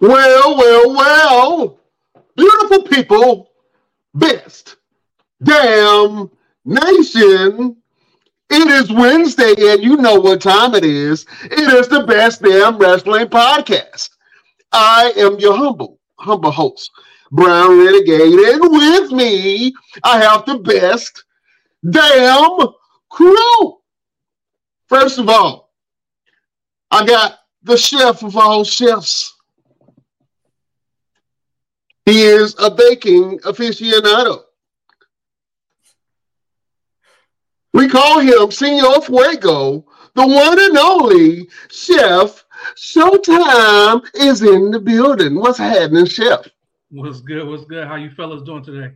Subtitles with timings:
[0.00, 1.80] Well, well, well,
[2.36, 3.50] beautiful people,
[4.14, 4.76] best
[5.42, 6.30] damn
[6.64, 7.76] nation.
[8.48, 11.26] It is Wednesday, and you know what time it is.
[11.44, 14.10] It is the best damn wrestling podcast.
[14.70, 16.92] I am your humble, humble host,
[17.32, 21.24] Brown Renegade, and with me, I have the best
[21.90, 22.68] damn
[23.10, 23.78] crew.
[24.88, 25.72] First of all,
[26.92, 29.34] I got the chef of all chefs.
[32.08, 34.44] He is a baking aficionado.
[37.74, 39.84] We call him Senor Fuego,
[40.14, 42.46] the one and only chef.
[42.76, 45.34] Showtime is in the building.
[45.34, 46.48] What's happening, chef?
[46.90, 47.46] What's good?
[47.46, 47.86] What's good?
[47.86, 48.94] How you fellas doing today?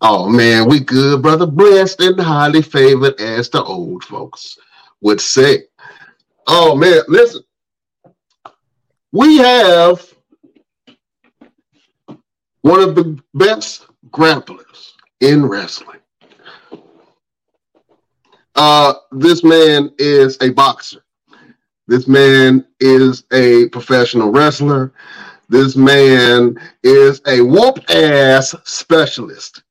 [0.00, 1.44] Oh man, we good, brother.
[1.44, 4.56] Blessed and highly favored, as the old folks
[5.02, 5.64] would say.
[6.46, 7.42] Oh man, listen.
[9.12, 10.09] We have
[12.62, 16.00] one of the best grapplers in wrestling.
[18.54, 21.02] Uh, this man is a boxer.
[21.86, 24.92] This man is a professional wrestler.
[25.48, 29.62] This man is a whoop ass specialist.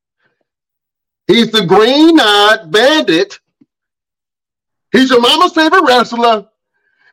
[1.28, 3.40] He's the green eyed bandit.
[4.92, 6.50] He's your mama's favorite wrestler.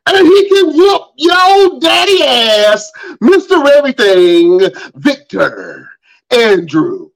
[0.07, 2.91] And he can whoop yo daddy ass,
[3.21, 3.67] Mr.
[3.67, 4.61] Everything,
[4.95, 5.89] Victor
[6.31, 7.11] Andrews.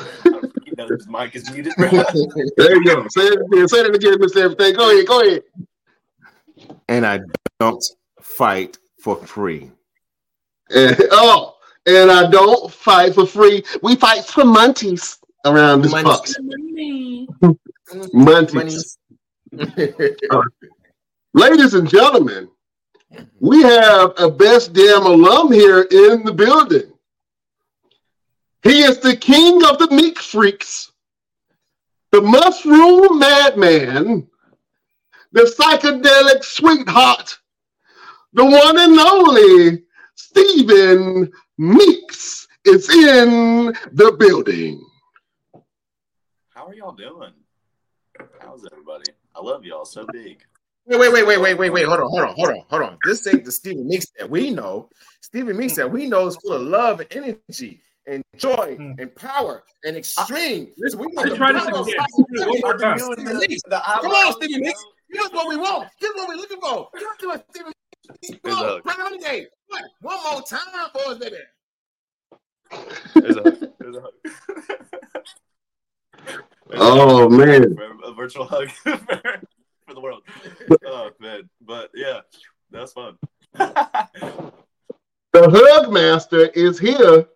[0.65, 1.73] He knows his mic is muted.
[1.77, 3.05] there you go.
[3.09, 3.67] Say it again.
[3.67, 4.37] Say it again, Mr.
[4.37, 4.75] Everything.
[4.75, 5.07] Go ahead.
[5.07, 5.41] Go ahead.
[6.87, 7.19] and I
[7.59, 7.83] don't
[8.21, 9.71] fight for free.
[10.69, 11.55] And, oh,
[11.87, 13.63] and I don't fight for free.
[13.81, 16.35] We fight for munties around this box.
[16.39, 17.27] Money.
[18.13, 18.97] Munties.
[21.33, 22.49] Ladies and gentlemen,
[23.39, 26.91] we have a best damn alum here in the building.
[28.63, 30.91] He is the king of the meat freaks,
[32.11, 34.27] the mushroom madman,
[35.31, 37.37] the psychedelic sweetheart,
[38.33, 39.83] the one and only
[40.15, 44.88] Stephen Meeks is in the building.
[46.69, 47.31] How are y'all doing?
[48.39, 49.05] How's everybody?
[49.35, 50.43] I love y'all so big.
[50.85, 51.85] Wait, wait, wait, wait, wait, wait, wait.
[51.87, 52.97] Hold on, hold on, hold on, hold on.
[53.03, 54.87] This ain't the Stephen Meeks that we know.
[55.23, 58.91] Stephen Meeks that we know is full of love and energy and joy Hmm.
[58.99, 60.71] and power and extreme.
[60.77, 62.05] Listen, we know I the tried this Bravo again.
[62.07, 63.39] Stephen One more time.
[63.39, 63.61] Meeks.
[63.67, 64.85] Come on, Stephen Meeks.
[65.11, 65.89] Here's what we want.
[65.99, 66.89] Here's what we're looking for.
[66.93, 67.73] Give it to us, Stephen
[68.21, 68.41] Meeks.
[68.45, 69.45] Come on, a- Brown
[70.01, 70.59] One more time
[70.93, 71.37] for us, baby.
[73.15, 73.41] There's a,
[73.79, 74.11] there's a hug.
[74.23, 75.08] There's a
[76.73, 77.75] Oh, man.
[78.03, 78.97] A virtual hug for,
[79.87, 80.23] for the world.
[80.85, 82.21] Oh man, but yeah,
[82.71, 83.17] that's fun.
[85.31, 87.27] The Hug Master is here.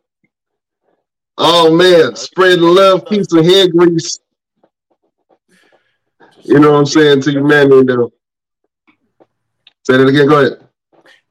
[1.38, 4.20] Oh man, uh, spreading love, uh, peace, and hair grease.
[6.42, 7.72] You know what I'm saying to you, man.
[7.72, 8.12] You know.
[9.84, 10.28] Say that again.
[10.28, 10.68] Go ahead.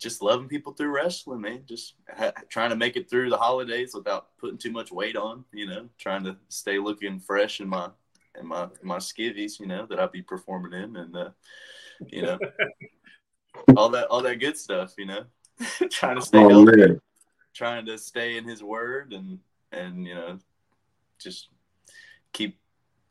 [0.03, 1.63] Just loving people through wrestling, man.
[1.67, 5.45] Just ha- trying to make it through the holidays without putting too much weight on.
[5.53, 7.89] You know, trying to stay looking fresh in my
[8.39, 9.61] in my in my skivvies.
[9.61, 11.31] You know that I be performing in, and uh,
[12.09, 12.39] you know
[13.77, 14.95] all that all that good stuff.
[14.99, 15.25] You know,
[15.91, 16.99] trying to stay Oh healthy.
[17.55, 19.39] trying to stay in his word and
[19.71, 20.39] and you know
[21.19, 21.49] just
[22.33, 22.59] keep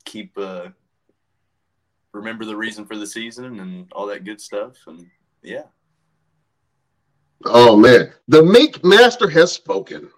[0.06, 0.68] keep uh
[2.14, 5.08] remember the reason for the season and all that good stuff and
[5.42, 5.64] yeah
[7.46, 8.12] Oh man.
[8.28, 10.10] The make Master has spoken.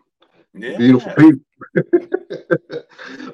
[0.54, 1.42] yeah Beautiful people.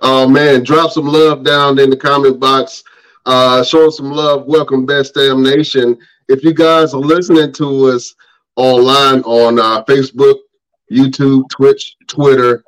[0.02, 2.84] oh man, drop some love down in the comment box.
[3.26, 4.46] Uh, show some love.
[4.46, 5.98] Welcome, Best Damn Nation.
[6.28, 8.16] If you guys are listening to us
[8.56, 10.36] online on uh, Facebook,
[10.92, 12.64] YouTube, Twitch, Twitter,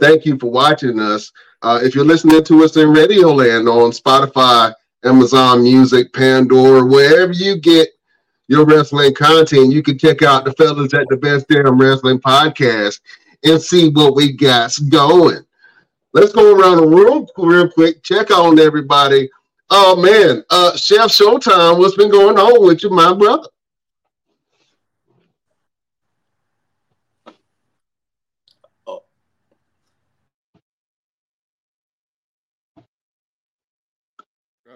[0.00, 1.30] thank you for watching us.
[1.62, 4.74] Uh, if you're listening to us in Radio Land on Spotify,
[5.04, 7.88] Amazon Music, Pandora, wherever you get
[8.48, 13.00] your wrestling content, you can check out the fellas at the Best Damn Wrestling Podcast
[13.44, 15.44] and see what we got going.
[16.12, 18.02] Let's go around the room real quick.
[18.02, 19.30] Check on everybody.
[19.70, 23.48] Oh man, uh, Chef Showtime, what's been going on with you, my brother?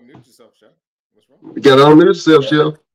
[0.06, 0.68] Mute yourself, Chef.
[1.12, 1.26] What's?
[1.56, 2.70] You got on yourself, Yeah.
[2.70, 2.85] Chef.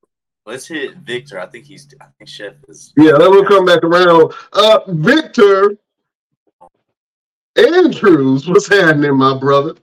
[0.46, 3.84] Let's hit victor i think he's i think chef is Yeah, then we'll come back
[3.84, 4.34] around.
[4.54, 5.78] Uh, Victor
[7.56, 9.76] Andrews, what's happening, my brother?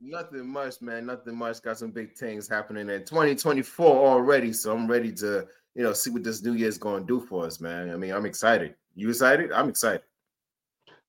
[0.00, 1.06] Nothing much, man.
[1.06, 1.60] Nothing much.
[1.62, 4.52] Got some big things happening in 2024 already.
[4.52, 7.44] So I'm ready to, you know, see what this new year's going to do for
[7.44, 7.90] us, man.
[7.90, 8.74] I mean, I'm excited.
[8.94, 9.52] You excited?
[9.52, 10.02] I'm excited.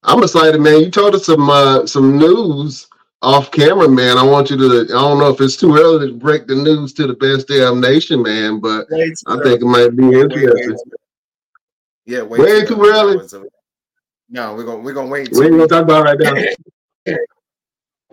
[0.04, 0.82] I'm excited, man.
[0.82, 2.88] You told us some uh, some news
[3.22, 4.18] off camera, man.
[4.18, 4.84] I want you to.
[4.84, 7.82] I don't know if it's too early to break the news to the best damn
[7.82, 8.88] nation, man, but
[9.28, 10.78] I think it might be interesting.
[12.06, 13.18] Yeah, way, way too, too early.
[13.18, 13.50] early.
[14.30, 15.30] No, we're gonna we're gonna wait.
[15.32, 17.16] We ain't gonna talk about right now.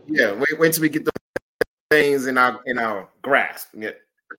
[0.06, 1.12] yeah, wait, wait till we get the
[1.90, 3.68] things in our in our grasp.
[3.74, 3.90] Yeah.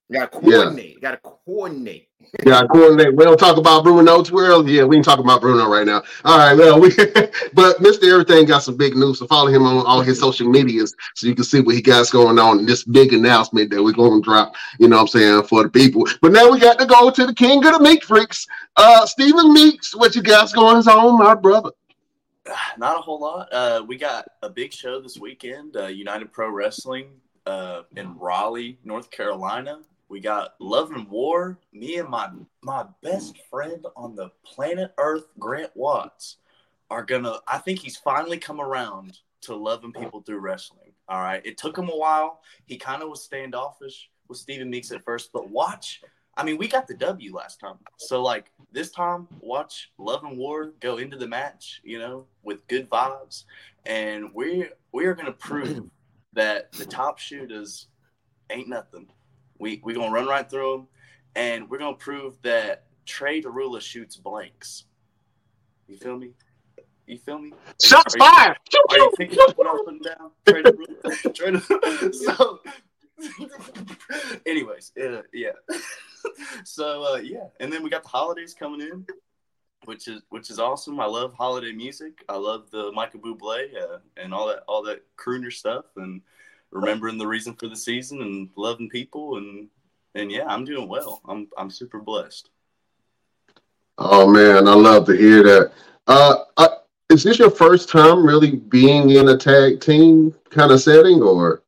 [0.08, 0.86] You gotta coordinate.
[0.86, 0.94] Yeah.
[0.94, 2.08] You gotta coordinate.
[2.44, 3.14] yeah, coordinate.
[3.14, 4.72] We don't talk about Bruno too early.
[4.72, 6.02] Yeah, we can talk about Bruno right now.
[6.24, 6.90] All right, well, we
[7.54, 8.10] but Mr.
[8.10, 9.18] Everything got some big news.
[9.18, 12.10] So follow him on all his social medias so you can see what he got
[12.10, 12.66] going on.
[12.66, 15.70] This big announcement that we're going to drop, you know what I'm saying, for the
[15.70, 16.06] people.
[16.22, 18.46] But now we got to go to the king of the meat freaks.
[18.76, 21.70] Uh Stephen Meeks, what you got going on, my brother?
[22.78, 23.52] Not a whole lot.
[23.52, 27.08] Uh, we got a big show this weekend, uh, United Pro Wrestling
[27.46, 29.80] uh, in Raleigh, North Carolina.
[30.08, 31.58] We got Love and War.
[31.72, 32.30] Me and my
[32.62, 36.36] my best friend on the planet Earth, Grant Watts,
[36.90, 37.38] are gonna.
[37.48, 40.92] I think he's finally come around to loving people through wrestling.
[41.08, 42.40] All right, it took him a while.
[42.66, 46.02] He kind of was standoffish with Stephen Meeks at first, but watch.
[46.38, 50.36] I mean, we got the W last time, so like this time, watch Love and
[50.36, 53.44] War go into the match, you know, with good vibes,
[53.86, 55.88] and we we are gonna prove
[56.36, 57.88] that the top shooters
[58.50, 59.08] ain't nothing.
[59.58, 60.86] We we gonna run right through them,
[61.34, 64.84] and we're gonna prove that Trey Derula shoots blanks.
[65.88, 66.32] You feel me?
[67.06, 67.52] You feel me?
[67.82, 68.56] Shots fired.
[68.90, 70.30] Are you picking up what I'm putting down?
[70.46, 71.34] Trey Derula.
[71.34, 72.14] Trey Derula.
[72.14, 72.60] So,
[74.46, 75.52] anyways, uh, yeah.
[76.64, 79.06] so uh, yeah, and then we got the holidays coming in,
[79.86, 81.00] which is which is awesome.
[81.00, 82.24] I love holiday music.
[82.28, 86.20] I love the Michael Bublé uh, and all that all that crooner stuff and
[86.70, 89.68] remembering the reason for the season and loving people and
[90.14, 91.20] and yeah, I'm doing well.
[91.28, 92.50] I'm I'm super blessed.
[93.98, 95.72] Oh man, I love to hear that.
[96.06, 96.68] Uh, uh,
[97.08, 101.62] is this your first time really being in a tag team kind of setting, or?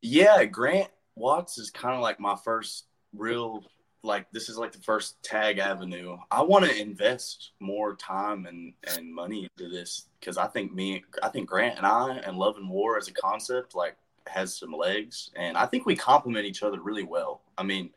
[0.00, 3.64] Yeah, Grant Watts is kind of like my first real
[4.02, 6.16] like this is like the first tag avenue.
[6.30, 11.04] I want to invest more time and and money into this because I think me,
[11.22, 13.96] I think Grant and I and Love and War as a concept like
[14.26, 17.42] has some legs, and I think we complement each other really well.
[17.56, 17.90] I mean,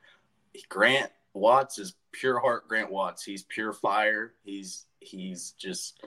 [0.69, 2.67] Grant Watts is pure heart.
[2.67, 4.33] Grant Watts, he's pure fire.
[4.43, 6.03] He's he's just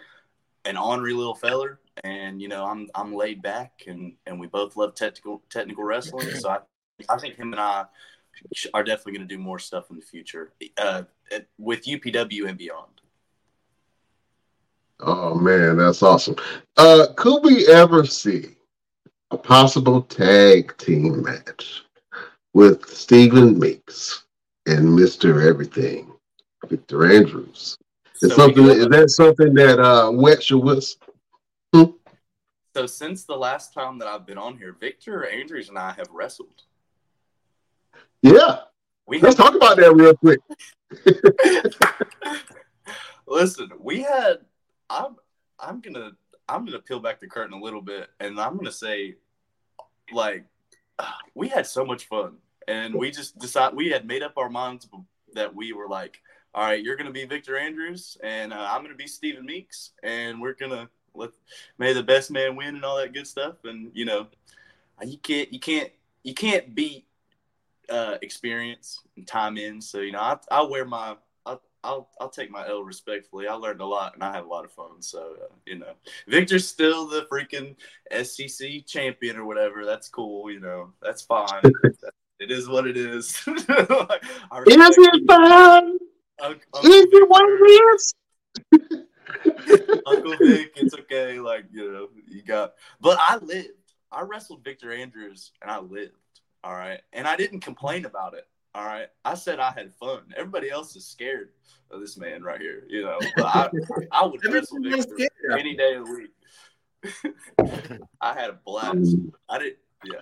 [0.64, 4.76] an ornery little feller, and you know I'm I'm laid back, and and we both
[4.76, 6.30] love technical technical wrestling.
[6.30, 6.58] So I
[7.08, 7.84] I think him and I
[8.72, 11.02] are definitely going to do more stuff in the future uh,
[11.58, 13.00] with UPW and beyond.
[15.00, 16.36] Oh man, that's awesome.
[16.76, 18.56] Uh, could we ever see
[19.30, 21.84] a possible tag team match
[22.52, 24.24] with Stephen Meeks
[24.66, 25.46] and Mr.
[25.46, 26.12] Everything,
[26.68, 27.76] Victor Andrews?
[28.22, 31.00] Is so something is that something that uh wets your whistle?
[31.74, 31.84] Hmm?
[32.76, 36.08] So since the last time that I've been on here, Victor Andrews and I have
[36.10, 36.62] wrestled.
[38.24, 38.60] Yeah.
[39.06, 40.40] We Let's talk about that real quick.
[43.28, 44.38] Listen, we had
[44.88, 45.16] I'm
[45.60, 46.12] I'm gonna
[46.48, 49.16] I'm gonna peel back the curtain a little bit and I'm gonna say
[50.10, 50.46] like
[51.34, 54.88] we had so much fun and we just decided we had made up our minds
[55.34, 56.22] that we were like
[56.54, 60.40] all right you're gonna be victor andrews and uh, i'm gonna be stephen meeks and
[60.40, 61.30] we're gonna let
[61.76, 64.28] may the best man win and all that good stuff and you know
[65.04, 65.90] you can't you can't
[66.22, 67.04] you can't beat
[67.90, 69.80] uh, experience and time in.
[69.80, 73.46] So you know, I I wear my I'll, I'll I'll take my L respectfully.
[73.46, 75.00] I learned a lot and I had a lot of fun.
[75.00, 75.92] So uh, you know,
[76.28, 77.76] Victor's still the freaking
[78.12, 79.84] SCC champion or whatever.
[79.84, 80.50] That's cool.
[80.50, 81.62] You know, that's fine.
[82.40, 83.42] it is what it is.
[83.46, 83.64] is
[85.06, 86.00] it?
[86.40, 88.14] Uncle, is it what it is?
[90.06, 91.38] Uncle Vic, it's okay.
[91.38, 92.74] Like you know, you got.
[93.00, 93.70] But I lived.
[94.10, 96.12] I wrestled Victor Andrews, and I lived.
[96.64, 97.00] All right.
[97.12, 98.48] And I didn't complain about it.
[98.74, 99.08] All right.
[99.24, 100.22] I said I had fun.
[100.34, 101.50] Everybody else is scared
[101.90, 103.18] of this man right here, you know.
[103.36, 103.70] But I,
[104.10, 106.30] I would wrestle Victor any day of the week.
[108.20, 109.14] I had a blast.
[109.48, 109.74] I did
[110.06, 110.20] yeah.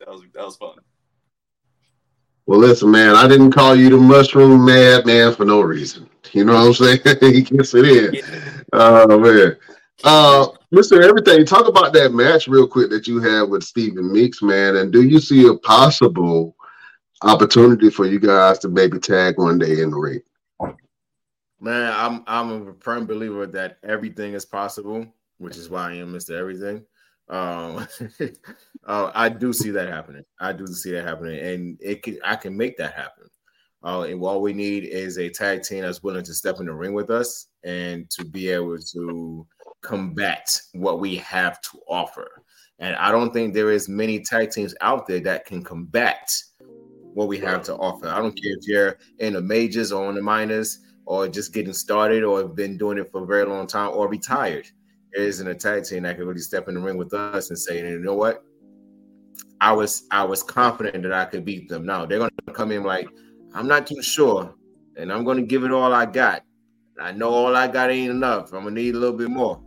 [0.00, 0.76] That was that was fun.
[2.46, 6.08] Well, listen, man, I didn't call you the mushroom mad man for no reason.
[6.32, 7.18] You know what I'm saying?
[7.20, 8.22] he gets it in.
[8.72, 9.56] Oh man.
[10.04, 11.02] Uh, Mr.
[11.02, 14.76] Everything, talk about that match real quick that you had with Stephen Meeks, man.
[14.76, 16.54] And do you see a possible
[17.22, 20.20] opportunity for you guys to maybe tag one day in the ring?
[21.60, 25.06] Man, I'm I'm a firm believer that everything is possible,
[25.38, 26.38] which is why I am Mr.
[26.38, 26.84] Everything.
[27.28, 27.86] Um,
[28.86, 30.24] uh, I do see that happening.
[30.40, 33.28] I do see that happening, and it can I can make that happen.
[33.82, 36.72] Uh, and all we need is a tag team that's willing to step in the
[36.72, 39.46] ring with us and to be able to
[39.82, 42.42] combat what we have to offer.
[42.78, 46.32] And I don't think there is many tag teams out there that can combat
[47.14, 48.08] what we have to offer.
[48.08, 51.72] I don't care if you're in the majors or in the minors or just getting
[51.72, 54.70] started or have been doing it for a very long time or retired.
[55.12, 57.58] There isn't a tag team that can really step in the ring with us and
[57.58, 58.44] say, you know what?
[59.60, 61.84] I was I was confident that I could beat them.
[61.84, 63.08] Now they're gonna come in like,
[63.54, 64.54] I'm not too sure,
[64.96, 66.44] and I'm gonna give it all I got.
[66.98, 68.52] I know all I got ain't enough.
[68.52, 69.60] I'm gonna need a little bit more.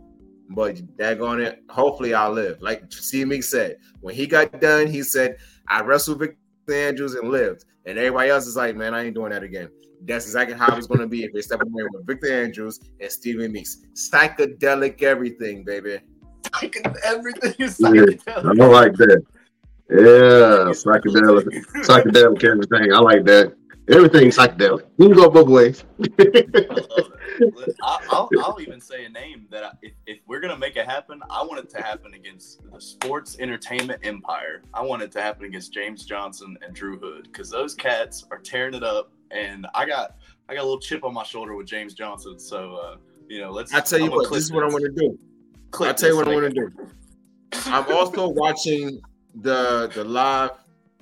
[0.50, 2.60] But daggone it, hopefully I'll live.
[2.60, 5.36] Like CME said, when he got done, he said,
[5.68, 6.38] I wrestled Victor
[6.70, 7.64] Andrews and lived.
[7.86, 9.68] And everybody else is like, man, I ain't doing that again.
[10.06, 13.52] That's exactly how it's gonna be if they step away with Victor Andrews and Stephen
[13.52, 13.78] Meeks.
[13.94, 15.98] Psychedelic everything, baby.
[17.04, 18.28] Everything is Yeah, psychedelic.
[18.28, 19.22] I don't like that.
[19.90, 21.46] Yeah, psychedelic,
[21.86, 22.92] psychedelic everything.
[22.92, 23.54] I like that.
[23.90, 24.86] Everything psychedelic.
[24.98, 25.84] You can go both ways.
[26.00, 27.54] I love it.
[27.54, 30.76] Listen, I, I'll, I'll even say a name that I, if, if we're gonna make
[30.76, 34.62] it happen, I want it to happen against the sports entertainment empire.
[34.72, 38.38] I want it to happen against James Johnson and Drew Hood because those cats are
[38.38, 40.16] tearing it up, and I got
[40.48, 42.38] I got a little chip on my shoulder with James Johnson.
[42.38, 42.96] So uh,
[43.28, 43.74] you know, let's.
[43.74, 44.72] I tell you I'm what, this is what I this.
[44.74, 45.18] want to do.
[45.72, 47.70] Clip I'll tell you this what I and want make to do.
[47.70, 49.02] I'm also watching
[49.34, 50.52] the the live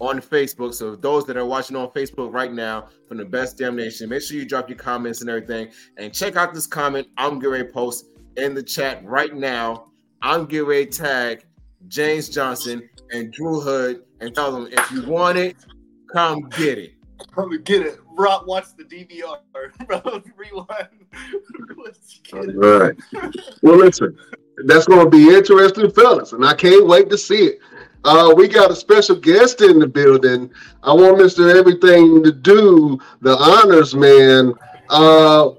[0.02, 0.75] on Facebook.
[0.75, 4.23] So those that are watching on Facebook right now from the best damn nation, make
[4.23, 5.68] sure you drop your comments and everything.
[5.97, 8.06] And check out this comment I'm getting ready to post
[8.37, 9.92] in the chat right now.
[10.21, 11.44] I'm getting ready to tag
[11.87, 15.56] James Johnson and Drew Hood and tell them if you want it,
[16.12, 16.94] come get it.
[17.37, 18.00] Let me get it.
[18.18, 19.38] Rob, watch the DVR.
[19.87, 20.88] Bro, rewind.
[21.76, 22.54] Let's get All it.
[22.56, 23.35] right.
[23.62, 24.18] Well, listen,
[24.64, 27.59] that's going to be interesting, fellas, and I can't wait to see it.
[28.04, 30.50] Uh, we got a special guest in the building.
[30.82, 31.54] I want Mr.
[31.54, 34.54] Everything to do the honors, man.
[34.88, 35.50] Uh,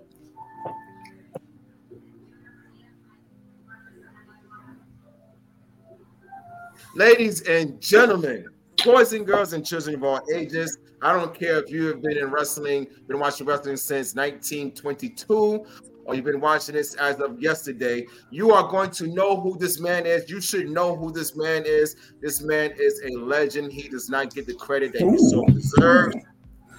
[6.96, 8.46] Ladies and gentlemen,
[8.86, 12.20] boys and girls and children of all ages, I don't care if you have been
[12.20, 15.66] in wrestling, been watching wrestling since 1922,
[16.06, 19.80] or you've been watching this as of yesterday, you are going to know who this
[19.80, 20.30] man is.
[20.30, 21.96] You should know who this man is.
[22.22, 23.72] This man is a legend.
[23.72, 26.16] He does not get the credit that he so deserves.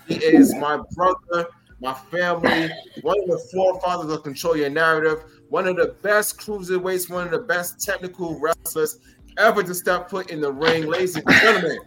[0.06, 1.48] He is my brother,
[1.80, 2.70] my family,
[3.02, 7.30] one of the forefathers of Control Your Narrative, one of the best cruiserweights, one of
[7.30, 8.98] the best technical wrestlers
[9.38, 10.86] ever to step foot in the ring.
[10.86, 11.78] Ladies and gentlemen,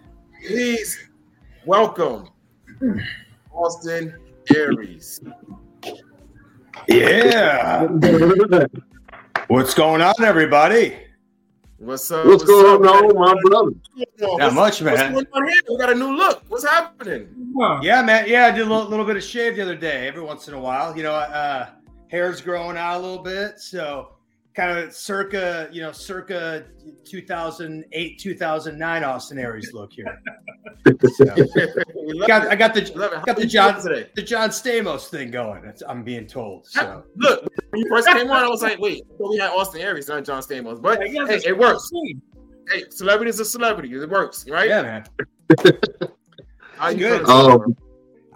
[0.47, 1.09] please
[1.65, 2.29] welcome
[3.51, 4.17] Austin
[4.55, 5.19] Aries.
[6.87, 7.87] Yeah.
[9.47, 10.97] What's going on, everybody?
[11.77, 12.25] What's up?
[12.25, 13.71] what's going up, on, my brother?
[13.95, 14.37] man?
[14.37, 14.93] Not much, man.
[14.93, 15.13] What's man.
[15.13, 15.61] going on here?
[15.69, 16.43] We got a new look.
[16.47, 17.53] What's happening?
[17.81, 18.25] Yeah, man.
[18.27, 20.07] Yeah, I did a little, little bit of shave the other day.
[20.07, 21.69] Every once in a while, you know, uh,
[22.07, 24.16] hair's growing out a little bit, so
[24.57, 26.65] kind of circa, you know, circa
[27.05, 30.19] 2008, 2009 Austin Aries look here.
[31.17, 31.25] So,
[32.27, 32.47] got.
[32.47, 33.17] I got the love it.
[33.17, 34.09] How got the John today.
[34.15, 35.61] the John Stamos thing going.
[35.63, 36.65] That's, I'm being told.
[36.67, 39.81] So Look, when you first came on, I was like, wait, so we had Austin
[39.81, 40.81] Aries, not John Stamos.
[40.81, 41.89] But I hey, it works.
[41.89, 42.21] seen.
[42.71, 43.93] Hey, celebrity is a celebrity.
[43.93, 44.69] It works, right?
[44.69, 45.05] yeah, man.
[46.77, 47.25] How you Good.
[47.25, 47.75] feeling, Oh.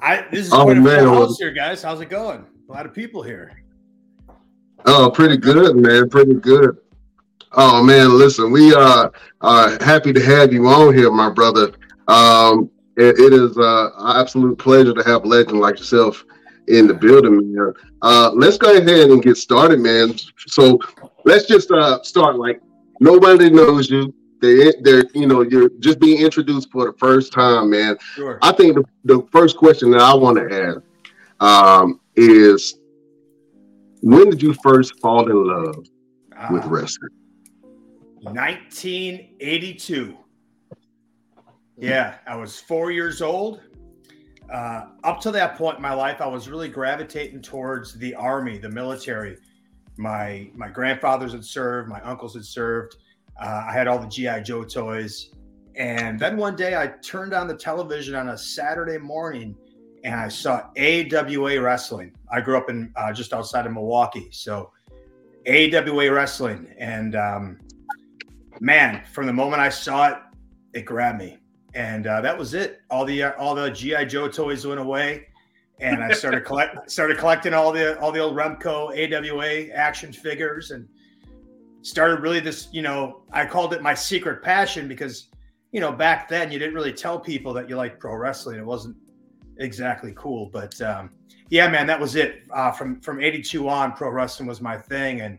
[0.02, 1.06] I this is Oh, quite a full man.
[1.08, 1.82] house here, guys.
[1.84, 2.46] How's it going?
[2.68, 3.61] A lot of people here.
[4.86, 6.10] Oh, pretty good, man.
[6.10, 6.78] Pretty good.
[7.54, 9.12] Oh man, listen, we are
[9.42, 11.74] uh, happy to have you on here, my brother.
[12.08, 16.24] Um, it, it is uh, an absolute pleasure to have a legend like yourself
[16.68, 17.74] in the building, man.
[18.02, 20.16] Uh, let's go ahead and get started, man.
[20.38, 20.80] So
[21.26, 22.38] let's just uh, start.
[22.38, 22.62] Like
[23.02, 24.14] nobody knows you.
[24.42, 27.98] They, they're, you know, you're just being introduced for the first time, man.
[28.16, 28.40] Sure.
[28.42, 30.82] I think the, the first question that I want to ask
[31.42, 32.80] um, is,
[34.02, 35.76] when did you first fall in love
[36.52, 36.70] with Ah.
[36.70, 37.10] wrestling?
[38.24, 40.18] 1982.
[41.78, 43.62] Yeah, I was four years old.
[44.52, 48.58] Uh, up to that point in my life, I was really gravitating towards the army,
[48.58, 49.38] the military.
[49.98, 52.98] My my grandfathers had served, my uncles had served.
[53.42, 55.32] Uh, I had all the GI Joe toys,
[55.76, 59.56] and then one day I turned on the television on a Saturday morning,
[60.04, 62.14] and I saw AWA wrestling.
[62.32, 64.72] I grew up in uh, just outside of Milwaukee, so
[65.48, 67.60] AWA wrestling, and um,
[68.60, 70.18] man, from the moment I saw it,
[70.74, 71.38] it grabbed me,
[71.74, 72.82] and uh, that was it.
[72.90, 75.28] All the uh, all the GI Joe toys went away,
[75.80, 80.72] and I started collect started collecting all the all the old Remco AWA action figures,
[80.72, 80.88] and
[81.82, 85.28] started really this, you know, I called it my secret passion because,
[85.72, 88.60] you know, back then you didn't really tell people that you like pro wrestling.
[88.60, 88.96] It wasn't
[89.58, 91.10] exactly cool, but um,
[91.50, 92.44] yeah, man, that was it.
[92.52, 95.38] Uh, from from '82 on, pro wrestling was my thing, and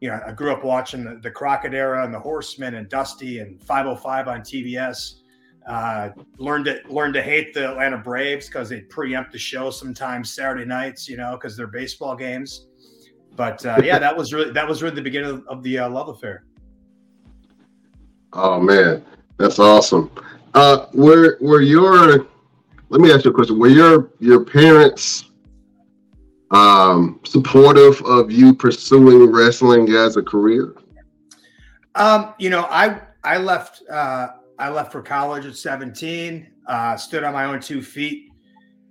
[0.00, 3.40] you know, I grew up watching the, the Crockett era and the Horsemen and Dusty
[3.40, 5.14] and 505 on TBS.
[5.66, 10.32] Uh, learned to learned to hate the Atlanta Braves because they preempt the show sometimes
[10.32, 12.66] Saturday nights, you know, because they're baseball games.
[13.36, 16.08] But uh, yeah, that was really that was really the beginning of, the uh, love
[16.08, 16.44] affair.
[18.32, 19.04] Oh man,
[19.36, 20.10] that's awesome.
[20.54, 22.28] Uh, were were your
[22.90, 23.58] let me ask you a question.
[23.58, 25.30] Were your your parents
[26.50, 30.74] um, supportive of you pursuing wrestling as a career?
[31.94, 34.28] Um, you know, I I left uh,
[34.58, 36.48] I left for college at 17.
[36.66, 38.30] Uh, stood on my own two feet.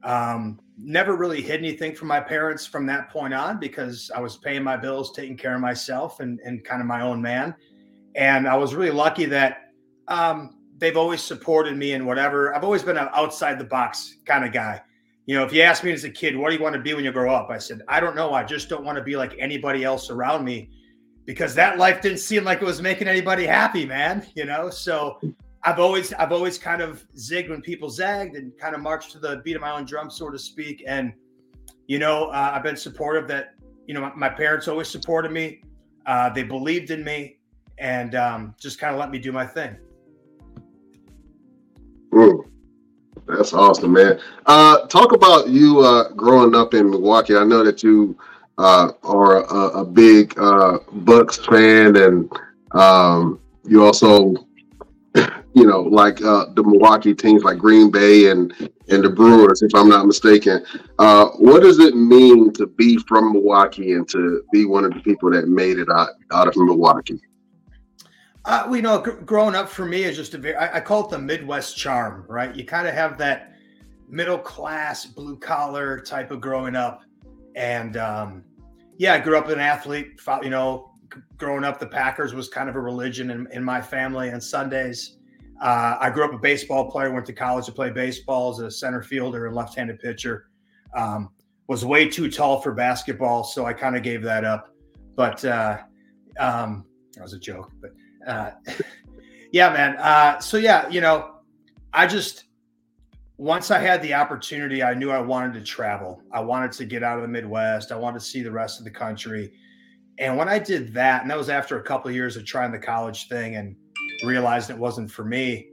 [0.04, 4.38] Um, never really hid anything from my parents from that point on because I was
[4.38, 7.56] paying my bills, taking care of myself, and and kind of my own man.
[8.16, 9.72] And I was really lucky that
[10.08, 12.56] um, they've always supported me in whatever.
[12.56, 14.82] I've always been an outside the box kind of guy.
[15.26, 16.94] You know, if you ask me as a kid, what do you want to be
[16.94, 17.50] when you grow up?
[17.50, 18.34] I said, I don't know.
[18.34, 20.70] I just don't want to be like anybody else around me
[21.26, 24.26] because that life didn't seem like it was making anybody happy, man.
[24.36, 25.20] You know, so
[25.64, 29.20] I've always I've always kind of zigged when people zagged and kind of marched to
[29.20, 30.84] the beat of my own drum, so to speak.
[30.88, 31.14] And
[31.88, 33.56] you know, uh, I've been supportive that
[33.86, 35.62] you know my, my parents always supported me.
[36.06, 37.38] Uh, they believed in me
[37.80, 39.76] and um, just kind of let me do my thing.
[42.12, 42.44] Mm.
[43.28, 44.20] That's awesome, man.
[44.46, 47.36] Uh, talk about you uh, growing up in Milwaukee.
[47.36, 48.18] I know that you
[48.58, 52.32] uh, are a, a big uh, Bucks fan, and
[52.72, 54.34] um, you also,
[55.54, 58.54] you know, like uh, the Milwaukee teams like Green Bay and
[58.90, 60.66] and the Brewers, if I'm not mistaken.
[60.98, 65.02] Uh, what does it mean to be from Milwaukee and to be one of the
[65.02, 67.20] people that made it out, out of Milwaukee?
[68.48, 71.04] Uh, you know, gr- growing up for me is just a very, I, I call
[71.06, 72.56] it the Midwest charm, right?
[72.56, 73.58] You kind of have that
[74.08, 77.02] middle class, blue collar type of growing up.
[77.58, 78.46] And um,
[78.98, 80.94] yeah, I grew up an athlete, you know,
[81.36, 85.18] growing up, the Packers was kind of a religion in, in my family on Sundays.
[85.62, 88.72] Uh, I grew up a baseball player, went to college to play baseball as a
[88.72, 90.50] center fielder and left handed pitcher.
[90.96, 91.32] Um,
[91.68, 94.70] was way too tall for basketball, so I kind of gave that up.
[95.18, 95.80] But uh,
[96.40, 97.72] um, that was a joke.
[97.82, 97.92] But
[98.28, 98.52] uh,
[99.52, 99.98] yeah, man.
[99.98, 101.36] Uh, so yeah, you know,
[101.94, 102.46] I just
[103.38, 106.22] once I had the opportunity, I knew I wanted to travel.
[106.32, 107.92] I wanted to get out of the Midwest.
[107.92, 109.54] I wanted to see the rest of the country.
[110.18, 112.72] And when I did that, and that was after a couple of years of trying
[112.72, 113.76] the college thing and
[114.24, 115.70] realized it wasn't for me.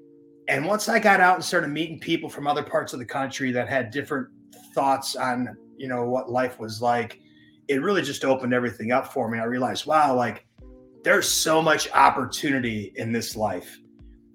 [0.49, 3.51] And once I got out and started meeting people from other parts of the country
[3.53, 4.29] that had different
[4.75, 7.19] thoughts on, you know, what life was like,
[7.69, 9.39] it really just opened everything up for me.
[9.39, 10.47] I realized, wow, like
[11.05, 13.79] there's so much opportunity in this life.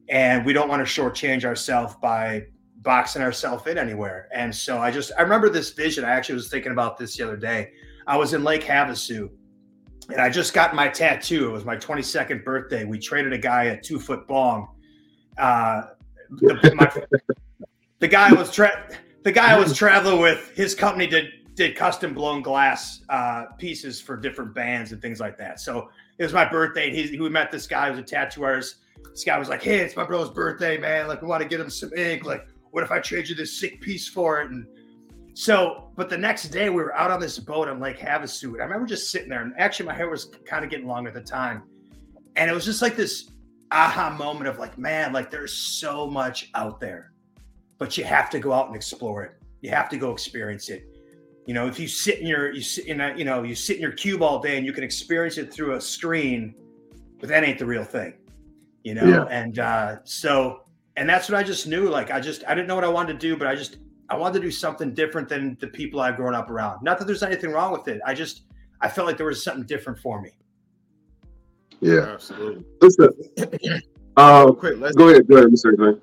[0.07, 2.45] And we don't want to shortchange ourselves by
[2.77, 4.29] boxing ourselves in anywhere.
[4.33, 6.05] And so I just, I remember this vision.
[6.05, 7.71] I actually was thinking about this the other day.
[8.07, 9.29] I was in Lake Havasu
[10.09, 11.49] and I just got my tattoo.
[11.49, 12.85] It was my 22nd birthday.
[12.85, 14.67] We traded a guy a two foot bong.
[15.37, 15.81] Uh,
[16.29, 17.19] the, my,
[17.99, 18.89] the guy was tra-
[19.23, 20.51] the guy I was traveling with.
[20.55, 25.37] His company did did custom blown glass uh, pieces for different bands and things like
[25.37, 25.59] that.
[25.59, 26.89] So it was my birthday.
[26.89, 28.75] And he, we met this guy who was a tattoo artist.
[29.11, 31.07] This guy was like, "Hey, it's my bro's birthday, man.
[31.07, 32.25] Like, we want to get him some ink.
[32.25, 34.67] Like, what if I trade you this sick piece for it?" And
[35.33, 38.59] so, but the next day we were out on this boat on Lake Havasu.
[38.59, 41.13] I remember just sitting there, and actually my hair was kind of getting long at
[41.13, 41.63] the time,
[42.35, 43.31] and it was just like this
[43.71, 47.13] aha moment of like, man, like there's so much out there,
[47.77, 49.31] but you have to go out and explore it.
[49.61, 50.88] You have to go experience it.
[51.49, 53.77] You know, if you sit in your you sit in a, you know you sit
[53.77, 56.53] in your cube all day and you can experience it through a screen,
[57.19, 58.13] but that ain't the real thing.
[58.83, 59.23] You know, yeah.
[59.31, 60.61] and uh, so
[60.95, 61.89] and that's what I just knew.
[61.89, 63.77] Like I just I didn't know what I wanted to do, but I just
[64.09, 66.83] I wanted to do something different than the people I've grown up around.
[66.83, 67.99] Not that there's anything wrong with it.
[68.05, 68.43] I just
[68.79, 70.29] I felt like there was something different for me.
[71.81, 72.63] Yeah, absolutely.
[72.79, 73.09] Listen,
[74.17, 75.27] uh, quick, let's go ahead.
[75.27, 75.99] Go ahead, Mr.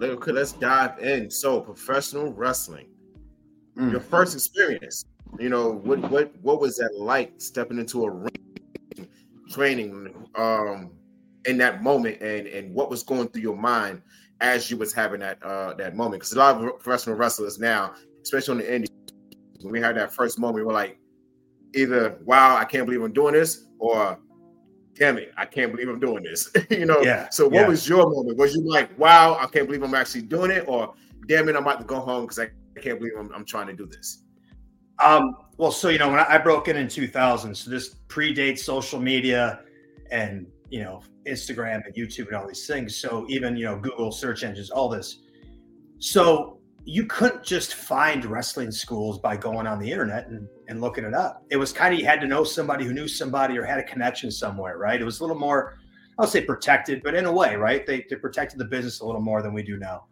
[0.00, 1.28] Okay, let's dive in.
[1.28, 2.86] So, professional wrestling
[3.76, 3.90] mm.
[3.90, 5.04] your first experience.
[5.38, 9.08] You know, what what what was that like stepping into a ring
[9.50, 10.90] training um
[11.44, 14.00] in that moment and and what was going through your mind
[14.40, 16.20] as you was having that uh that moment?
[16.20, 18.90] Because a lot of professional wrestlers now, especially on the indies,
[19.60, 20.98] when we had that first moment, we were like
[21.74, 24.18] either wow, I can't believe I'm doing this, or
[24.94, 26.50] damn it, I can't believe I'm doing this.
[26.70, 27.28] you know, yeah.
[27.30, 27.68] So what yeah.
[27.68, 28.38] was your moment?
[28.38, 30.94] Was you like, wow, I can't believe I'm actually doing it, or
[31.26, 33.66] damn it, I'm about to go home because I I can't believe I'm, I'm trying
[33.68, 34.22] to do this.
[34.98, 38.60] Um, well, so you know, when I, I broke in in 2000, so this predates
[38.60, 39.60] social media.
[40.10, 42.96] and you know Instagram and YouTube and all these things.
[42.96, 45.20] So even you know Google search engines, all this.
[45.98, 51.04] So you couldn't just find wrestling schools by going on the internet and, and looking
[51.04, 51.42] it up.
[51.48, 53.82] It was kind of you had to know somebody who knew somebody or had a
[53.84, 55.00] connection somewhere, right?
[55.00, 55.78] It was a little more,
[56.18, 57.86] I'll say protected, but in a way, right?
[57.86, 60.04] They, they protected the business a little more than we do now.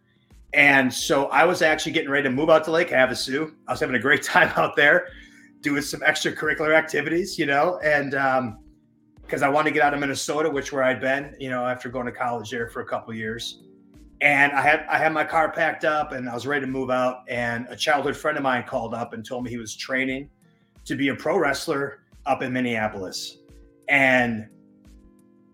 [0.54, 3.52] And so I was actually getting ready to move out to Lake Havasu.
[3.66, 5.08] I was having a great time out there
[5.60, 8.58] doing some extracurricular activities, you know, and um,
[9.22, 11.88] because I wanted to get out of Minnesota, which where I'd been, you know, after
[11.88, 13.62] going to college there for a couple years
[14.22, 16.90] and I had I had my car packed up and I was ready to move
[16.90, 17.24] out.
[17.28, 20.30] And a childhood friend of mine called up and told me he was training
[20.84, 23.38] to be a pro wrestler up in Minneapolis.
[23.88, 24.48] And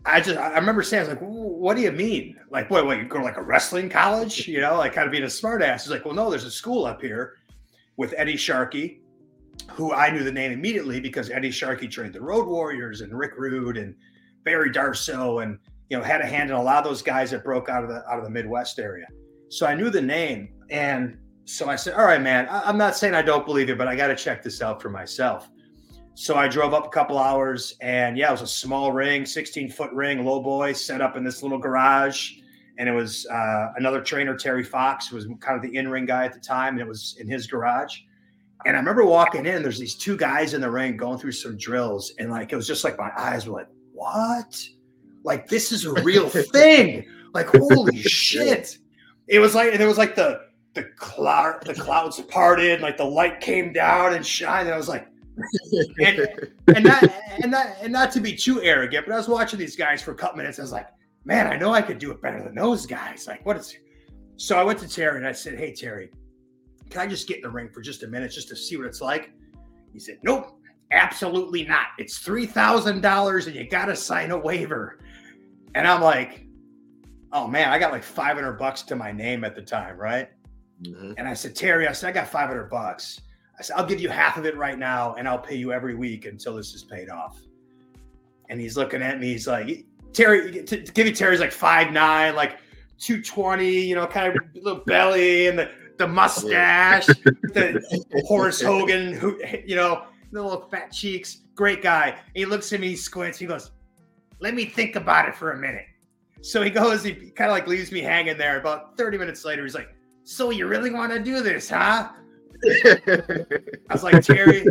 [0.08, 2.36] I just I remember saying, I was like, what do you mean?
[2.50, 4.48] Like, what, what, you go to like a wrestling college?
[4.48, 5.82] You know, like kind of being a smartass.
[5.82, 7.34] He's like, well, no, there's a school up here
[7.96, 9.00] with Eddie Sharkey,
[9.70, 13.32] who I knew the name immediately because Eddie Sharkey trained the Road Warriors and Rick
[13.36, 13.94] Rude and
[14.44, 17.44] Barry Darsow and you know, had a hand in a lot of those guys that
[17.44, 19.06] broke out of the out of the Midwest area.
[19.48, 22.46] So I knew the name, and so I said, "All right, man.
[22.48, 24.82] I, am not saying I don't believe it, but I got to check this out
[24.82, 25.48] for myself."
[26.20, 29.70] So I drove up a couple hours, and yeah, it was a small ring, 16
[29.70, 32.32] foot ring, low boy, set up in this little garage,
[32.76, 36.06] and it was uh, another trainer, Terry Fox, who was kind of the in ring
[36.06, 38.00] guy at the time, and it was in his garage.
[38.66, 41.56] And I remember walking in, there's these two guys in the ring going through some
[41.56, 44.60] drills, and like it was just like my eyes were like, "What?"
[45.22, 47.06] like this is a real thing.
[47.32, 48.76] Like holy shit!
[49.28, 50.40] It was like and it was like the
[50.74, 54.88] the cloud the clouds parted, like the light came down and shined, and I was
[54.88, 55.06] like,
[56.00, 56.28] and
[56.74, 57.04] and not
[57.42, 60.12] and not and not to be too arrogant, but I was watching these guys for
[60.12, 60.58] a couple minutes.
[60.58, 60.88] I was like,
[61.24, 63.26] man, I know I could do it better than those guys.
[63.26, 63.76] Like, what is?
[64.36, 66.10] So I went to Terry and I said, hey Terry,
[66.90, 68.86] can I just get in the ring for just a minute just to see what
[68.86, 69.30] it's like?
[69.92, 70.54] He said, nope.
[70.90, 71.88] Absolutely not.
[71.98, 74.98] It's three thousand dollars, and you got to sign a waiver.
[75.74, 76.46] And I'm like,
[77.32, 80.30] oh man, I got like 500 bucks to my name at the time, right?
[80.82, 81.12] Mm-hmm.
[81.18, 83.20] And I said, Terry, I said, I got 500 bucks.
[83.58, 85.94] I said, I'll give you half of it right now and I'll pay you every
[85.94, 87.40] week until this is paid off.
[88.48, 91.92] And he's looking at me, he's like, Terry, to, to give you Terry's like five
[91.92, 92.58] nine, like
[92.98, 97.06] 220, you know, kind of little belly and the, the mustache,
[97.42, 102.10] the Horace Hogan, who, you know, the little fat cheeks, great guy.
[102.10, 103.72] And he looks at me, he squints, he goes,
[104.40, 105.86] let me think about it for a minute.
[106.42, 108.58] So he goes, he kind of like leaves me hanging there.
[108.58, 109.88] About 30 minutes later, he's like,
[110.24, 112.10] So you really want to do this, huh?
[112.64, 114.66] I was like, Terry,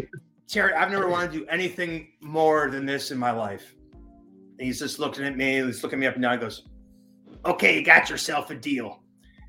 [0.48, 3.76] Terry, I've never wanted to do anything more than this in my life.
[3.94, 6.34] And he's just looking at me, he's looking me up and down.
[6.34, 6.64] He goes,
[7.46, 9.04] Okay, you got yourself a deal.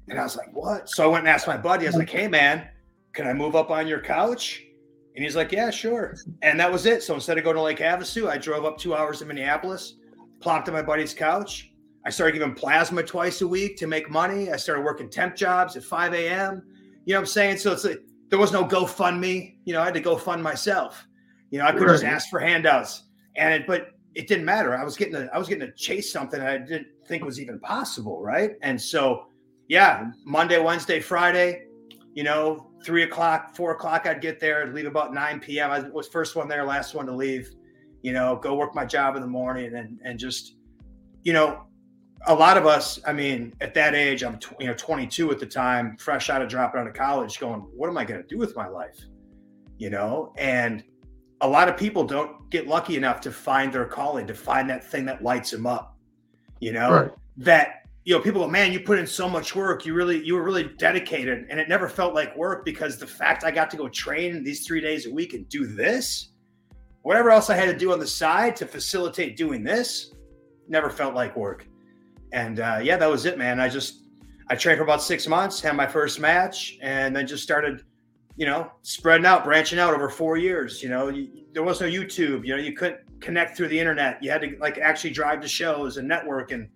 [0.09, 0.88] And I was like, What?
[0.88, 2.68] So I went and asked my buddy, I was like, Hey, man,
[3.12, 4.64] can I move up on your couch?
[5.14, 6.16] And he's like, Yeah, sure.
[6.42, 7.03] And that was it.
[7.03, 9.94] So instead of going to Lake Havasu, I drove up two hours to Minneapolis
[10.40, 11.72] plopped on my buddy's couch.
[12.05, 14.51] I started giving plasma twice a week to make money.
[14.51, 16.62] I started working temp jobs at 5 a.m.
[17.05, 17.59] You know what I'm saying?
[17.59, 19.56] So it's like there was no GoFundMe.
[19.64, 21.06] You know, I had to go fund myself.
[21.50, 21.92] You know, I could right.
[21.92, 23.04] just ask for handouts.
[23.36, 24.76] And it, but it didn't matter.
[24.76, 27.58] I was getting to, I was getting to chase something I didn't think was even
[27.60, 28.20] possible.
[28.22, 28.52] Right.
[28.62, 29.26] And so
[29.68, 31.64] yeah, Monday, Wednesday, Friday,
[32.14, 35.70] you know, three o'clock, four o'clock, I'd get there, I'd leave about 9 p.m.
[35.70, 37.54] I was first one there, last one to leave
[38.02, 40.54] you know, go work my job in the morning and and just,
[41.24, 41.64] you know,
[42.28, 45.40] a lot of us, I mean, at that age, I'm tw- you know 22 at
[45.40, 48.26] the time, fresh out of dropping out of college, going, what am I going to
[48.26, 48.98] do with my life?
[49.78, 50.84] You know, and
[51.40, 54.84] a lot of people don't get lucky enough to find their calling, to find that
[54.84, 55.96] thing that lights them up.
[56.60, 57.10] You know, right.
[57.38, 59.86] that you know, people go, man, you put in so much work.
[59.86, 63.44] You really, you were really dedicated, and it never felt like work because the fact
[63.44, 66.30] I got to go train these three days a week and do this
[67.02, 70.12] whatever else I had to do on the side to facilitate doing this
[70.68, 71.66] never felt like work.
[72.32, 73.60] And uh, yeah, that was it, man.
[73.60, 74.02] I just
[74.48, 77.84] I trained for about six months, had my first match, and then just started,
[78.36, 80.82] you know, spreading out, branching out over four years.
[80.82, 82.46] You know, you, there was no YouTube.
[82.46, 84.22] You know, you couldn't connect through the internet.
[84.22, 86.68] You had to like actually drive to shows and network and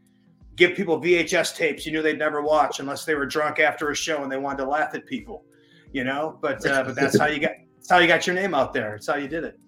[0.56, 3.96] give people VHS tapes you knew they'd never watch unless they were drunk after a
[3.96, 5.44] show and they wanted to laugh at people.
[5.92, 8.54] You know, but uh, but that's how you got that's how you got your name
[8.54, 8.94] out there.
[8.94, 9.58] It's how you did it.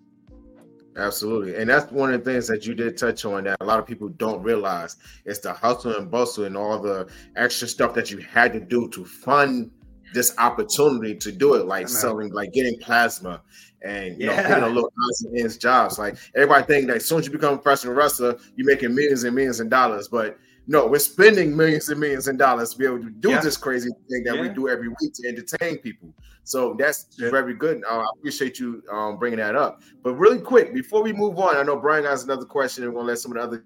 [0.96, 1.56] Absolutely.
[1.56, 3.86] And that's one of the things that you did touch on that a lot of
[3.86, 4.96] people don't realize.
[5.24, 8.88] It's the hustle and bustle and all the extra stuff that you had to do
[8.90, 9.70] to fund
[10.12, 13.42] this opportunity to do it, like selling, like getting plasma
[13.82, 14.36] and you yeah.
[14.42, 15.98] know, getting a little odds ends jobs.
[15.98, 19.24] Like everybody think that as soon as you become a professional wrestler, you're making millions
[19.24, 20.08] and millions of dollars.
[20.08, 23.40] But No, we're spending millions and millions of dollars to be able to do Yeah.
[23.40, 26.14] this crazy thing that we do every week to entertain people.
[26.44, 27.82] So that's very good.
[27.90, 29.82] Uh, I appreciate you um, bringing that up.
[30.02, 33.00] But really quick, before we move on, I know Brian has another question, and we're
[33.00, 33.64] gonna let some of the other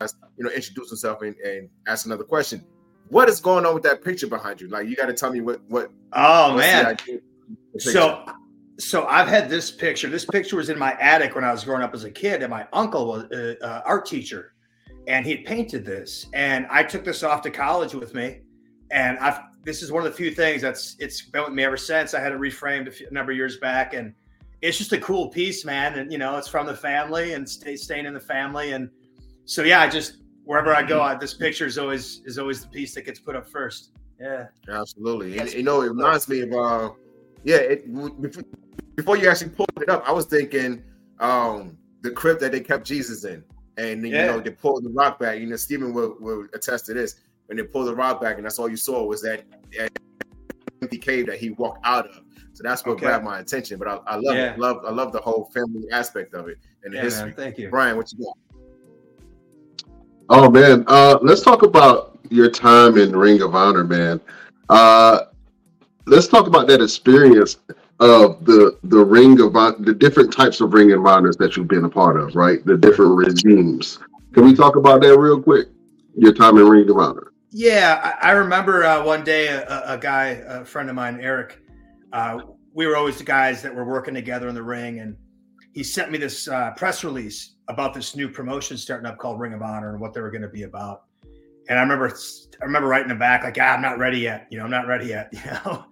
[0.00, 2.66] guys, you know, introduce themselves and, and ask another question.
[3.08, 4.68] What is going on with that picture behind you?
[4.68, 5.90] Like, you got to tell me what what.
[6.12, 6.86] Oh man.
[6.86, 7.90] idea of the picture?
[7.90, 8.26] So,
[8.78, 10.08] so I've had this picture.
[10.08, 12.50] This picture was in my attic when I was growing up as a kid, and
[12.50, 14.54] my uncle was an uh, art teacher,
[15.06, 16.26] and he painted this.
[16.34, 18.40] And I took this off to college with me,
[18.90, 19.38] and I've.
[19.64, 22.14] This is one of the few things that's it's been with me ever since.
[22.14, 24.14] I had it reframed a, few, a number of years back, and
[24.60, 25.98] it's just a cool piece, man.
[25.98, 28.90] And you know, it's from the family and stay, staying in the family, and
[29.46, 32.68] so yeah, I just wherever I go, I, this picture is always is always the
[32.68, 33.92] piece that gets put up first.
[34.20, 34.46] Yeah.
[34.68, 35.38] Absolutely.
[35.38, 36.90] And, you know, it reminds me of uh
[37.42, 38.44] yeah, it before,
[38.94, 40.82] before you actually pulled it up, I was thinking
[41.20, 43.42] um the crypt that they kept Jesus in.
[43.76, 44.26] And you Yeah.
[44.26, 45.40] know, they pulled the rock back.
[45.40, 47.16] You know, Stephen will, will attest to this.
[47.46, 49.44] When they pulled the rock back, and that's all you saw was that
[50.82, 52.20] empty cave that he walked out of.
[52.54, 53.06] So that's what Okay.
[53.06, 53.78] grabbed my attention.
[53.78, 54.52] But I, I love Yeah.
[54.52, 54.58] it.
[54.58, 57.26] Love I love the whole family aspect of it and the Yeah, history.
[57.26, 57.68] man, thank you.
[57.68, 58.36] Brian, what you got?
[60.30, 64.20] Oh man, uh, let's talk about your time in Ring of Honor, man.
[64.70, 65.20] Uh,
[66.06, 67.58] let's talk about that experience
[68.00, 71.68] of the the Ring of Hon- the different types of Ring of Honors that you've
[71.68, 72.64] been a part of, right?
[72.64, 73.98] The different regimes.
[74.32, 75.68] Can we talk about that real quick?
[76.16, 77.32] Your time in Ring of Honor.
[77.56, 81.60] Yeah, I, I remember uh, one day a, a- guy, a friend of mine, Eric.
[82.12, 82.40] Uh,
[82.72, 85.16] we were always the guys that were working together in the ring, and
[85.72, 89.54] he sent me this uh, press release about this new promotion starting up called Ring
[89.54, 91.04] of Honor and what they were going to be about.
[91.68, 92.08] And I remember,
[92.60, 94.48] I remember writing him back like, ah, "I'm not ready yet.
[94.50, 95.32] You know, I'm not ready yet.
[95.32, 95.84] You know."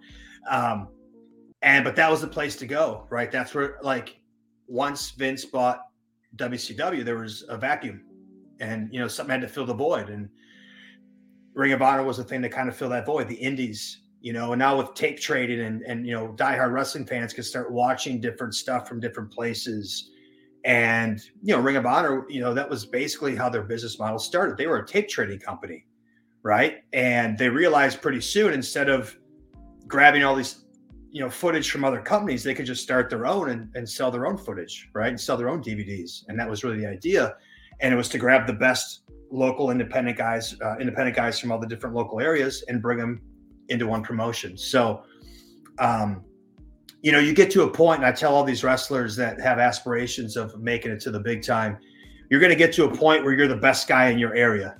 [0.49, 0.89] Um,
[1.61, 3.31] and but that was the place to go, right?
[3.31, 4.17] That's where like
[4.67, 5.79] once Vince bought
[6.35, 8.03] WCW, there was a vacuum,
[8.59, 10.27] and you know something had to fill the void, and
[11.53, 13.27] Ring of Honor was the thing to kind of fill that void.
[13.27, 17.05] The Indies, you know, and now with tape trading and and you know, diehard wrestling
[17.05, 20.09] fans can start watching different stuff from different places.
[20.65, 24.19] And you know, Ring of Honor, you know, that was basically how their business model
[24.19, 24.57] started.
[24.57, 25.85] They were a tape trading company,
[26.41, 26.83] right?
[26.93, 29.15] And they realized pretty soon instead of
[29.87, 30.63] grabbing all these
[31.11, 34.09] you know footage from other companies they could just start their own and, and sell
[34.09, 37.35] their own footage right and sell their own dvds and that was really the idea
[37.81, 39.02] and it was to grab the best
[39.33, 43.21] local independent guys uh, independent guys from all the different local areas and bring them
[43.69, 44.57] into one promotion.
[44.57, 45.03] So
[45.79, 46.23] um
[47.01, 49.57] you know you get to a point and i tell all these wrestlers that have
[49.57, 51.79] aspirations of making it to the big time
[52.29, 54.77] you're going to get to a point where you're the best guy in your area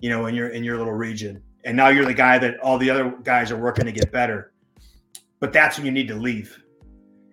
[0.00, 1.42] you know in your in your little region.
[1.64, 4.52] And now you're the guy that all the other guys are working to get better.
[5.40, 6.62] But that's when you need to leave.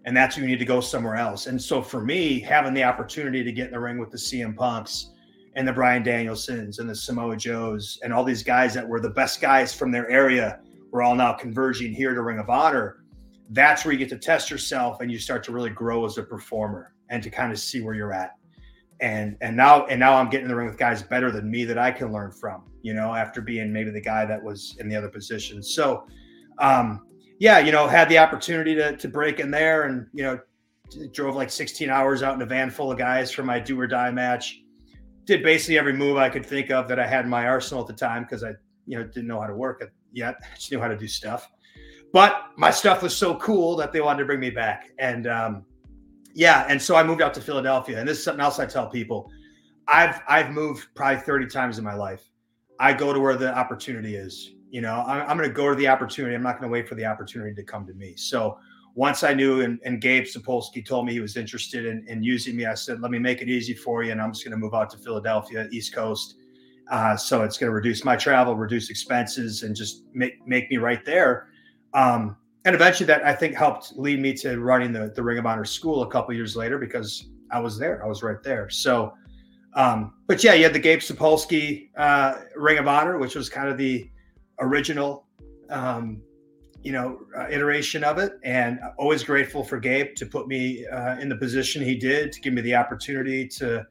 [0.06, 1.48] And that's when you need to go somewhere else.
[1.48, 4.56] And so for me having the opportunity to get in the ring with the cm
[4.56, 5.12] punks
[5.56, 9.10] and the brian danielsons and the samoa joes and all these guys that were the
[9.10, 10.60] best guys from their area
[10.96, 13.04] were all now converging here to ring of honor.
[13.50, 16.24] That's where you get to test yourself and you start to really grow as a
[16.24, 18.36] performer and to kind of see where you're at.
[19.02, 21.65] And and now and now i'm getting in the ring with guys better than me
[21.65, 24.88] that i can learn from you know after being maybe the guy that was in
[24.88, 25.62] the other position.
[25.62, 26.08] So
[26.60, 27.06] um
[27.39, 30.39] yeah you know had the opportunity to to break in there and you know
[31.12, 33.88] drove like 16 hours out in a van full of guys for my do or
[33.88, 34.62] die match
[35.26, 37.88] did basically every move i could think of that i had in my arsenal at
[37.88, 38.52] the time because i
[38.86, 40.38] you know didn't know how to work it yet.
[40.42, 41.52] I just knew how to do stuff.
[42.12, 44.90] But my stuff was so cool that they wanted to bring me back.
[45.00, 45.66] And um
[46.34, 48.00] yeah and so i moved out to philadelphia.
[48.00, 49.32] And this is something else i tell people.
[49.88, 52.30] I've i've moved probably 30 times in my life.
[52.80, 54.52] I go to where the opportunity is.
[54.70, 56.36] You know i'm, I'm going to go to the opportunity.
[56.36, 58.16] I'm not going to wait for the opportunity to come to me.
[58.16, 58.58] So
[58.95, 62.55] once i knew and, and gabe sapolsky told me he was interested in, in using
[62.55, 64.58] me i said let me make it easy for you and i'm just going to
[64.58, 66.36] move out to philadelphia east coast
[66.91, 70.77] uh, so it's going to reduce my travel reduce expenses and just make make me
[70.77, 71.47] right there
[71.93, 75.45] um, and eventually that I think helped lead me to running the, the Ring of
[75.45, 78.03] Honor school a couple years later because I was there.
[78.03, 78.69] I was right there.
[78.69, 79.13] So,
[79.75, 83.69] um, but yeah, you had the Gabe Sapolsky uh, Ring of Honor, which was kind
[83.69, 84.10] of the
[84.60, 85.27] original,
[85.69, 86.21] um,
[86.86, 88.39] you know, uh, iteration of it.
[88.43, 92.39] And always grateful for Gabe to put me uh, in the position he did to
[92.39, 93.84] give me the opportunity to,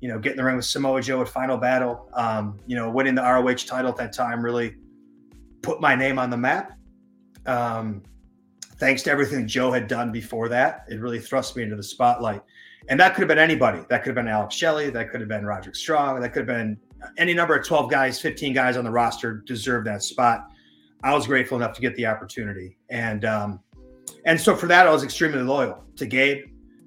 [0.00, 2.08] you know, get in the ring with Samoa Joe at Final Battle.
[2.14, 4.76] Um, you know, winning the ROH title at that time really
[5.60, 6.78] put my name on the map.
[7.46, 8.04] Um,
[8.78, 12.42] thanks to everything Joe had done before that, it really thrust me into the spotlight.
[12.88, 13.80] And that could have been anybody.
[13.88, 14.90] That could have been Alex Shelley.
[14.90, 16.20] That could have been Roderick Strong.
[16.20, 16.78] That could have been
[17.16, 20.52] any number of 12 guys, 15 guys on the roster deserved that spot.
[21.02, 22.78] I was grateful enough to get the opportunity.
[22.90, 23.60] And um,
[24.24, 26.46] and so for that, I was extremely loyal to Gabe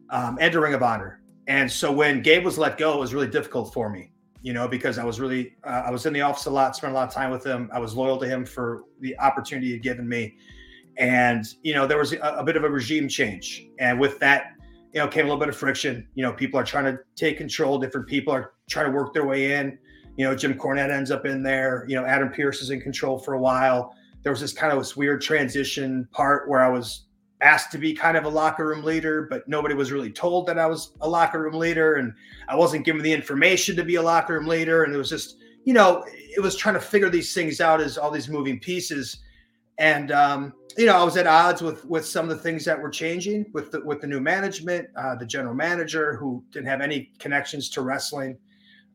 [0.10, 1.22] um, and to Ring of Honor.
[1.48, 4.67] And so when Gabe was let go, it was really difficult for me you know,
[4.67, 7.08] because I was really, uh, I was in the office a lot, spent a lot
[7.08, 7.69] of time with him.
[7.74, 10.38] I was loyal to him for the opportunity he had given me.
[10.98, 13.67] And, you know, there was a, a bit of a regime change.
[13.80, 14.54] And with that,
[14.93, 16.08] you know, came a little bit of friction.
[16.15, 17.78] You know, people are trying to take control.
[17.78, 19.78] Different people are trying to work their way in.
[20.17, 21.86] You know, Jim Cornette ends up in there.
[21.88, 23.93] You know, Adam Pearce is in control for a while.
[24.23, 27.05] There was this kind of this weird transition part where I was
[27.41, 30.60] asked to be kind of a locker room leader, but nobody was really told that
[30.60, 32.13] I was a locker room leader, and
[32.47, 34.84] I wasn't given the information to be a locker room leader.
[34.84, 37.97] And it was just, you know, it was trying to figure these things out as
[37.97, 39.19] all these moving pieces.
[39.77, 42.79] And um, you know, I was at odds with with some of the things that
[42.79, 46.82] were changing with the with the new management, uh, the general manager who didn't have
[46.82, 48.38] any connections to wrestling.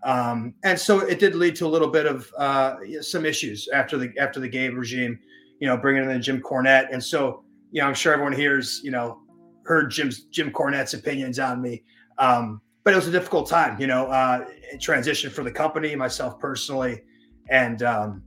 [0.05, 3.97] Um, and so it did lead to a little bit of uh, some issues after
[3.97, 5.19] the after the Gabe regime,
[5.61, 6.89] you know, bringing in Jim Cornette.
[6.93, 9.21] And so you know, I'm sure everyone hears, you know,
[9.65, 11.83] heard Jim's Jim Cornette's opinions on me.
[12.19, 14.45] Um, but it was a difficult time, you know, uh,
[14.79, 17.03] transition for the company, myself personally,
[17.49, 18.23] and um,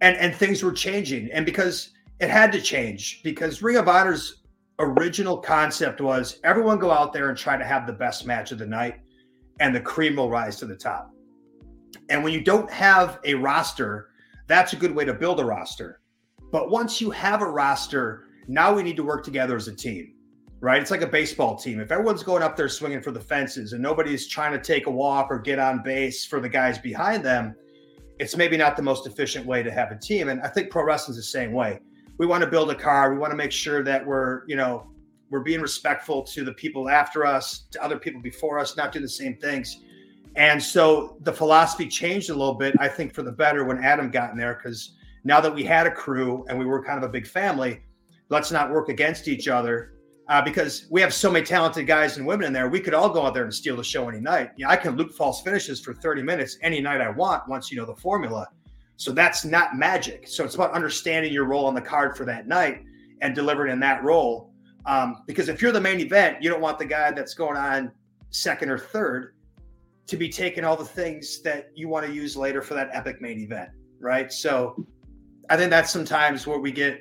[0.00, 4.42] and and things were changing, and because it had to change, because Ring of Honor's
[4.78, 8.58] original concept was everyone go out there and try to have the best match of
[8.58, 9.00] the night,
[9.58, 11.13] and the cream will rise to the top.
[12.08, 14.08] And when you don't have a roster,
[14.46, 16.00] that's a good way to build a roster.
[16.52, 20.14] But once you have a roster, now we need to work together as a team,
[20.60, 20.80] right?
[20.80, 21.80] It's like a baseball team.
[21.80, 24.90] If everyone's going up there swinging for the fences and nobody's trying to take a
[24.90, 27.54] walk or get on base for the guys behind them,
[28.18, 30.28] it's maybe not the most efficient way to have a team.
[30.28, 31.80] And I think pro wrestling's the same way.
[32.18, 33.12] We want to build a car.
[33.12, 34.86] We want to make sure that we're, you know,
[35.30, 39.02] we're being respectful to the people after us, to other people before us, not doing
[39.02, 39.80] the same things.
[40.36, 44.10] And so the philosophy changed a little bit, I think, for the better when Adam
[44.10, 47.08] got in there, because now that we had a crew and we were kind of
[47.08, 47.82] a big family,
[48.30, 49.94] let's not work against each other
[50.28, 52.68] uh, because we have so many talented guys and women in there.
[52.68, 54.50] We could all go out there and steal the show any night.
[54.56, 57.78] Yeah, I can loop false finishes for 30 minutes any night I want once you
[57.78, 58.48] know the formula.
[58.96, 60.26] So that's not magic.
[60.26, 62.82] So it's about understanding your role on the card for that night
[63.20, 64.52] and delivering in that role.
[64.86, 67.90] Um, because if you're the main event, you don't want the guy that's going on
[68.30, 69.33] second or third
[70.06, 73.20] to be taking all the things that you want to use later for that epic
[73.20, 74.32] main event, right?
[74.32, 74.86] So
[75.48, 77.00] I think that's sometimes where we get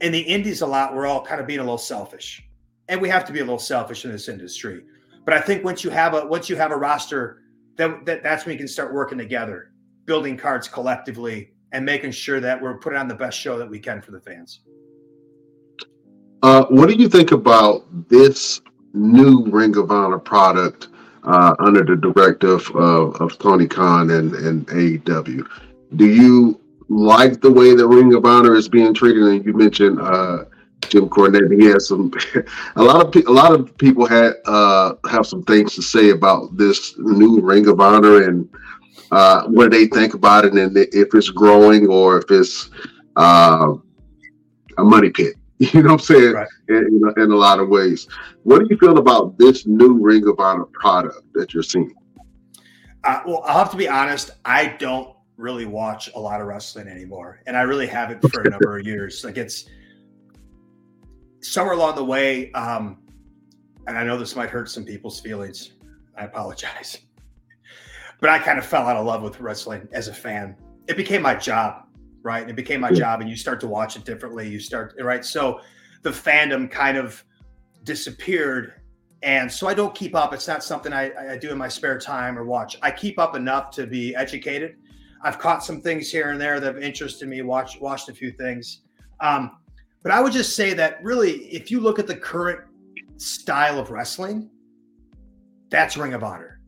[0.00, 2.42] in the indies a lot, we're all kind of being a little selfish,
[2.88, 4.82] and we have to be a little selfish in this industry.
[5.24, 7.42] But I think once you have a once you have a roster,
[7.76, 9.72] that, that that's when you can start working together,
[10.04, 13.78] building cards collectively, and making sure that we're putting on the best show that we
[13.78, 14.60] can for the fans.
[16.42, 18.60] Uh, what do you think about this
[18.92, 20.88] new Ring of Honor product
[21.24, 25.46] uh, under the directive of, of Tony Khan and, and AEW?
[25.96, 29.22] Do you like the way the Ring of Honor is being treated.
[29.22, 30.44] And you mentioned uh,
[30.88, 31.52] Jim Cornette.
[31.58, 32.12] He has some.
[32.76, 36.10] a lot of pe- a lot of people had uh, have some things to say
[36.10, 38.48] about this new Ring of Honor and
[39.10, 42.70] uh, what they think about it, and if it's growing or if it's
[43.16, 43.74] uh,
[44.78, 45.36] a money pit.
[45.72, 46.34] You know what I'm saying?
[46.34, 46.48] Right.
[46.68, 48.06] In, in, a lot of ways.
[48.42, 51.94] What do you feel about this new Ring of Honor product that you're seeing?
[53.04, 54.30] Uh, well, I'll have to be honest.
[54.44, 58.50] I don't really watch a lot of wrestling anymore, and I really haven't for a
[58.50, 59.24] number of years.
[59.24, 59.66] Like it's
[61.40, 62.98] somewhere along the way, um,
[63.86, 65.72] and I know this might hurt some people's feelings.
[66.16, 66.98] I apologize,
[68.20, 70.56] but I kind of fell out of love with wrestling as a fan.
[70.88, 71.83] It became my job,
[72.24, 72.42] right?
[72.42, 74.48] And it became my job, and you start to watch it differently.
[74.48, 75.60] You start right, so
[76.02, 77.22] the fandom kind of
[77.84, 78.74] disappeared
[79.22, 80.34] and so I don't keep up.
[80.34, 82.76] It's not something I, I, do in my spare time or watch.
[82.82, 84.76] I keep up enough to be educated,
[85.24, 87.40] I've caught some things here and there that have interested me.
[87.40, 88.82] Watched watched a few things,
[89.20, 89.56] um,
[90.02, 92.60] but I would just say that really, if you look at the current
[93.16, 94.50] style of wrestling,
[95.70, 96.60] that's Ring of Honor.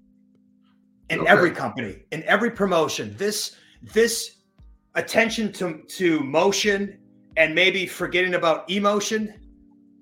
[1.10, 1.28] In okay.
[1.28, 3.56] every company, in every promotion, this
[3.92, 4.35] this
[4.96, 6.98] attention to to motion
[7.36, 9.34] and maybe forgetting about emotion,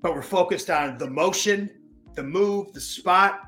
[0.03, 1.71] but we're focused on the motion,
[2.15, 3.41] the move, the spot.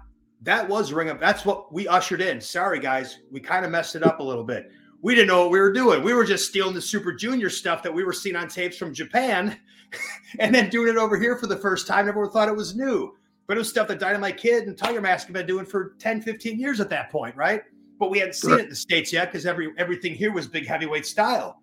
[0.42, 1.18] That was Ring of.
[1.18, 2.40] That's what we ushered in.
[2.40, 4.70] Sorry, guys, we kind of messed it up a little bit
[5.02, 6.02] we didn't know what we were doing.
[6.02, 8.92] We were just stealing the Super Junior stuff that we were seeing on tapes from
[8.94, 9.56] Japan
[10.40, 12.08] and then doing it over here for the first time.
[12.08, 13.16] Everyone thought it was new,
[13.46, 16.22] but it was stuff that Dynamite Kid and Tiger Mask have been doing for 10,
[16.22, 17.62] 15 years at that point, right?
[17.98, 18.60] But we hadn't seen right.
[18.60, 21.62] it in the States yet because every everything here was big heavyweight style.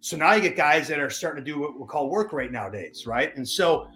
[0.00, 2.52] So now you get guys that are starting to do what we call work rate
[2.52, 3.34] nowadays, right?
[3.36, 3.88] And so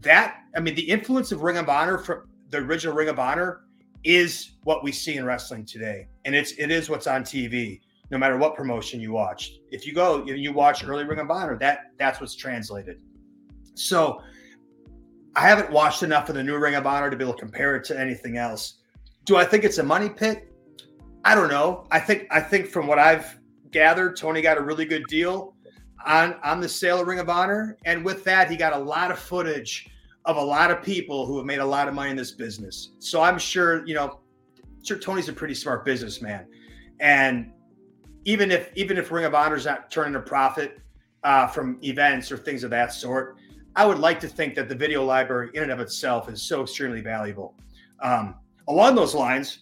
[0.00, 3.62] that, I mean, the influence of Ring of Honor from the original Ring of Honor
[4.04, 6.06] is what we see in wrestling today.
[6.24, 9.60] And it's it is what's on TV no matter what promotion you watched.
[9.70, 13.00] If you go and you watch early Ring of Honor, that that's what's translated.
[13.74, 14.22] So
[15.36, 17.76] I haven't watched enough of the new Ring of Honor to be able to compare
[17.76, 18.78] it to anything else.
[19.24, 20.47] Do I think it's a money pit?
[21.24, 21.86] I don't know.
[21.90, 23.38] I think I think from what I've
[23.70, 25.54] gathered, Tony got a really good deal
[26.06, 29.10] on on the sale of Ring of Honor, and with that, he got a lot
[29.10, 29.88] of footage
[30.24, 32.92] of a lot of people who have made a lot of money in this business.
[32.98, 34.20] So I'm sure you know,
[34.82, 36.46] sure Tony's a pretty smart businessman,
[37.00, 37.52] and
[38.24, 40.80] even if even if Ring of Honor's not turning a profit
[41.24, 43.38] uh, from events or things of that sort,
[43.74, 46.62] I would like to think that the video library in and of itself is so
[46.62, 47.54] extremely valuable.
[48.00, 48.36] Um,
[48.68, 49.60] along those lines,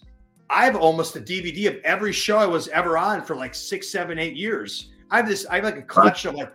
[0.49, 3.89] I have almost a DVD of every show I was ever on for like six,
[3.89, 4.91] seven, eight years.
[5.11, 6.53] I have this, I have like a collection of like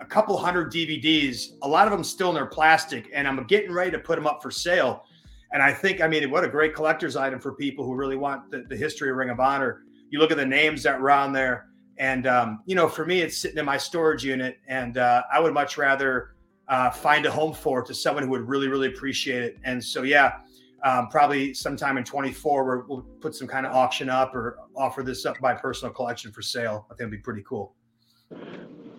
[0.00, 3.72] a couple hundred DVDs, a lot of them still in their plastic, and I'm getting
[3.72, 5.04] ready to put them up for sale.
[5.52, 8.50] And I think, I mean, what a great collector's item for people who really want
[8.50, 9.82] the, the history of Ring of Honor.
[10.10, 11.66] You look at the names that were on there,
[11.98, 15.40] and um, you know, for me, it's sitting in my storage unit, and uh, I
[15.40, 16.34] would much rather
[16.68, 19.58] uh, find a home for it to someone who would really, really appreciate it.
[19.64, 20.38] And so, yeah,
[20.84, 25.24] um, probably sometime in 24 we'll put some kind of auction up or offer this
[25.24, 26.86] up by personal collection for sale.
[26.90, 27.74] I think it'd be pretty cool.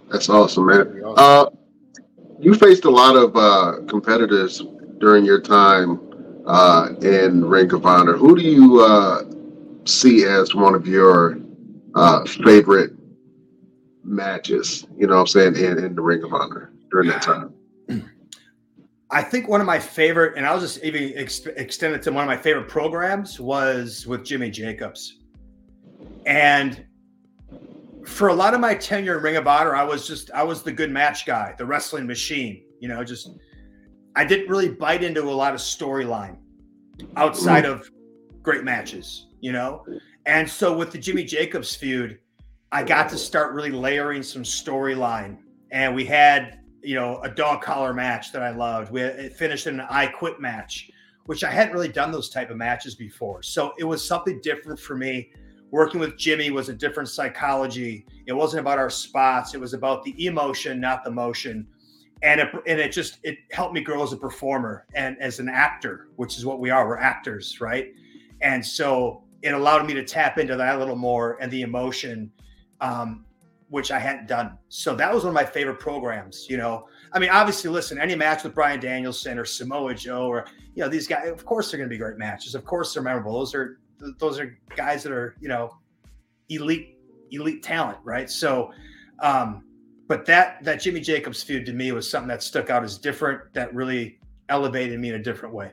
[0.10, 1.02] That's awesome man.
[1.18, 1.48] Uh,
[2.40, 4.64] you faced a lot of uh, competitors
[5.00, 6.00] during your time
[6.46, 8.14] uh, in ring of honor.
[8.14, 9.24] Who do you uh,
[9.86, 11.38] see as one of your
[11.96, 12.94] uh, favorite
[14.04, 17.53] matches you know what i'm saying in, in the ring of honor during that time
[19.14, 22.24] I think one of my favorite, and I'll just even ex- extend it to one
[22.24, 25.20] of my favorite programs, was with Jimmy Jacobs.
[26.26, 26.84] And
[28.06, 30.64] for a lot of my tenure in Ring of Honor, I was just I was
[30.64, 32.64] the good match guy, the wrestling machine.
[32.80, 33.30] You know, just
[34.16, 36.38] I didn't really bite into a lot of storyline
[37.16, 37.88] outside of
[38.42, 39.28] great matches.
[39.42, 39.86] You know,
[40.26, 42.18] and so with the Jimmy Jacobs feud,
[42.72, 45.38] I got to start really layering some storyline,
[45.70, 48.92] and we had you know, a dog collar match that I loved.
[48.92, 50.92] We it finished in an I quit match,
[51.26, 53.42] which I hadn't really done those type of matches before.
[53.42, 55.32] So it was something different for me.
[55.72, 58.06] Working with Jimmy was a different psychology.
[58.28, 59.54] It wasn't about our spots.
[59.54, 61.68] It was about the emotion, not the motion.
[62.22, 65.50] And it, and it just it helped me grow as a performer and as an
[65.50, 66.88] actor, which is what we are.
[66.88, 67.94] We're actors, right?
[68.42, 72.32] And so it allowed me to tap into that a little more and the emotion
[72.82, 73.26] um,
[73.70, 74.58] which I hadn't done.
[74.70, 76.48] So that was one of my favorite programs.
[76.50, 80.46] You know, I mean, obviously, listen, any match with Bryan Danielson or Samoa Joe or
[80.76, 82.56] you know these guys, of course they're going to be great matches.
[82.56, 83.38] Of course they're memorable.
[83.40, 83.80] Those are
[84.20, 85.76] those are guys that are you know
[86.50, 86.98] elite
[87.32, 88.30] elite talent, right?
[88.30, 88.72] So,
[89.20, 89.64] um,
[90.08, 93.54] but that that Jimmy Jacobs feud to me was something that stuck out as different.
[93.54, 95.72] That really elevated me in a different way.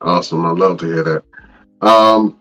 [0.00, 0.44] Awesome.
[0.44, 1.24] I love to hear that.
[1.86, 2.38] Um,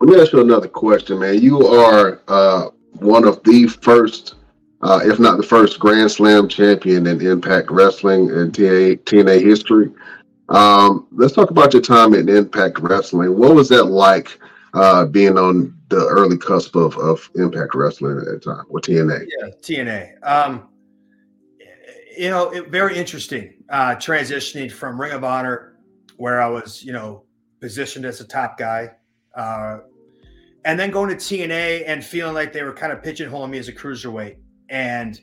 [0.00, 1.40] let me ask you another question, man.
[1.40, 4.34] You are uh, one of the first,
[4.82, 9.90] uh, if not the first, Grand Slam champion in Impact Wrestling and TNA, TNA history.
[10.48, 13.36] Um, let's talk about your time in Impact Wrestling.
[13.36, 14.38] What was that like
[14.74, 19.26] uh, being on the early cusp of, of Impact Wrestling at that time with TNA?
[19.38, 20.26] Yeah, TNA.
[20.26, 20.68] Um,
[22.16, 25.78] you know, it, very interesting uh, transitioning from Ring of Honor,
[26.16, 27.24] where I was, you know,
[27.60, 28.90] positioned as a top guy,
[29.34, 29.78] uh,
[30.64, 33.68] and then going to TNA and feeling like they were kind of pigeonholing me as
[33.68, 34.36] a cruiserweight
[34.68, 35.20] and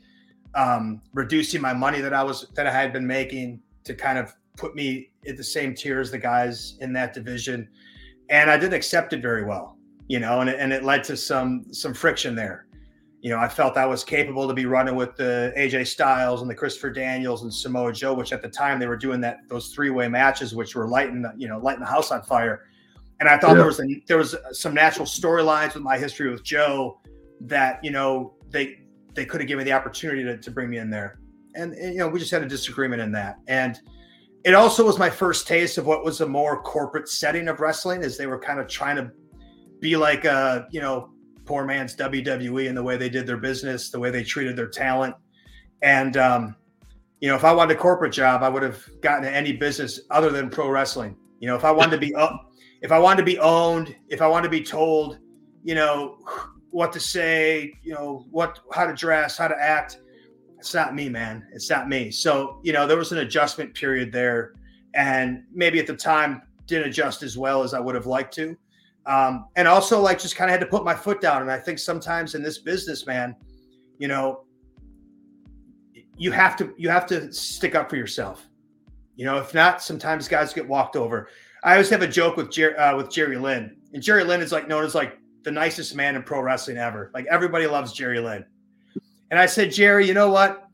[0.56, 4.34] um, reducing my money that I was that I had been making to kind of
[4.58, 7.70] put me at the same tier as the guys in that division,
[8.30, 11.18] and I didn't accept it very well, you know, and it, and it led to
[11.18, 12.66] some some friction there.
[13.22, 16.50] You know, I felt I was capable to be running with the AJ Styles and
[16.50, 19.70] the Christopher Daniels and Samoa Joe, which at the time they were doing that those
[19.70, 22.66] three way matches, which were lighting you know lighting the house on fire
[23.20, 23.56] and I thought yeah.
[23.56, 27.00] there was a, there was some natural storylines with my history with Joe
[27.42, 28.80] that you know they
[29.14, 31.20] they could have given me the opportunity to, to bring me in there,
[31.56, 33.80] and, and, you know we just had a disagreement in that, and
[34.46, 38.04] it also was my first taste of what was a more corporate setting of wrestling,
[38.04, 39.12] as they were kind of trying to
[39.80, 41.12] be like a you know
[41.46, 44.70] poor man's WWE in the way they did their business, the way they treated their
[44.70, 45.14] talent,
[45.82, 46.56] and um,
[47.20, 50.30] you know if I wanted a corporate job, I would have gotten any business other
[50.30, 51.18] than pro wrestling.
[51.40, 52.49] You know, if I wanted to be up
[52.82, 55.20] if I wanted to be owned, if I wanted to be told,
[55.64, 56.18] you know,
[56.72, 60.00] what to say, you know, what how to dress, how to act,
[60.58, 61.48] it's not me, man.
[61.54, 62.12] It's not me.
[62.12, 64.54] So, you know, there was an adjustment period there,
[64.94, 68.56] and maybe at the time didn't adjust as well as I would have liked to.
[69.06, 71.42] Um, and also like just kind of had to put my foot down.
[71.42, 73.36] And I think sometimes in this business, man,
[73.98, 74.44] you know,
[76.18, 78.48] you have to you have to stick up for yourself.
[79.16, 81.30] You know, if not, sometimes guys get walked over.
[81.64, 84.52] I always have a joke with Jer- uh, with Jerry Lynn, and Jerry Lynn is
[84.52, 87.12] like known as like the nicest man in pro wrestling ever.
[87.14, 88.46] Like everybody loves Jerry Lynn.
[89.32, 90.68] And I said, Jerry, you know what?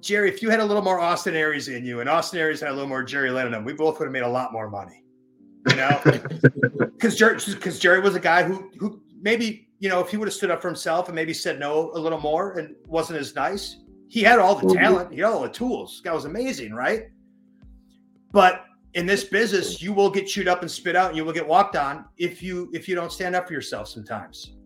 [0.00, 2.70] Jerry, if you had a little more Austin Aries in you, and Austin Aries had
[2.70, 4.70] a little more Jerry Lynn in him, we both would have made a lot more
[4.70, 5.02] money.
[5.70, 6.00] You know,
[6.78, 10.28] because Jerry, because Jerry was a guy who who maybe you know if he would
[10.28, 13.34] have stood up for himself and maybe said no a little more and wasn't as
[13.34, 14.74] nice, he had all the Mhm.
[14.78, 15.92] talent, he had all the tools.
[15.92, 17.08] This guy was amazing, right?
[18.32, 18.64] But
[18.98, 21.46] in this business, you will get chewed up and spit out, and you will get
[21.46, 24.56] walked on if you if you don't stand up for yourself sometimes.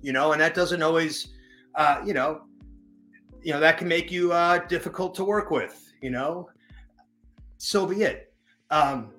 [0.00, 1.34] You know, and that doesn't always,
[1.74, 2.42] uh, you know,
[3.42, 5.92] you know that can make you uh, difficult to work with.
[6.00, 6.48] You know,
[7.58, 8.32] so be it.
[8.70, 9.10] Um,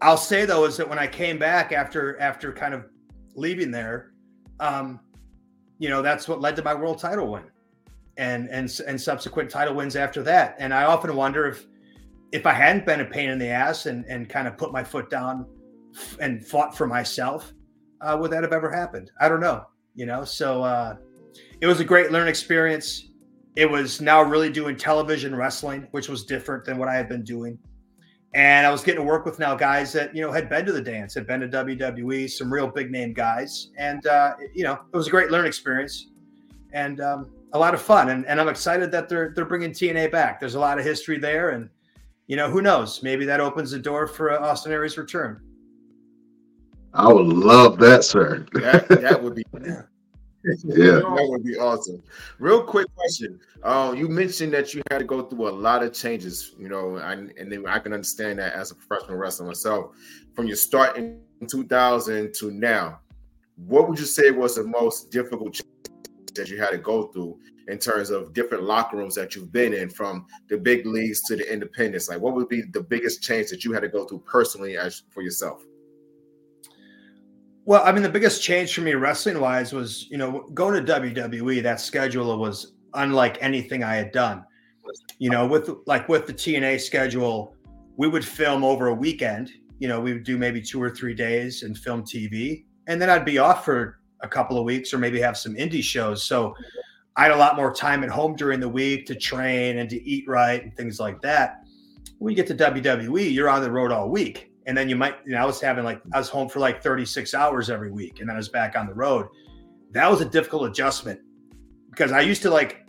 [0.00, 2.86] I'll say though is that when I came back after after kind of
[3.34, 4.12] leaving there,
[4.60, 5.00] um,
[5.78, 7.44] you know, that's what led to my world title win,
[8.16, 10.56] and and and subsequent title wins after that.
[10.58, 11.66] And I often wonder if
[12.32, 14.84] if I hadn't been a pain in the ass and and kind of put my
[14.84, 15.46] foot down
[16.20, 17.52] and fought for myself,
[18.00, 19.10] uh, would that have ever happened?
[19.20, 19.64] I don't know.
[19.94, 20.96] You know, so uh,
[21.60, 23.08] it was a great learning experience.
[23.56, 27.24] It was now really doing television wrestling, which was different than what I had been
[27.24, 27.58] doing.
[28.32, 30.72] And I was getting to work with now guys that, you know, had been to
[30.72, 33.70] the dance, had been to WWE, some real big name guys.
[33.76, 36.06] And, uh, you know, it was a great learning experience
[36.72, 38.10] and um, a lot of fun.
[38.10, 40.38] And, and I'm excited that they're, they're bringing TNA back.
[40.38, 41.50] There's a lot of history there.
[41.50, 41.68] And,
[42.30, 43.02] you know, who knows?
[43.02, 45.40] Maybe that opens the door for uh, Austin Aries' return.
[46.94, 48.46] I would love that, sir.
[48.52, 51.00] That, that would be Yeah.
[51.02, 52.00] that would be awesome.
[52.38, 53.40] Real quick question.
[53.64, 56.96] Um, you mentioned that you had to go through a lot of changes, you know,
[56.98, 59.96] and, and then I can understand that as a professional wrestler myself.
[60.36, 63.00] From your start in 2000 to now,
[63.56, 65.66] what would you say was the most difficult change
[66.36, 67.40] that you had to go through
[67.70, 71.36] in terms of different locker rooms that you've been in, from the big leagues to
[71.36, 72.08] the independents?
[72.08, 75.02] Like, what would be the biggest change that you had to go through personally as
[75.10, 75.62] for yourself?
[77.64, 80.92] Well, I mean, the biggest change for me wrestling wise was, you know, going to
[80.92, 84.44] WWE, that schedule was unlike anything I had done.
[85.18, 87.54] You know, with like with the TNA schedule,
[87.96, 89.52] we would film over a weekend.
[89.78, 92.64] You know, we would do maybe two or three days and film TV.
[92.86, 95.82] And then I'd be off for a couple of weeks or maybe have some indie
[95.82, 96.24] shows.
[96.24, 96.54] So
[97.16, 100.02] I had a lot more time at home during the week to train and to
[100.02, 101.64] eat right and things like that.
[102.18, 104.50] When you get to WWE, you're on the road all week.
[104.66, 106.82] And then you might you know i was having like i was home for like
[106.82, 109.26] 36 hours every week and then i was back on the road.
[109.90, 111.18] That was a difficult adjustment
[111.90, 112.86] because i used to like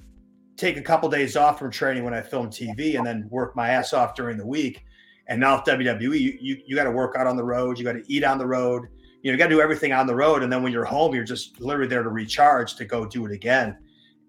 [0.58, 3.70] take a couple days off from training when i filmed tv and then work my
[3.70, 4.84] ass off during the week.
[5.28, 7.86] And now with wwe you you, you got to work out on the road you
[7.86, 8.90] got to eat on the road
[9.24, 10.44] you know you got to do everything on the road.
[10.44, 13.32] And then when you're home you're just literally there to recharge to go do it
[13.32, 13.78] again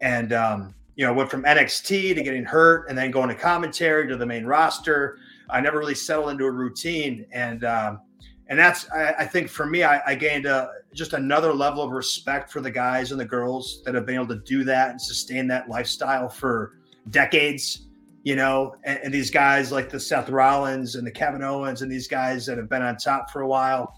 [0.02, 4.06] and um you know went from nxt to getting hurt and then going to commentary
[4.06, 5.16] to the main roster
[5.52, 8.00] I never really settled into a routine, and um,
[8.48, 11.90] and that's I, I, think for me, I, I gained a, just another level of
[11.90, 15.00] respect for the guys and the girls that have been able to do that and
[15.00, 16.78] sustain that lifestyle for
[17.10, 17.86] decades.
[18.24, 21.90] You know, and, and these guys like the Seth Rollins and the Kevin Owens and
[21.90, 23.92] these guys that have been on top for a while.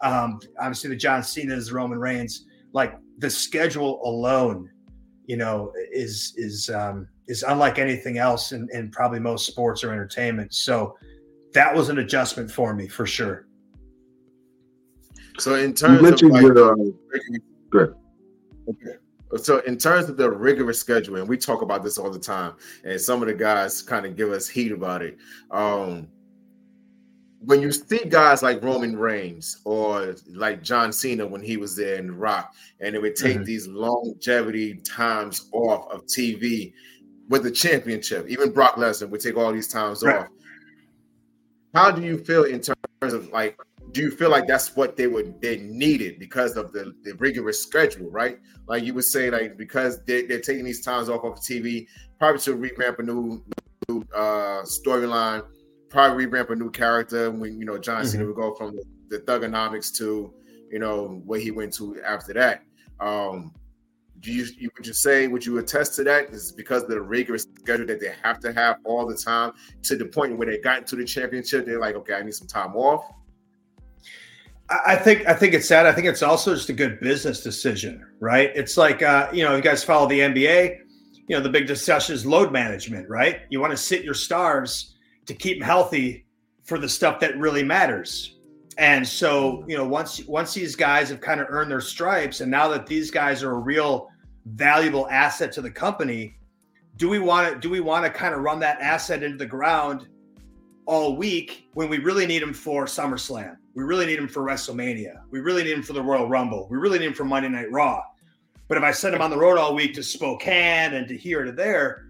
[0.00, 4.70] Um, obviously, the John Cena's, the Roman Reigns, like the schedule alone,
[5.26, 9.92] you know, is is um, is unlike anything else in, in probably most sports or
[9.92, 10.54] entertainment.
[10.54, 10.96] So
[11.52, 13.46] that was an adjustment for me for sure.
[15.38, 16.74] So in You terms of like, your, uh,
[17.70, 17.94] Good.
[18.68, 18.96] Okay.
[19.36, 22.54] So in terms of the rigorous schedule, and we talk about this all the time,
[22.84, 25.18] and some of the guys kind of give us heat about it.
[25.50, 26.08] Um,
[27.46, 31.96] when you see guys like Roman Reigns or like John Cena when he was there
[31.96, 33.44] in Rock, and it would take Mhm.
[33.44, 36.74] these longevity times off of TV
[37.28, 40.16] with the championship, even Brock Lesnar would take all these times Right.
[40.16, 40.28] off.
[41.74, 43.56] How do you feel in terms of like?
[43.92, 47.62] Do you feel like that's what they would they needed because of the, the rigorous
[47.62, 48.38] schedule, right?
[48.66, 51.86] Like you would say, like because they, they're taking these times off of TV,
[52.18, 53.44] probably to revamp a new,
[53.88, 55.44] new uh, storyline,
[55.88, 57.30] probably revamp a new character.
[57.30, 60.32] When you know John Cena would go from the, the Thuganomics to
[60.70, 62.62] you know what he went to after that.
[63.00, 63.52] Um,
[64.20, 66.30] do you, you would you say would you attest to that?
[66.30, 69.96] Is because of the rigorous schedule that they have to have all the time to
[69.96, 72.74] the point where they got into the championship, they're like, okay, I need some time
[72.76, 73.04] off.
[74.68, 75.86] I I think I think it's sad.
[75.86, 78.50] I think it's also just a good business decision, right?
[78.54, 80.78] It's like uh, you know, you guys follow the NBA.
[81.28, 83.40] You know, the big discussion is load management, right?
[83.50, 84.95] You want to sit your stars
[85.26, 86.26] to keep them healthy
[86.64, 88.36] for the stuff that really matters.
[88.78, 92.50] And so, you know, once once these guys have kind of earned their stripes, and
[92.50, 94.08] now that these guys are a real
[94.44, 96.38] valuable asset to the company,
[96.96, 99.46] do we want to do we want to kind of run that asset into the
[99.46, 100.08] ground
[100.84, 103.56] all week when we really need them for SummerSlam?
[103.74, 105.20] We really need them for WrestleMania.
[105.30, 106.66] We really need them for the Royal Rumble.
[106.70, 108.02] We really need them for Monday Night Raw.
[108.68, 111.44] But if I send them on the road all week to Spokane and to here
[111.44, 112.08] to there,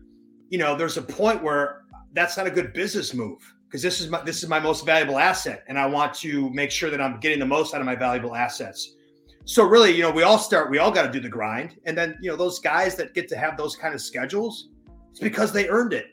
[0.48, 1.82] you know, there's a point where
[2.12, 3.40] that's not a good business move.
[3.66, 6.70] because this is my this is my most valuable asset, and I want to make
[6.70, 8.94] sure that I'm getting the most out of my valuable assets.
[9.44, 11.96] So really, you know, we all start, we all got to do the grind, and
[11.96, 14.68] then you know those guys that get to have those kind of schedules,
[15.10, 16.06] it's because they earned it.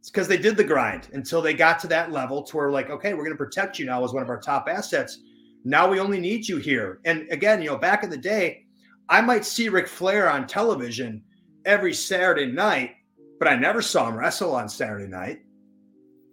[0.00, 2.90] It's because they did the grind until they got to that level to where like,
[2.90, 5.18] okay, we're going to protect you now as one of our top assets.
[5.64, 7.00] Now we only need you here.
[7.04, 8.66] And again, you know, back in the day,
[9.08, 11.24] I might see Ric Flair on television
[11.64, 12.94] every Saturday night,
[13.38, 15.40] but I never saw him wrestle on Saturday night.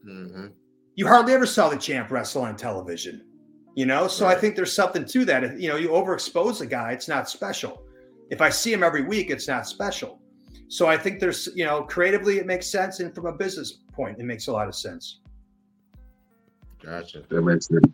[0.07, 0.47] Mm-hmm.
[0.95, 3.25] You hardly ever saw the champ wrestle on television,
[3.75, 4.07] you know?
[4.07, 4.37] So right.
[4.37, 5.59] I think there's something to that.
[5.59, 7.83] You know, you overexpose a guy, it's not special.
[8.29, 10.19] If I see him every week, it's not special.
[10.67, 14.19] So I think there's, you know, creatively it makes sense, and from a business point,
[14.19, 15.19] it makes a lot of sense.
[16.83, 17.23] Gotcha.
[17.29, 17.85] That makes sense.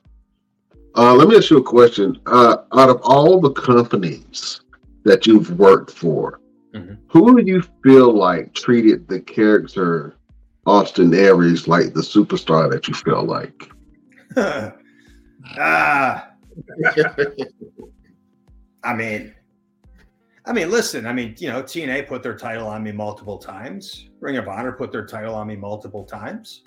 [0.95, 2.19] Uh, let me ask you a question.
[2.25, 4.61] Uh, out of all the companies
[5.03, 6.41] that you've worked for,
[6.73, 6.93] mm-hmm.
[7.07, 10.15] who do you feel like treated the character
[10.65, 13.71] Austin Aries like the superstar that you feel like?
[15.57, 16.29] ah,
[18.83, 19.33] I mean,
[20.45, 24.09] I mean, listen, I mean, you know, TNA put their title on me multiple times.
[24.19, 26.63] Ring of Honor put their title on me multiple times.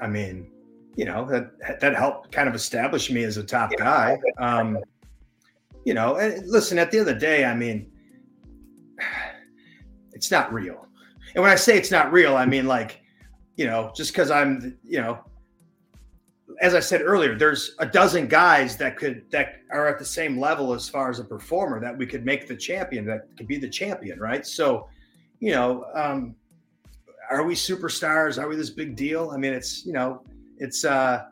[0.00, 0.50] I mean,
[0.96, 4.18] you know, that that helped kind of establish me as a top guy.
[4.38, 4.78] Um,
[5.84, 7.91] you know, and listen, at the end of the day, I mean,
[10.22, 10.86] it's not real.
[11.34, 13.02] And when I say it's not real, I mean like,
[13.56, 15.18] you know, just because I'm, you know,
[16.60, 20.38] as I said earlier, there's a dozen guys that could that are at the same
[20.38, 23.58] level as far as a performer that we could make the champion that could be
[23.58, 24.46] the champion, right?
[24.46, 24.86] So,
[25.40, 26.36] you know, um,
[27.28, 28.40] are we superstars?
[28.40, 29.30] Are we this big deal?
[29.30, 30.22] I mean, it's you know,
[30.58, 31.24] it's uh,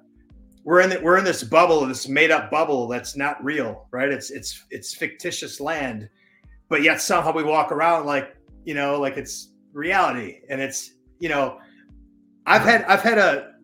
[0.65, 4.09] we're in the, we're in this bubble, this made up bubble that's not real, right?
[4.09, 6.09] It's it's it's fictitious land,
[6.69, 8.35] but yet somehow we walk around like
[8.71, 11.59] you know, like it's reality, and it's you know,
[12.47, 13.55] I've had I've had a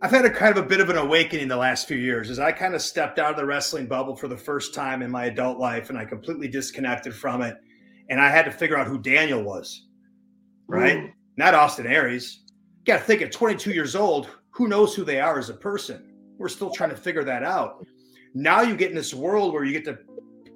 [0.00, 2.38] I've had a kind of a bit of an awakening the last few years as
[2.38, 5.26] I kind of stepped out of the wrestling bubble for the first time in my
[5.26, 7.58] adult life and I completely disconnected from it.
[8.08, 9.88] And I had to figure out who Daniel was,
[10.66, 10.96] right?
[10.96, 11.10] Ooh.
[11.36, 12.40] Not Austin Aries.
[12.48, 15.54] You got to think at 22 years old, who knows who they are as a
[15.54, 16.10] person?
[16.38, 17.86] We're still trying to figure that out.
[18.32, 19.98] Now you get in this world where you get to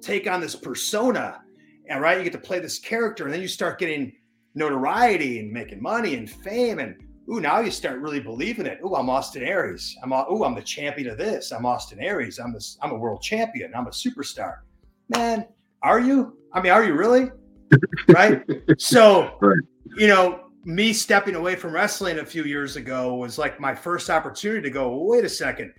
[0.01, 1.41] take on this persona,
[1.89, 4.13] and right, you get to play this character, and then you start getting
[4.55, 6.95] notoriety and making money and fame and
[7.29, 8.79] Ooh, now you start really believing it.
[8.85, 9.97] Ooh, I'm Austin Aries.
[10.01, 11.51] I'm ooh, I'm the champion of this.
[11.51, 12.39] I'm Austin Aries.
[12.39, 12.77] I'm this.
[12.81, 13.73] I'm a world champion.
[13.75, 14.59] I'm a superstar.
[15.09, 15.45] Man,
[15.83, 16.37] are you?
[16.53, 17.29] I mean, are you really?
[18.07, 18.41] right.
[18.77, 19.57] So, right.
[19.97, 24.09] you know, me stepping away from wrestling a few years ago was like my first
[24.09, 25.03] opportunity to go.
[25.03, 25.73] Wait a second.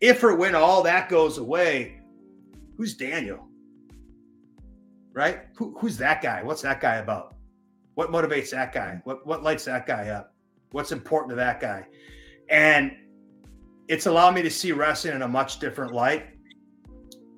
[0.00, 2.00] If or when all that goes away,
[2.78, 3.45] who's Daniel?
[5.16, 5.46] Right?
[5.56, 6.42] Who, who's that guy?
[6.42, 7.34] What's that guy about?
[7.94, 9.00] What motivates that guy?
[9.04, 10.34] What what lights that guy up?
[10.72, 11.86] What's important to that guy?
[12.50, 12.92] And
[13.88, 16.26] it's allowed me to see wrestling in a much different light,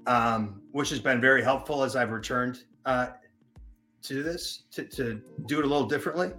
[0.08, 3.10] um, which has been very helpful as I've returned uh,
[4.02, 6.32] to this, to, to do it a little differently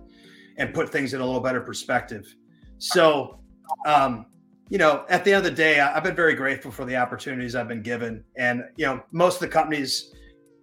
[0.58, 2.36] and put things in a little better perspective.
[2.80, 3.40] So,
[3.86, 4.26] um,
[4.70, 7.56] you know, at the end of the day, I've been very grateful for the opportunities
[7.56, 8.26] I've been given.
[8.36, 10.14] And, you know, most of the companies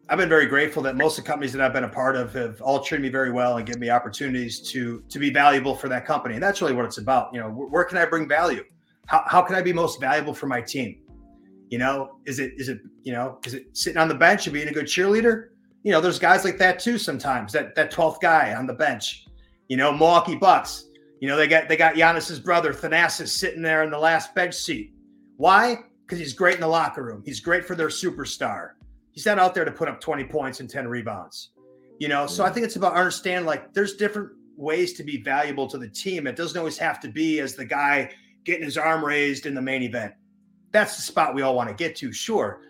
[0.08, 2.32] I've been very grateful that most of the companies that I've been a part of
[2.34, 5.88] have all treated me very well and given me opportunities to to be valuable for
[5.88, 6.34] that company.
[6.34, 7.34] And that's really what it's about.
[7.34, 8.62] You know, where can I bring value?
[9.06, 11.00] How, how can I be most valuable for my team?
[11.70, 14.54] You know, is it is it you know is it sitting on the bench and
[14.54, 15.48] being a good cheerleader?
[15.82, 17.52] You know, there's guys like that too sometimes.
[17.52, 19.26] That that twelfth guy on the bench.
[19.68, 20.84] You know, Milwaukee Bucks.
[21.20, 24.54] You know, they got they got Giannis's brother Thanasis sitting there in the last bench
[24.54, 24.92] seat.
[25.36, 25.78] Why?
[26.04, 27.24] Because he's great in the locker room.
[27.24, 28.74] He's great for their superstar
[29.16, 31.50] he's not out there to put up 20 points and 10 rebounds.
[31.98, 35.66] You know, so I think it's about understand like there's different ways to be valuable
[35.68, 36.26] to the team.
[36.26, 38.10] It doesn't always have to be as the guy
[38.44, 40.12] getting his arm raised in the main event.
[40.70, 42.60] That's the spot we all want to get to, sure.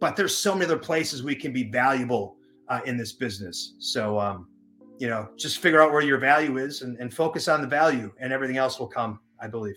[0.00, 2.36] But there's so many other places we can be valuable
[2.68, 3.74] uh, in this business.
[3.78, 4.48] So, um,
[4.98, 8.10] you know, just figure out where your value is and, and focus on the value,
[8.18, 9.76] and everything else will come, I believe.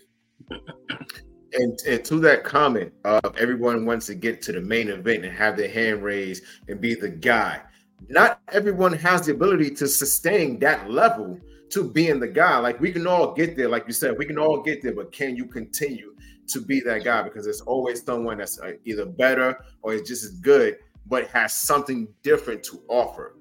[1.54, 5.36] and, and to that comment of everyone wants to get to the main event and
[5.36, 7.60] have their hand raised and be the guy.
[8.08, 11.38] Not everyone has the ability to sustain that level
[11.70, 12.58] to being the guy.
[12.58, 15.12] Like we can all get there, like you said, we can all get there, but
[15.12, 16.14] can you continue
[16.48, 17.22] to be that guy?
[17.22, 21.54] Because there's always someone that's uh, either better or is just as good, but has
[21.54, 23.36] something different to offer.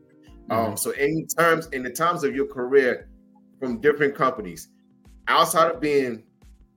[0.49, 0.69] Um, mm-hmm.
[0.71, 3.09] Um, so in terms in the times of your career
[3.59, 4.69] from different companies,
[5.27, 6.23] outside of being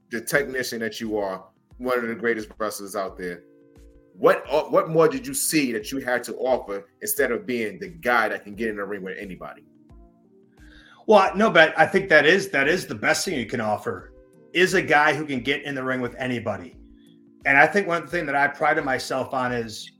[0.09, 1.45] the technician that you are,
[1.77, 3.43] one of the greatest wrestlers out there.
[4.13, 7.77] What uh, what more did you see that you had to offer instead of being
[7.79, 9.63] the guy that can get in the ring with anybody?
[11.05, 14.13] Well, no, but I think that is that is the best thing you can offer
[14.53, 16.75] is a guy who can get in the ring with anybody.
[17.45, 19.91] And I think one thing that I prided myself on is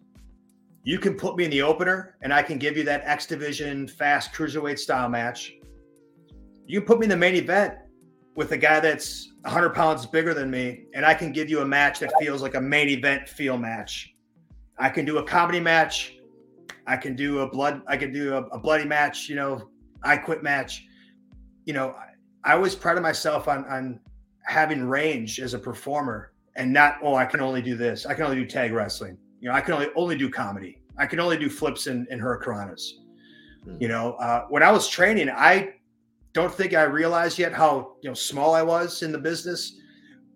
[0.83, 3.87] you can put me in the opener and I can give you that X division
[3.87, 5.53] fast cruiserweight style match.
[6.65, 7.75] You can put me in the main event
[8.37, 11.65] with a guy that's 100 pounds bigger than me, and I can give you a
[11.65, 14.13] match that feels like a main event feel match.
[14.77, 16.13] I can do a comedy match.
[16.85, 17.81] I can do a blood.
[17.87, 19.27] I can do a, a bloody match.
[19.27, 19.69] You know,
[20.03, 20.85] I quit match.
[21.65, 21.95] You know,
[22.43, 23.99] I, I always prided myself on on
[24.45, 28.05] having range as a performer and not oh I can only do this.
[28.05, 29.17] I can only do tag wrestling.
[29.41, 30.79] You know, I can only only do comedy.
[30.99, 32.83] I can only do flips and, and hurricanranas.
[33.65, 33.77] Mm-hmm.
[33.81, 35.73] You know, uh, when I was training, I
[36.37, 39.79] don't think I realized yet how you know small I was in the business,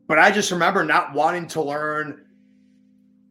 [0.08, 2.26] but I just remember not wanting to learn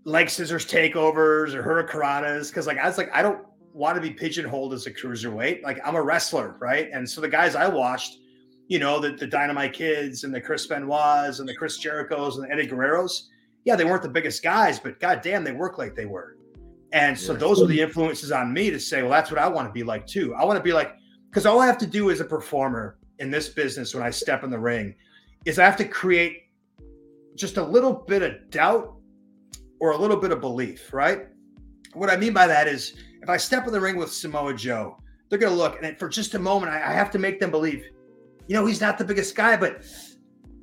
[0.04, 4.10] leg scissors takeovers or hurricanranas because like I was like I don't want to be
[4.10, 5.64] pigeonholed as a cruiserweight.
[5.64, 6.88] Like I'm a wrestler, right?
[6.92, 8.18] And so the guys I watched,
[8.68, 12.46] you know, the, the Dynamite Kids and the Chris Benoit's and the Chris Jericho's and
[12.46, 13.30] the Eddie Guerrero's,
[13.64, 16.36] yeah, they weren't the biggest guys, but goddamn, they work like they were.
[16.92, 19.68] And so those were the influences on me to say, well, that's what I want
[19.68, 20.34] to be like too.
[20.34, 20.94] I want to be like
[21.30, 24.42] because all I have to do as a performer in this business when I step
[24.42, 24.96] in the ring
[25.44, 26.48] is I have to create
[27.36, 28.96] just a little bit of doubt
[29.80, 31.28] or a little bit of belief, right?
[31.94, 34.98] What I mean by that is if I step in the ring with Samoa Joe,
[35.28, 37.84] they're going to look and for just a moment, I, have to make them believe,
[38.48, 39.84] you know, he's not the biggest guy, but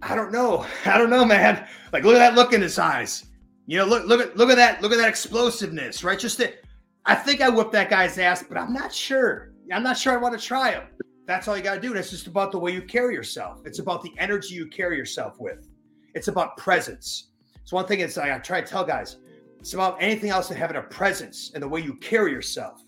[0.02, 0.66] I don't know.
[0.86, 1.66] I don't know, man.
[1.94, 3.26] Like, look at that look in his eyes.
[3.68, 6.20] You know, look, look at, look at that, look at that explosiveness, right?
[6.20, 6.62] Just that.
[7.06, 9.54] I think I whipped that guy's ass, but I'm not sure.
[9.72, 10.88] I'm not sure I want to try them.
[11.26, 11.94] That's all you got to do.
[11.94, 13.60] It's just about the way you carry yourself.
[13.66, 15.68] It's about the energy you carry yourself with.
[16.16, 17.32] It's about presence.
[17.62, 18.00] It's one thing.
[18.00, 19.18] It's like I try to tell guys.
[19.60, 22.82] It's about anything else than having a presence and the way you carry yourself.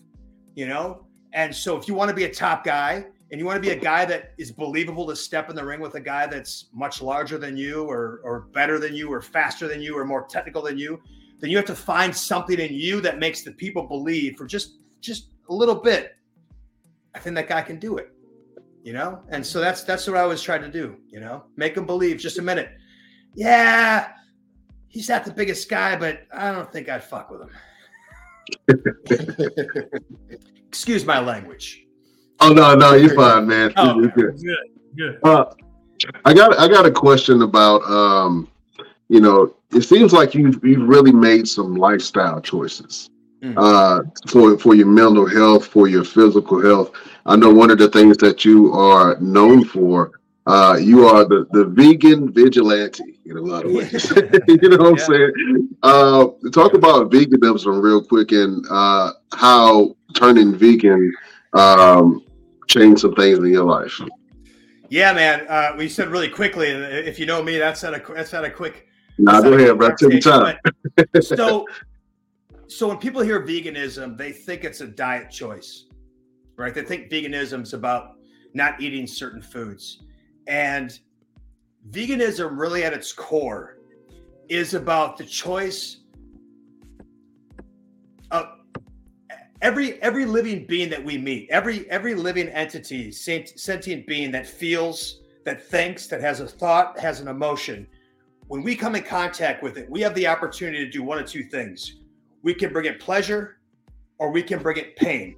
[0.54, 1.06] You know.
[1.32, 3.70] And so, if you want to be a top guy and you want to be
[3.70, 7.02] a guy that is believable to step in the ring with a guy that's much
[7.02, 10.62] larger than you, or or better than you, or faster than you, or more technical
[10.62, 11.00] than you,
[11.40, 14.78] then you have to find something in you that makes the people believe for just
[15.00, 16.16] just a little bit
[17.14, 18.12] I think that guy can do it.
[18.82, 20.96] You know, and so that's that's what I was trying to do.
[21.10, 22.16] You know, make him believe.
[22.16, 22.70] Just a minute.
[23.34, 24.12] Yeah,
[24.88, 27.50] he's not the biggest guy, but I don't think I'd fuck with him.
[30.68, 31.84] Excuse my language.
[32.40, 33.72] Oh no, no, you're fine, man.
[33.76, 34.56] Oh, you're good, good.
[34.96, 35.18] good.
[35.24, 35.44] Uh,
[36.24, 38.48] I got I got a question about um,
[39.08, 43.10] you know, it seems like you you've really made some lifestyle choices
[43.42, 43.58] mm-hmm.
[43.58, 46.92] uh, for for your mental health, for your physical health.
[47.26, 50.12] I know one of the things that you are known for.
[50.46, 54.10] Uh, you are the, the vegan vigilante in a lot of ways.
[54.48, 55.68] you know what I'm saying?
[55.82, 61.12] Uh, talk about veganism real quick and uh, how turning vegan
[61.52, 62.24] um,
[62.66, 64.00] changed some things in your life.
[64.88, 65.46] Yeah, man.
[65.48, 66.68] Uh, we said really quickly.
[66.68, 68.88] If you know me, that's not a that's not a quick.
[69.18, 69.94] Nah, go ahead, bro.
[69.94, 70.58] Take your time.
[71.20, 71.66] so,
[72.70, 75.86] so when people hear veganism, they think it's a diet choice,
[76.56, 76.72] right?
[76.72, 78.12] They think veganism is about
[78.54, 80.02] not eating certain foods.
[80.46, 80.96] And
[81.90, 83.78] veganism, really at its core,
[84.48, 85.98] is about the choice
[88.30, 88.46] of
[89.62, 95.22] every every living being that we meet, every every living entity, sentient being that feels,
[95.44, 97.84] that thinks, that has a thought, has an emotion.
[98.46, 101.26] When we come in contact with it, we have the opportunity to do one of
[101.26, 101.99] two things
[102.42, 103.58] we can bring it pleasure
[104.18, 105.36] or we can bring it pain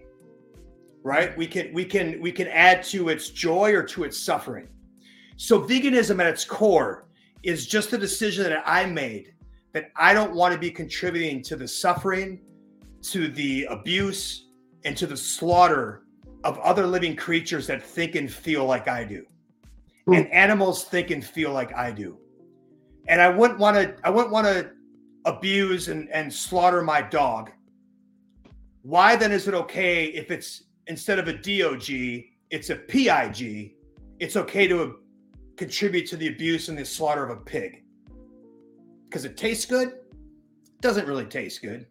[1.04, 1.36] right?
[1.36, 4.68] We can we can we can add to its joy or to its suffering.
[5.36, 7.08] So veganism at its core
[7.42, 9.34] is just a decision that i made
[9.72, 12.40] that i don't want to be contributing to the suffering
[13.02, 14.46] to the abuse
[14.84, 16.02] and to the slaughter
[16.44, 19.24] of other living creatures that think and feel like i do.
[20.08, 20.18] Mm.
[20.18, 22.18] and animals think and feel like i do.
[23.08, 24.70] And i wouldn't want to i wouldn't want to
[25.24, 27.50] abuse and, and slaughter my dog,
[28.82, 33.74] why then is it okay if it's instead of a DOG, it's a PIG?
[34.18, 34.96] It's okay to
[35.56, 37.82] contribute to the abuse and the slaughter of a pig
[39.08, 39.92] because it tastes good.
[40.80, 41.86] Doesn't really taste good.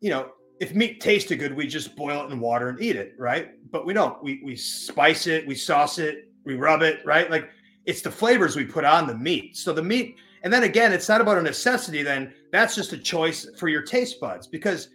[0.00, 3.14] You know, if meat tasted good, we just boil it in water and eat it,
[3.18, 3.50] right?
[3.70, 4.22] But we don't.
[4.22, 7.30] We we spice it, we sauce it, we rub it, right?
[7.30, 7.50] Like
[7.86, 9.56] it's the flavors we put on the meat.
[9.56, 12.98] So the meat and then again, it's not about a necessity, then that's just a
[12.98, 14.90] choice for your taste buds because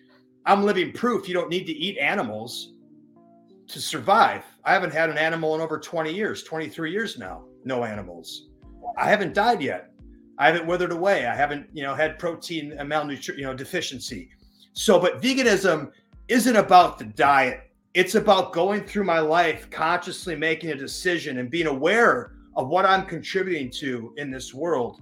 [0.45, 2.74] I'm living proof you don't need to eat animals
[3.68, 4.43] to survive.
[4.64, 8.50] I haven't had an animal in over 20 years, 23 years now, no animals.
[8.95, 9.91] I haven't died yet.
[10.38, 11.26] I haven't withered away.
[11.26, 14.30] I haven't, you know, had protein uh, and malnutrition, you know, deficiency.
[14.74, 15.91] So, but veganism
[16.28, 17.72] isn't about the diet.
[17.95, 22.86] It's about going through my life consciously making a decision and being aware of what
[22.86, 25.02] I'm contributing to in this world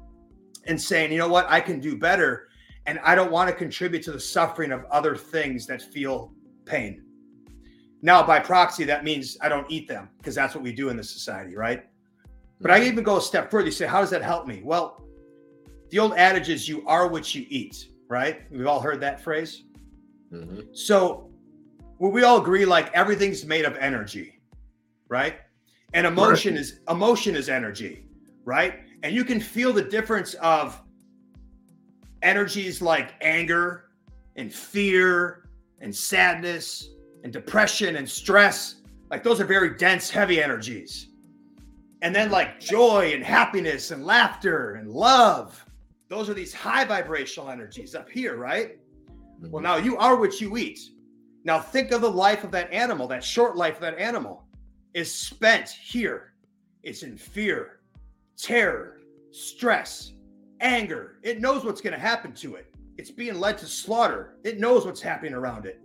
[0.67, 2.47] and saying, you know what, I can do better.
[2.85, 6.31] And I don't want to contribute to the suffering of other things that feel
[6.65, 7.03] pain.
[8.01, 10.97] Now, by proxy, that means I don't eat them because that's what we do in
[10.97, 11.85] this society, right?
[12.61, 13.65] But I even go a step further.
[13.65, 14.61] You say, how does that help me?
[14.63, 15.03] Well,
[15.89, 18.41] the old adage is you are what you eat, right?
[18.51, 19.63] We've all heard that phrase.
[20.31, 20.73] Mm-hmm.
[20.73, 21.29] So,
[21.99, 24.39] well, we all agree like everything's made of energy,
[25.07, 25.35] right?
[25.93, 26.61] And emotion right.
[26.61, 28.05] is emotion is energy,
[28.43, 28.81] right?
[29.03, 30.81] And you can feel the difference of
[32.21, 33.89] energies like anger
[34.35, 36.89] and fear and sadness
[37.23, 38.75] and depression and stress.
[39.09, 41.09] Like those are very dense, heavy energies.
[42.01, 45.63] And then like joy and happiness and laughter and love.
[46.09, 48.77] Those are these high vibrational energies up here, right?
[49.41, 49.51] Mm-hmm.
[49.51, 50.79] Well, now you are what you eat.
[51.43, 54.43] Now think of the life of that animal, that short life of that animal
[54.93, 56.33] is spent here.
[56.83, 57.76] It's in fear,
[58.37, 58.99] terror,
[59.31, 60.13] stress,
[60.61, 61.19] anger.
[61.23, 62.73] It knows what's going to happen to it.
[62.97, 64.37] It's being led to slaughter.
[64.43, 65.81] It knows what's happening around it.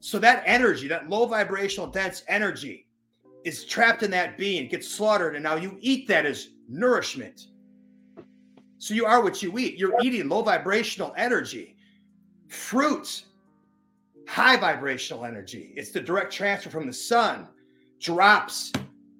[0.00, 2.86] So that energy, that low vibrational dense energy,
[3.44, 7.48] is trapped in that being, gets slaughtered, and now you eat that as nourishment.
[8.78, 9.78] So you are what you eat.
[9.78, 11.76] You're eating low vibrational energy.
[12.48, 13.24] Fruit,
[14.28, 15.72] high vibrational energy.
[15.76, 17.48] It's the direct transfer from the sun,
[18.00, 18.72] drops,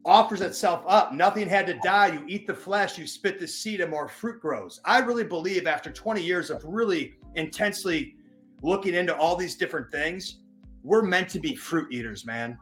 [0.04, 1.12] offers itself up.
[1.12, 2.08] Nothing had to die.
[2.08, 4.80] You eat the flesh, you spit the seed, and more fruit grows.
[4.84, 8.16] I really believe after 20 years of really intensely
[8.62, 10.38] looking into all these different things,
[10.82, 12.58] we're meant to be fruit eaters, man.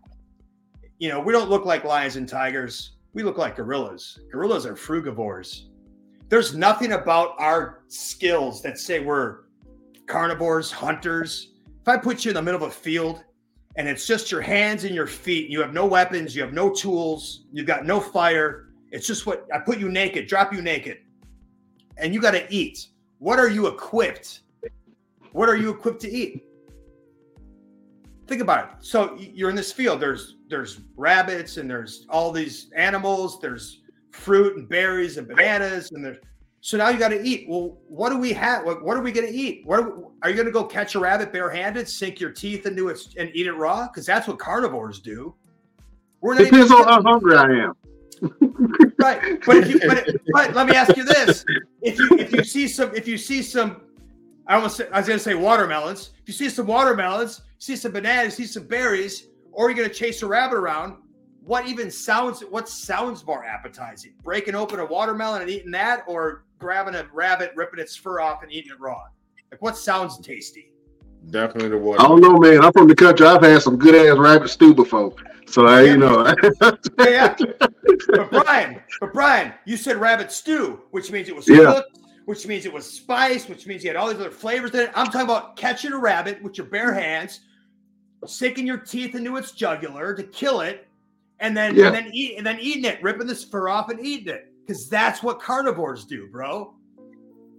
[0.98, 2.96] You know, we don't look like lions and tigers.
[3.14, 4.20] We look like gorillas.
[4.30, 5.66] Gorillas are frugivores.
[6.28, 9.38] There's nothing about our skills that say we're
[10.06, 11.54] carnivores, hunters.
[11.80, 13.24] If I put you in the middle of a field
[13.76, 16.70] and it's just your hands and your feet, you have no weapons, you have no
[16.70, 18.68] tools, you've got no fire.
[18.90, 20.98] It's just what I put you naked, drop you naked,
[21.96, 22.88] and you got to eat.
[23.18, 24.40] What are you equipped?
[25.32, 26.44] What are you equipped to eat?
[28.30, 28.70] think about it.
[28.78, 30.00] So you're in this field.
[30.00, 33.40] There's there's rabbits and there's all these animals.
[33.40, 33.80] There's
[34.12, 36.18] fruit and berries and bananas and there's
[36.60, 37.48] so now you got to eat.
[37.48, 38.64] Well, what do we have?
[38.64, 39.64] What, what are we going to eat?
[39.64, 42.66] What are, we, are you going to go catch a rabbit barehanded, sink your teeth
[42.66, 43.86] into it, and eat it raw?
[43.86, 45.34] Because that's what carnivores do.
[46.20, 47.76] We're not Depends on how hungry I am.
[48.98, 51.42] right, but if you but, but let me ask you this:
[51.80, 53.80] if you if you see some if you see some
[54.46, 56.10] I almost I was going to say watermelons.
[56.20, 59.94] If you see some watermelons, see some bananas, see some berries, or you're going to
[59.94, 60.96] chase a rabbit around,
[61.50, 64.12] what even sounds what sounds more appetizing?
[64.22, 68.44] Breaking open a watermelon and eating that, or grabbing a rabbit, ripping its fur off
[68.44, 69.02] and eating it raw?
[69.50, 70.70] Like what sounds tasty?
[71.30, 72.02] Definitely the water.
[72.02, 72.62] I don't know, man.
[72.62, 73.26] I'm from the country.
[73.26, 75.12] I've had some good ass rabbit stew before,
[75.46, 76.32] so I, you know.
[76.62, 76.70] yeah,
[77.00, 77.36] yeah.
[78.06, 81.74] But Brian, but Brian, you said rabbit stew, which means it was yeah.
[81.74, 84.80] cooked which means it was spice, which means you had all these other flavors in
[84.80, 84.90] it.
[84.94, 87.40] I'm talking about catching a rabbit with your bare hands,
[88.24, 90.86] sinking your teeth into its jugular to kill it,
[91.40, 91.86] and then yeah.
[91.86, 94.52] and then eat and then eating it, ripping this fur off and eating it.
[94.66, 96.74] Because that's what carnivores do, bro.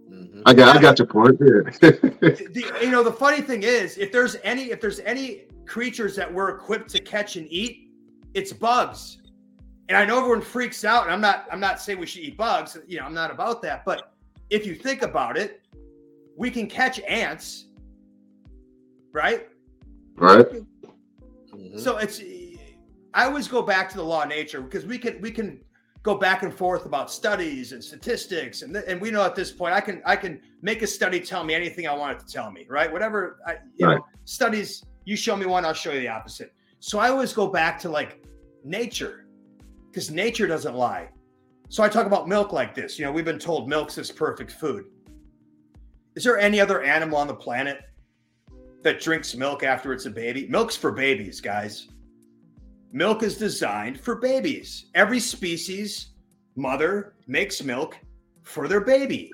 [0.09, 0.41] Mm-hmm.
[0.45, 1.39] I got I got your point.
[1.39, 6.31] the, you know, the funny thing is, if there's any if there's any creatures that
[6.31, 7.91] we're equipped to catch and eat,
[8.33, 9.17] it's bugs.
[9.89, 12.37] And I know everyone freaks out, and I'm not I'm not saying we should eat
[12.37, 12.77] bugs.
[12.87, 14.13] You know, I'm not about that, but
[14.49, 15.61] if you think about it,
[16.35, 17.67] we can catch ants,
[19.11, 19.47] right?
[20.15, 20.45] Right.
[21.53, 21.77] Mm-hmm.
[21.77, 22.19] So it's
[23.13, 25.59] I always go back to the law of nature because we can we can
[26.03, 29.73] go back and forth about studies and statistics and and we know at this point
[29.73, 32.51] I can I can make a study tell me anything I want it to tell
[32.51, 32.91] me, right?
[32.91, 33.97] Whatever I, you right.
[33.97, 36.53] know, studies you show me one, I'll show you the opposite.
[36.79, 38.23] So I always go back to like
[38.63, 39.27] nature
[39.87, 41.09] because nature doesn't lie.
[41.69, 42.99] So I talk about milk like this.
[42.99, 44.85] You know, we've been told milk's this perfect food.
[46.15, 47.81] Is there any other animal on the planet
[48.83, 50.47] that drinks milk after it's a baby?
[50.47, 51.87] Milk's for babies, guys.
[52.93, 54.87] Milk is designed for babies.
[54.95, 56.07] Every species
[56.55, 57.97] mother makes milk
[58.43, 59.31] for their baby.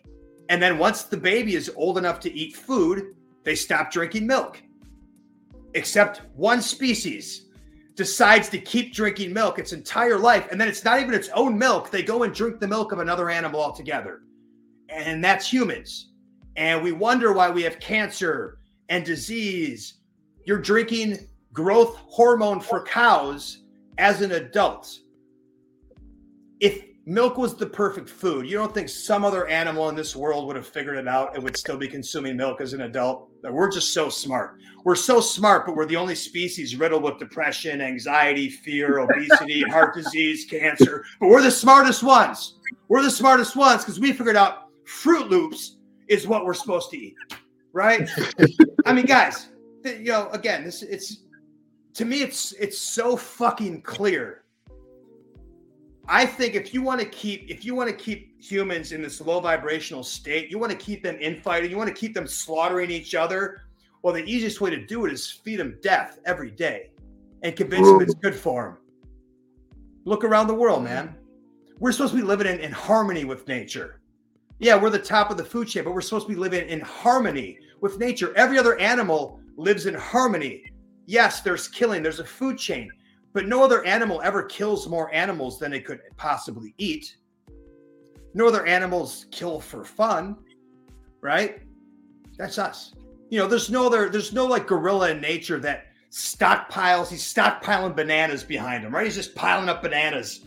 [0.49, 4.61] And then once the baby is old enough to eat food, they stop drinking milk.
[5.73, 7.47] Except one species
[7.95, 11.57] decides to keep drinking milk its entire life, and then it's not even its own
[11.57, 11.89] milk.
[11.89, 14.21] They go and drink the milk of another animal altogether.
[14.89, 16.11] And that's humans.
[16.55, 19.95] And we wonder why we have cancer and disease.
[20.45, 21.27] You're drinking
[21.57, 23.63] growth hormone for cows
[23.97, 24.99] as an adult.
[26.59, 28.45] If milk was the perfect food.
[28.45, 31.43] You don't think some other animal in this world would have figured it out and
[31.43, 33.29] would still be consuming milk as an adult?
[33.43, 34.59] We're just so smart.
[34.83, 39.95] We're so smart, but we're the only species riddled with depression, anxiety, fear, obesity, heart
[39.95, 41.05] disease, cancer.
[41.19, 42.59] But we're the smartest ones.
[42.89, 45.77] We're the smartest ones because we figured out Froot Loops
[46.09, 47.15] is what we're supposed to eat,
[47.73, 48.09] right?
[48.85, 49.47] I mean, guys,
[49.85, 51.23] you know, again, this it's
[51.97, 54.43] to me, it's it's so fucking clear
[56.09, 59.19] I think if you want to keep if you want to keep humans in this
[59.19, 62.89] low vibrational state, you want to keep them infighting, you want to keep them slaughtering
[62.89, 63.63] each other.
[64.03, 66.91] Well, the easiest way to do it is feed them death every day
[67.43, 68.77] and convince them it's good for them.
[70.05, 71.15] Look around the world, man.
[71.79, 73.99] We're supposed to be living in, in harmony with nature.
[74.59, 76.79] Yeah, we're the top of the food chain, but we're supposed to be living in
[76.79, 78.33] harmony with nature.
[78.35, 80.63] Every other animal lives in harmony.
[81.07, 82.91] Yes, there's killing, there's a food chain,
[83.33, 87.17] but no other animal ever kills more animals than it could possibly eat.
[88.33, 90.35] No other animals kill for fun,
[91.21, 91.61] right?
[92.37, 92.93] That's us.
[93.29, 97.95] You know, there's no other, there's no like gorilla in nature that stockpiles, he's stockpiling
[97.95, 99.05] bananas behind him, right?
[99.05, 100.41] He's just piling up bananas.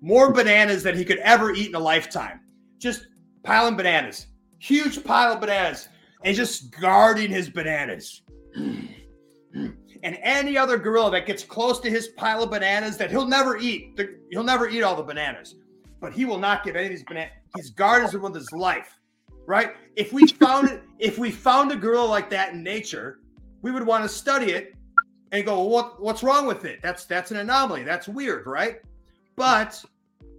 [0.00, 2.40] More bananas than he could ever eat in a lifetime.
[2.78, 3.08] Just
[3.42, 4.28] piling bananas.
[4.60, 5.88] Huge pile of bananas.
[6.22, 8.22] And just guarding his bananas.
[8.56, 8.88] Mm,
[9.54, 9.85] mm.
[10.06, 13.56] And any other gorilla that gets close to his pile of bananas that he'll never
[13.56, 14.00] eat.
[14.30, 15.56] He'll never eat all the bananas,
[16.00, 17.32] but he will not give any of these bananas.
[17.56, 19.00] He's guarding them with his life,
[19.46, 19.74] right?
[19.96, 23.18] If we found it, if we found a gorilla like that in nature,
[23.62, 24.76] we would want to study it
[25.32, 26.78] and go, well, what what's wrong with it?
[26.82, 27.82] That's that's an anomaly.
[27.82, 28.76] That's weird, right?
[29.34, 29.84] But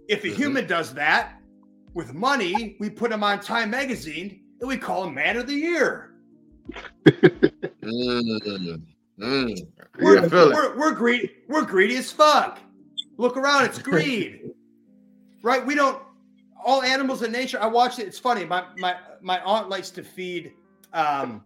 [0.08, 0.36] if a mm-hmm.
[0.36, 1.42] human does that
[1.92, 5.52] with money, we put him on Time Magazine and we call him Man of the
[5.52, 6.14] Year.
[9.18, 9.66] mm.
[10.00, 11.30] We're, yeah, we're, we're, greedy.
[11.48, 12.60] We're greedy as fuck.
[13.16, 13.64] Look around.
[13.64, 14.50] It's greed,
[15.42, 15.64] right?
[15.64, 16.02] We don't.
[16.64, 17.60] All animals in nature.
[17.60, 18.06] I watched it.
[18.06, 18.44] It's funny.
[18.44, 20.52] My my my aunt likes to feed
[20.92, 21.44] um,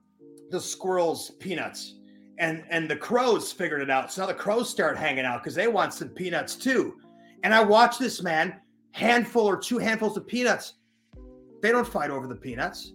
[0.50, 1.94] the squirrels peanuts,
[2.38, 4.12] and and the crows figured it out.
[4.12, 6.96] So now the crows start hanging out because they want some peanuts too.
[7.42, 8.60] And I watch this man
[8.92, 10.74] handful or two handfuls of peanuts.
[11.60, 12.92] They don't fight over the peanuts.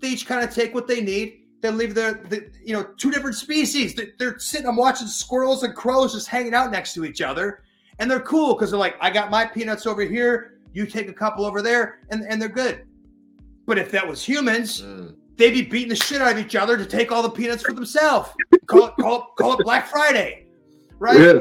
[0.00, 3.10] They each kind of take what they need they leave their, the, you know, two
[3.10, 3.94] different species.
[3.94, 4.66] They're, they're sitting.
[4.66, 7.62] I'm watching squirrels and crows just hanging out next to each other,
[7.98, 10.60] and they're cool because they're like, I got my peanuts over here.
[10.72, 12.84] You take a couple over there, and and they're good.
[13.66, 15.14] But if that was humans, mm.
[15.36, 17.72] they'd be beating the shit out of each other to take all the peanuts for
[17.72, 18.30] themselves.
[18.66, 20.46] call it call it call it Black Friday,
[20.98, 21.18] right?
[21.18, 21.40] Yeah.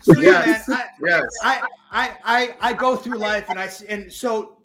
[0.00, 0.68] so yeah, yes.
[0.68, 1.24] man, I, yes.
[1.42, 4.58] I, I I I go through life and I and so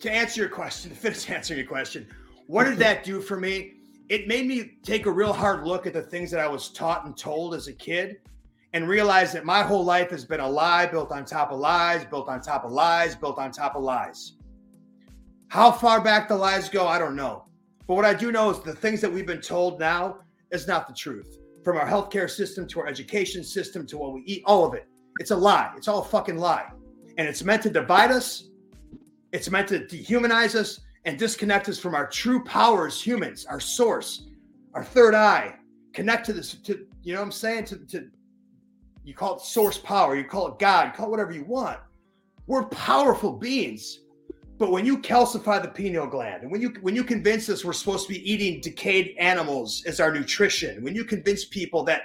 [0.00, 2.06] to answer your question, to finish answering your question,
[2.46, 3.74] what did that do for me?
[4.08, 7.04] It made me take a real hard look at the things that I was taught
[7.04, 8.16] and told as a kid
[8.72, 12.04] and realize that my whole life has been a lie built on top of lies,
[12.04, 14.34] built on top of lies, built on top of lies.
[15.48, 17.44] How far back the lies go, I don't know.
[17.86, 20.18] But what I do know is the things that we've been told now
[20.50, 21.38] is not the truth.
[21.64, 24.86] From our healthcare system to our education system to what we eat, all of it.
[25.20, 25.72] It's a lie.
[25.76, 26.70] It's all a fucking lie.
[27.16, 28.47] And it's meant to divide us
[29.32, 33.60] it's meant to dehumanize us and disconnect us from our true power as humans, our
[33.60, 34.28] source,
[34.74, 35.54] our third eye.
[35.92, 37.64] Connect to this, to you know what I'm saying?
[37.66, 38.10] To, to
[39.04, 41.78] you call it source power, you call it God, call it whatever you want.
[42.46, 44.00] We're powerful beings.
[44.58, 47.72] But when you calcify the pineal gland, and when you when you convince us we're
[47.72, 52.02] supposed to be eating decayed animals as our nutrition, when you convince people that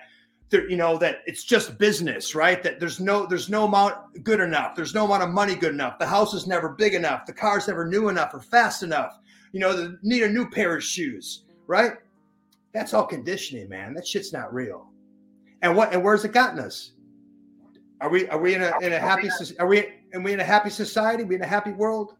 [0.53, 2.63] there, you know that it's just business right?
[2.63, 4.75] That there's no there's no amount good enough.
[4.75, 5.99] There's no amount of money good enough.
[5.99, 7.25] The house is never big enough.
[7.25, 9.19] The car's never new enough or fast enough.
[9.51, 11.93] You know they need a new pair of shoes right?
[12.73, 13.93] That's all conditioning man.
[13.93, 14.89] That shit's not real.
[15.61, 16.91] And what and where's it gotten us?
[18.01, 19.29] Are we are we in a in a happy
[19.59, 21.23] are we are we in a happy society?
[21.23, 22.15] Are we in a happy world?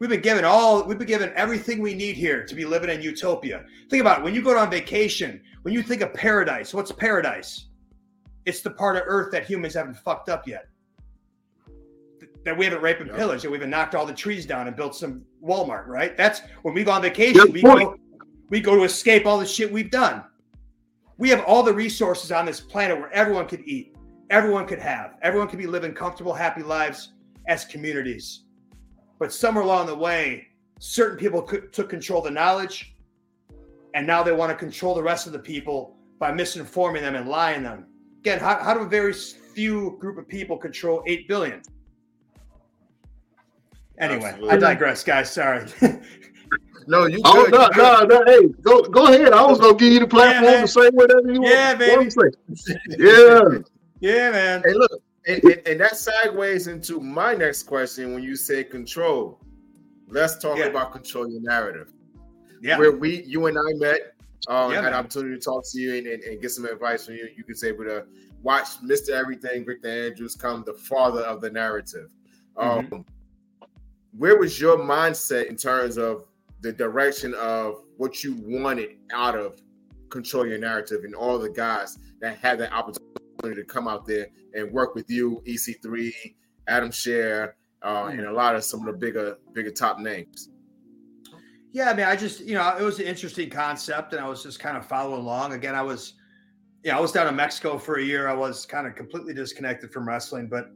[0.00, 3.00] We've been given all, we've been given everything we need here to be living in
[3.00, 3.64] utopia.
[3.88, 4.24] Think about it.
[4.24, 7.68] When you go on vacation, when you think of paradise, what's paradise?
[8.44, 10.68] It's the part of Earth that humans haven't fucked up yet.
[12.44, 14.76] That we haven't raped and pillaged, that we haven't knocked all the trees down and
[14.76, 16.18] built some Walmart, right?
[16.18, 17.96] That's when we go on vacation, we go,
[18.50, 20.22] we go to escape all the shit we've done.
[21.16, 23.96] We have all the resources on this planet where everyone could eat,
[24.28, 27.14] everyone could have, everyone could be living comfortable, happy lives
[27.48, 28.42] as communities.
[29.18, 30.48] But somewhere along the way,
[30.78, 32.93] certain people could, took control of the knowledge,
[33.94, 37.28] and now they want to control the rest of the people by misinforming them and
[37.28, 37.86] lying them.
[38.20, 41.62] Again, how, how do a very few group of people control 8 billion?
[43.98, 44.50] Anyway, Absolutely.
[44.50, 45.30] I digress, guys.
[45.30, 45.66] Sorry.
[46.88, 47.20] no, you.
[47.24, 48.24] Oh no, no, no.
[48.26, 49.32] Hey, go, go ahead.
[49.32, 51.80] I was gonna give you the platform yeah, to say whatever you yeah, want.
[51.80, 52.10] Yeah, baby.
[52.98, 53.40] Yeah.
[54.00, 54.62] Yeah, man.
[54.64, 59.38] Hey, look, and, and, and that segues into my next question when you say control.
[60.08, 60.66] Let's talk Yeah.
[60.66, 61.93] about control your narrative.
[62.64, 62.78] Yeah.
[62.78, 64.14] Where we, you and I met,
[64.48, 64.92] uh, Yeah, had man.
[64.94, 67.28] an opportunity to talk to you and, and, and get some advice from you.
[67.36, 68.06] You was able to
[68.42, 69.10] watch Mr.
[69.10, 72.10] Everything, Victor Andrews, come the father of the narrative.
[72.56, 73.00] Um, Mm-hmm.
[74.16, 76.24] Where was your mindset in terms of
[76.60, 79.60] the direction of what you wanted out of
[80.08, 84.28] control your narrative and all the guys that had that opportunity to come out there
[84.54, 86.12] and work with you, EC3,
[86.68, 90.48] Adam Scherr, uh, and a lot of some of the bigger, bigger top names.
[91.74, 94.44] Yeah, I mean, I just, you know, it was an interesting concept and I was
[94.44, 95.54] just kind of following along.
[95.54, 96.12] Again, I was,
[96.84, 98.28] yeah, I was down in Mexico for a year.
[98.28, 100.70] I was kind of completely disconnected from wrestling, but,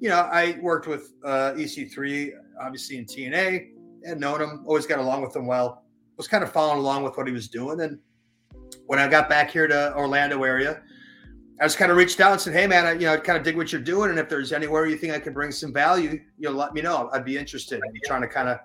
[0.00, 3.68] you know, I worked with uh, EC3, obviously in TNA,
[4.04, 5.84] had known him, always got along with him well,
[6.16, 7.80] was kind of following along with what he was doing.
[7.80, 8.00] And
[8.86, 10.82] when I got back here to Orlando area,
[11.60, 13.38] I just kind of reached out and said, "Hey, man, I, you know, I kind
[13.38, 15.72] of dig what you're doing, and if there's anywhere you think I can bring some
[15.72, 17.08] value, you know, let me know.
[17.12, 18.58] I'd be interested." I'm trying to kind of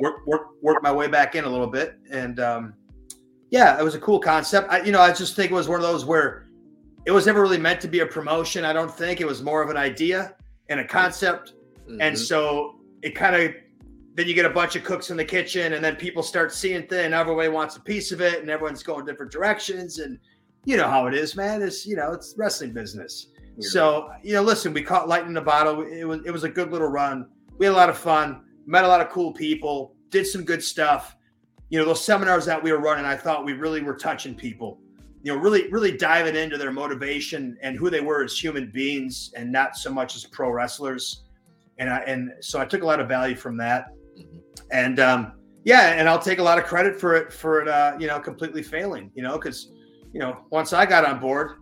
[0.00, 2.74] work work work my way back in a little bit, and um,
[3.50, 4.70] yeah, it was a cool concept.
[4.70, 6.48] I, you know, I just think it was one of those where
[7.06, 8.64] it was never really meant to be a promotion.
[8.64, 10.34] I don't think it was more of an idea
[10.68, 11.54] and a concept,
[11.88, 12.18] and Mhm.
[12.18, 13.54] so it kind of
[14.16, 16.82] then you get a bunch of cooks in the kitchen, and then people start seeing
[16.88, 20.18] things, and everybody wants a piece of it, and everyone's going different directions, and
[20.64, 21.62] you know how it is, man.
[21.62, 23.28] It's you know it's wrestling business.
[23.60, 25.82] So you know, listen, we caught lightning in the bottle.
[25.82, 27.26] It was it was a good little run.
[27.58, 28.42] We had a lot of fun.
[28.66, 29.94] Met a lot of cool people.
[30.10, 31.16] Did some good stuff.
[31.70, 34.78] You know, those seminars that we were running, I thought we really were touching people.
[35.22, 39.32] You know, really really diving into their motivation and who they were as human beings,
[39.36, 41.24] and not so much as pro wrestlers.
[41.78, 43.86] And I and so I took a lot of value from that.
[44.16, 44.40] Mhm.
[44.70, 45.32] And um,
[45.64, 47.68] yeah, and I'll take a lot of credit for it for it.
[47.68, 49.10] Uh, you know, completely failing.
[49.14, 49.72] You know, because
[50.18, 51.58] you know once I got on board,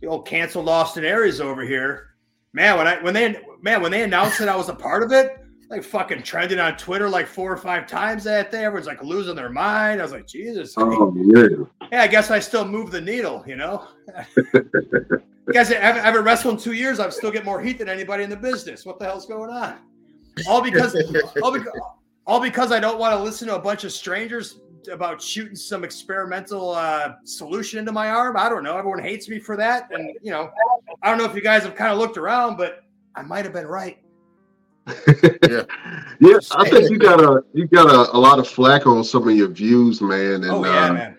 [0.00, 2.14] the old canceled Austin Aries over here,
[2.54, 2.78] man.
[2.78, 5.36] When I when they man when they announced that I was a part of it,
[5.68, 8.64] like fucking trending on Twitter like four or five times that day.
[8.64, 10.00] Everyone's like losing their mind.
[10.00, 10.72] I was like, Jesus.
[10.78, 11.66] Oh yeah.
[11.92, 13.86] Yeah, I guess I still move the needle, you know.
[15.52, 17.00] Guys, I haven't, I haven't wrestled in two years.
[17.00, 18.86] I've still get more heat than anybody in the business.
[18.86, 19.76] What the hell's going on?
[20.48, 20.94] All because,
[21.42, 21.80] all because,
[22.26, 25.84] all because I don't want to listen to a bunch of strangers about shooting some
[25.84, 28.36] experimental uh, solution into my arm.
[28.36, 28.76] I don't know.
[28.76, 30.50] Everyone hates me for that, and you know,
[31.02, 33.54] I don't know if you guys have kind of looked around, but I might have
[33.54, 33.98] been right.
[35.48, 35.62] yeah,
[36.20, 36.38] yeah.
[36.52, 39.36] I think you got a you got a, a lot of flack on some of
[39.36, 40.42] your views, man.
[40.42, 41.16] And oh yeah, uh, man.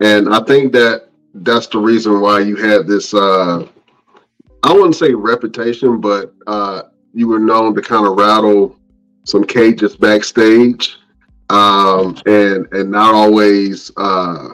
[0.00, 3.68] and I think that that's the reason why you had this uh
[4.62, 6.82] I wouldn't say reputation, but uh
[7.12, 8.76] you were known to kind of rattle
[9.24, 10.96] some cages backstage.
[11.50, 14.48] Um and and not always uh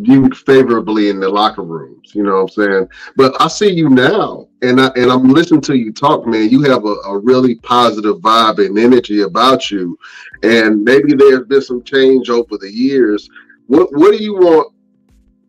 [0.00, 2.88] viewed favorably in the locker rooms, you know what I'm saying?
[3.16, 6.48] But I see you now and I and I'm listening to you talk, man.
[6.48, 9.98] You have a, a really positive vibe and energy about you.
[10.42, 13.28] And maybe there's been some change over the years.
[13.66, 14.72] What what do you want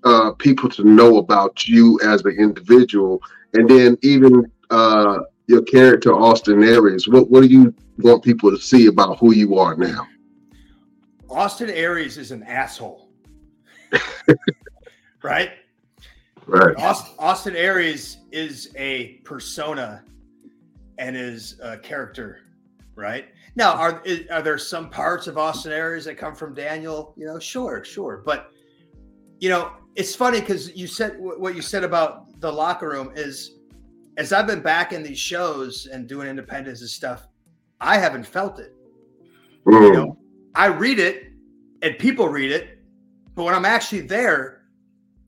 [0.04, 3.22] uh, people to know about you as an individual,
[3.54, 7.08] and then even uh, your character, Austin Aries?
[7.08, 7.74] What what do you
[8.04, 10.08] want people to see about who you are now?
[11.30, 13.10] Austin Aries is an asshole,
[15.24, 15.52] right?
[16.48, 16.76] Right.
[16.78, 20.04] Austin, Austin Aries is a persona
[20.98, 22.40] and is a character,
[22.96, 23.28] right?
[23.56, 27.14] Now, are are there some parts of Austin Aries that come from Daniel?
[27.18, 28.52] You know, sure, sure, but
[29.40, 33.58] you know, it's funny because you said what you said about the locker room is,
[34.18, 37.28] as I've been back in these shows and doing independence and stuff,
[37.82, 38.74] I haven't felt it.
[39.66, 40.18] You Mm, know,
[40.56, 41.28] I read it
[41.82, 42.80] and people read it,
[43.36, 44.64] but when I'm actually there,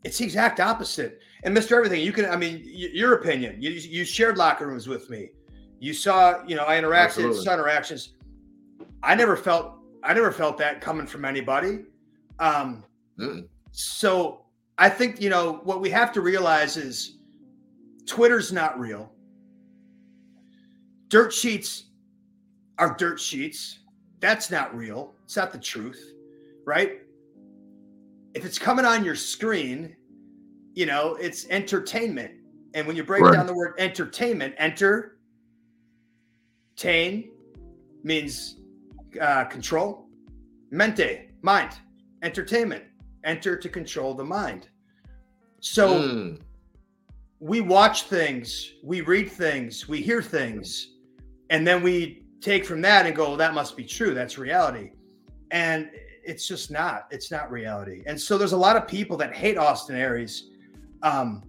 [0.04, 1.20] it's the exact opposite.
[1.44, 1.74] And Mr.
[1.74, 5.30] Everything, you can, I mean, y- your opinion, you, you shared locker rooms with me.
[5.80, 8.14] You saw, you know, I interacted, saw interactions.
[9.04, 11.86] I never felt, I never felt that coming from anybody.
[12.40, 12.84] Um,
[13.20, 13.48] Mm.
[13.72, 14.46] so
[14.78, 17.18] I think, you know, what we have to realize is
[18.08, 19.12] Twitter's not real.
[21.10, 21.91] Dirt sheets
[22.82, 23.78] are dirt sheets.
[24.22, 25.14] That's not real.
[25.24, 26.04] It's not the truth,
[26.66, 27.02] right?
[28.34, 29.96] If it's coming on your screen,
[30.74, 32.32] you know, it's entertainment.
[32.74, 33.34] And when you break Right.
[33.34, 35.20] down the word entertainment, enter,
[36.76, 37.30] tain
[38.04, 38.58] means
[39.20, 40.10] uh, control,
[40.72, 41.74] mente, mind,
[42.24, 42.84] entertainment,
[43.24, 44.70] enter to control the mind.
[45.60, 46.42] So Mm.
[47.40, 50.96] we watch things, we read things, we hear things,
[51.52, 54.14] and then we take from that and go, well, that must be true.
[54.14, 54.92] That's reality.
[55.52, 55.90] And
[56.24, 57.08] it's just not.
[57.12, 58.04] It's not reality.
[58.06, 60.50] And so there's a lot of people that hate Austin Aries.
[61.04, 61.44] Um,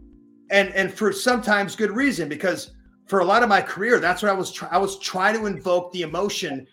[0.50, 2.72] and and for sometimes good reason because
[3.06, 4.62] for a lot of my career, that's what I was.
[4.70, 6.66] I was trying to invoke the emotion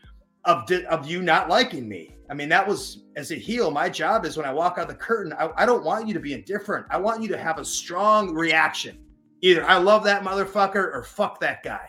[0.45, 2.15] of di- of you not liking me.
[2.29, 3.71] I mean, that was as a heel.
[3.71, 5.33] My job is when I walk out the curtain.
[5.33, 6.85] I, I don't want you to be indifferent.
[6.89, 8.99] I want you to have a strong reaction.
[9.41, 11.88] Either I love that motherfucker or fuck that guy.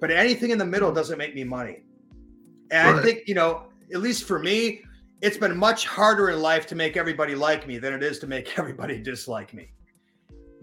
[0.00, 1.84] But anything in the middle doesn't make me money.
[2.70, 4.82] And I think you know, at least for me,
[5.22, 8.26] it's been much harder in life to make everybody like me than it is to
[8.26, 9.70] make everybody dislike me.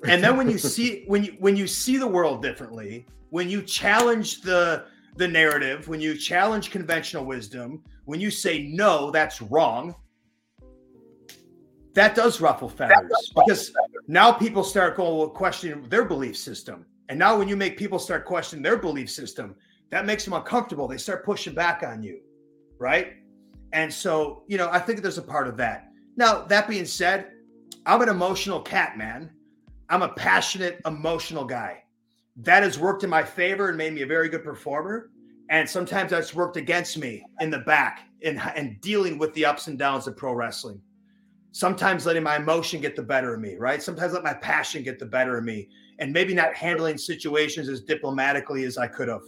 [0.06, 3.62] And then when you see when you when you see the world differently when you
[3.62, 4.86] challenge the
[5.16, 9.96] the narrative when you challenge conventional wisdom when you say no that's wrong
[11.94, 13.32] that does ruffle feathers.
[13.36, 13.72] Because
[14.08, 18.00] now people start going well, questioning their belief system and now when you make people
[18.00, 19.56] start questioning their belief system
[19.92, 22.20] that makes them uncomfortable they start pushing back on you
[22.80, 23.14] right
[23.72, 27.32] and so you know i think there's a part of that now that being said
[27.86, 29.30] i'm an emotional cat man
[29.94, 31.84] I'm a passionate, emotional guy.
[32.38, 35.12] That has worked in my favor and made me a very good performer.
[35.50, 39.68] And sometimes that's worked against me in the back and, and dealing with the ups
[39.68, 40.82] and downs of pro wrestling.
[41.52, 43.84] Sometimes letting my emotion get the better of me, right?
[43.84, 45.70] Sometimes let my passion get the better of me
[46.04, 49.24] and maybe not handling situations as diplomatically as I could have.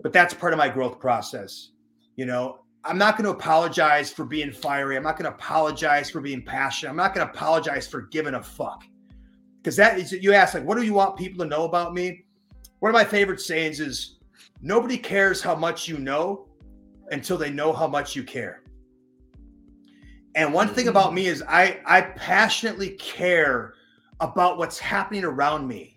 [0.00, 1.70] But that's part of my growth process.
[2.14, 4.96] You know, I'm not going to apologize for being fiery.
[4.96, 6.90] I'm not going to apologize for being passionate.
[6.90, 8.84] I'm not going to apologize for giving a fuck
[9.64, 12.24] because that is you ask like what do you want people to know about me
[12.80, 14.18] one of my favorite sayings is
[14.60, 16.46] nobody cares how much you know
[17.10, 18.62] until they know how much you care
[20.34, 21.14] and one thing about mm.
[21.14, 23.72] me is i i passionately care
[24.20, 25.93] about what's happening around me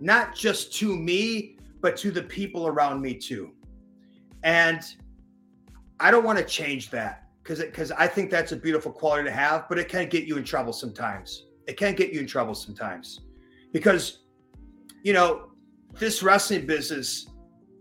[0.00, 3.52] not just to me but to the people around me too.
[4.42, 4.82] And
[5.98, 9.30] i don't want to change that because because i think that's a beautiful quality to
[9.30, 11.46] have but it can get you in trouble sometimes.
[11.66, 13.20] It can get you in trouble sometimes.
[13.72, 14.20] Because
[15.02, 15.52] you know
[15.98, 17.28] this wrestling business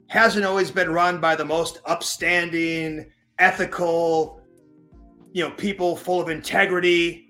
[0.07, 4.41] hasn't always been run by the most upstanding ethical
[5.31, 7.28] you know people full of integrity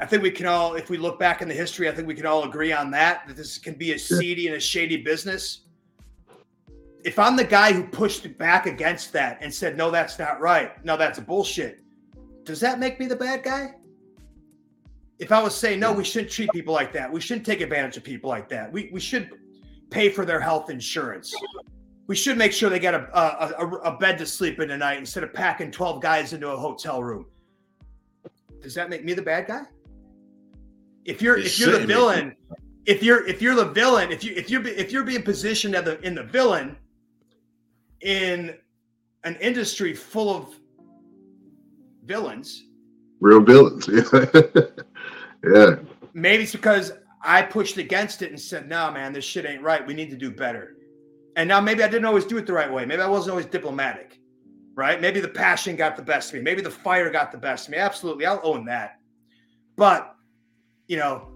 [0.00, 2.14] i think we can all if we look back in the history i think we
[2.14, 5.62] can all agree on that that this can be a seedy and a shady business
[7.04, 10.84] if i'm the guy who pushed back against that and said no that's not right
[10.84, 11.80] no that's bullshit
[12.44, 13.74] does that make me the bad guy
[15.20, 17.12] if I was saying no, we shouldn't treat people like that.
[17.12, 18.72] We shouldn't take advantage of people like that.
[18.72, 19.30] We we should
[19.90, 21.32] pay for their health insurance.
[22.06, 24.98] We should make sure they get a a, a, a bed to sleep in tonight
[24.98, 27.26] instead of packing twelve guys into a hotel room.
[28.62, 29.62] Does that make me the bad guy?
[31.04, 32.36] If you're if you're the villain,
[32.86, 35.84] if you're if you're the villain, if you if you're if you're being positioned as
[35.84, 36.76] the in the villain
[38.00, 38.54] in
[39.24, 40.54] an industry full of
[42.04, 42.64] villains,
[43.20, 43.88] Real villains.
[45.42, 45.54] Yeah.
[45.54, 45.76] yeah.
[46.12, 49.86] maybe it's because I pushed against it and said, "No, man, this shit ain't right.
[49.86, 50.76] We need to do better."
[51.36, 52.84] And now maybe I didn't always do it the right way.
[52.84, 54.18] Maybe I wasn't always diplomatic,
[54.74, 55.00] right?
[55.00, 56.42] Maybe the passion got the best of me.
[56.42, 57.78] Maybe the fire got the best of me.
[57.78, 58.98] Absolutely, I'll own that.
[59.76, 60.14] But
[60.90, 61.28] you know,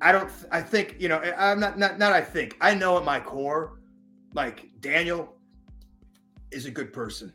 [0.00, 0.30] I don't.
[0.52, 1.18] I think you know.
[1.36, 1.76] I'm not.
[1.76, 1.98] Not.
[1.98, 2.12] Not.
[2.12, 2.56] I think.
[2.60, 3.80] I know at my core,
[4.32, 5.34] like Daniel
[6.52, 7.32] is a good person.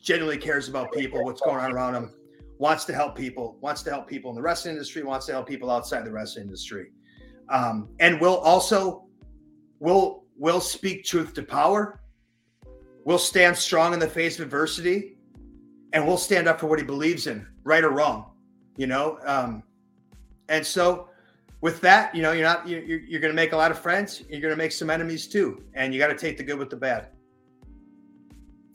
[0.00, 2.14] Genuinely cares about people, what's going on around him
[2.56, 5.46] wants to help people, wants to help people in the wrestling industry, wants to help
[5.46, 6.92] people outside the wrestling industry,
[7.50, 9.04] um, and will also
[9.80, 12.00] will will speak truth to power.
[13.04, 15.18] Will stand strong in the face of adversity,
[15.92, 18.32] and will stand up for what he believes in, right or wrong.
[18.78, 19.62] You know, um,
[20.48, 21.08] and so
[21.60, 24.22] with that, you know, you're not you're, you're going to make a lot of friends.
[24.28, 26.70] You're going to make some enemies too, and you got to take the good with
[26.70, 27.08] the bad.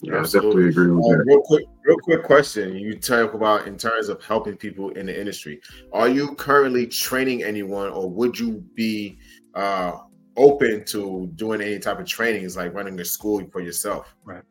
[0.01, 1.23] Yeah, I definitely agree with Uh, that.
[1.25, 2.75] real quick, real quick question.
[2.75, 5.61] You talk about in terms of helping people in the industry.
[5.93, 9.17] Are you currently training anyone, or would you be
[9.55, 9.99] uh,
[10.35, 14.13] open to doing any type of trainings, like running a school for yourself?
[14.25, 14.43] Right.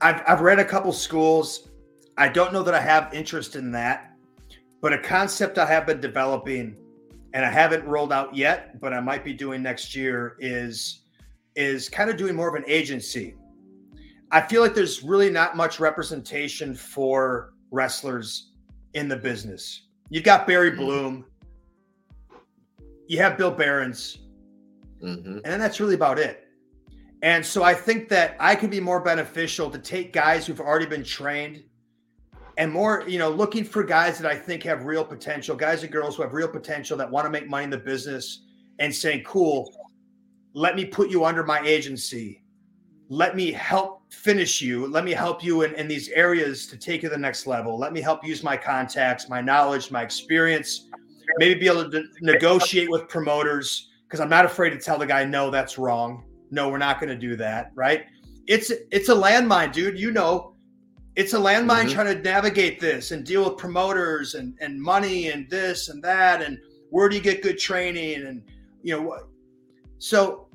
[0.00, 1.68] I've I've read a couple schools.
[2.16, 4.07] I don't know that I have interest in that,
[4.80, 6.76] but a concept I have been developing
[7.34, 11.02] and I haven't rolled out yet, but I might be doing next year is
[11.56, 13.34] is kind of doing more of an agency.
[14.30, 18.52] I feel like there's really not much representation for wrestlers
[18.94, 19.88] in the business.
[20.10, 21.24] You've got Barry Bloom,
[23.08, 24.18] you have Bill Behrens,
[25.02, 25.36] Mm-hmm.
[25.36, 26.44] and then that's really about it.
[27.22, 30.86] And so I think that I could be more beneficial to take guys who've already
[30.86, 31.62] been trained
[32.58, 35.92] and more, you know, looking for guys that I think have real potential, guys and
[35.92, 38.42] girls who have real potential that want to make money in the business
[38.78, 39.72] and saying, cool,
[40.52, 42.42] let me put you under my agency.
[43.08, 44.86] Let me help finish you.
[44.86, 47.78] Let me help you in, in these areas to take you to the next level.
[47.78, 50.88] Let me help use my contacts, my knowledge, my experience
[51.36, 55.24] maybe be able to negotiate with promoters because I'm not afraid to tell the guy,
[55.24, 56.24] no, that's wrong.
[56.50, 57.72] No, we're not going to do that.
[57.74, 58.06] Right?
[58.46, 59.98] It's it's a landmine, dude.
[59.98, 60.54] You know,
[61.18, 61.92] it's a landmine Mhm.
[61.94, 66.40] trying to navigate this and deal with promoters and and money and this and that
[66.42, 66.58] and
[66.90, 68.42] where do you get good training and
[68.84, 69.22] you know what.
[69.98, 70.46] So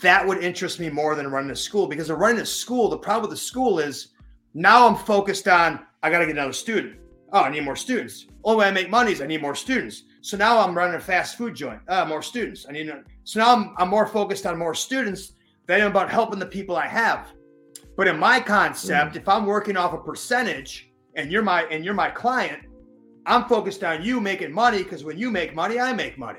[0.00, 3.28] that would interest me more than running a school because running a school, the problem
[3.28, 4.08] with the school is
[4.54, 5.68] now I'm focused on
[6.02, 6.96] I got to get another student.
[7.34, 8.26] Oh, I need more students.
[8.44, 10.04] Only way I make money is I need more students.
[10.22, 11.80] So now I'm running a fast food joint.
[11.86, 12.64] Uh, more students.
[12.66, 12.90] I need.
[13.24, 15.32] So now I'm, I'm more focused on more students
[15.66, 17.20] than about helping the people I have.
[17.98, 21.94] But in my concept, if I'm working off a percentage and you're my and you're
[21.94, 22.62] my client,
[23.26, 26.38] I'm focused on you making money because when you make money, I make money.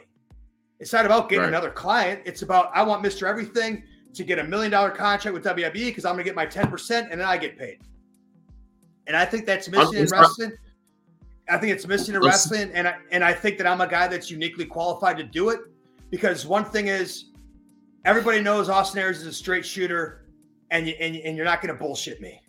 [0.79, 1.49] It's not about getting Right.
[1.49, 2.21] another client.
[2.23, 3.27] It's about I want Mr.
[3.27, 3.83] Everything
[4.13, 7.19] to get a million dollar contract with WWE because I'm gonna get my 10% and
[7.19, 7.79] then I get paid.
[9.07, 10.53] And I think that's missing in wrestling.
[11.49, 14.07] I think it's missing in wrestling, and I and I think that I'm a guy
[14.07, 15.59] that's uniquely qualified to do it
[16.09, 17.31] because one thing is
[18.05, 20.21] everybody knows Austin Aries is a straight shooter,
[20.71, 22.41] and you and, and you're not going to bullshit me.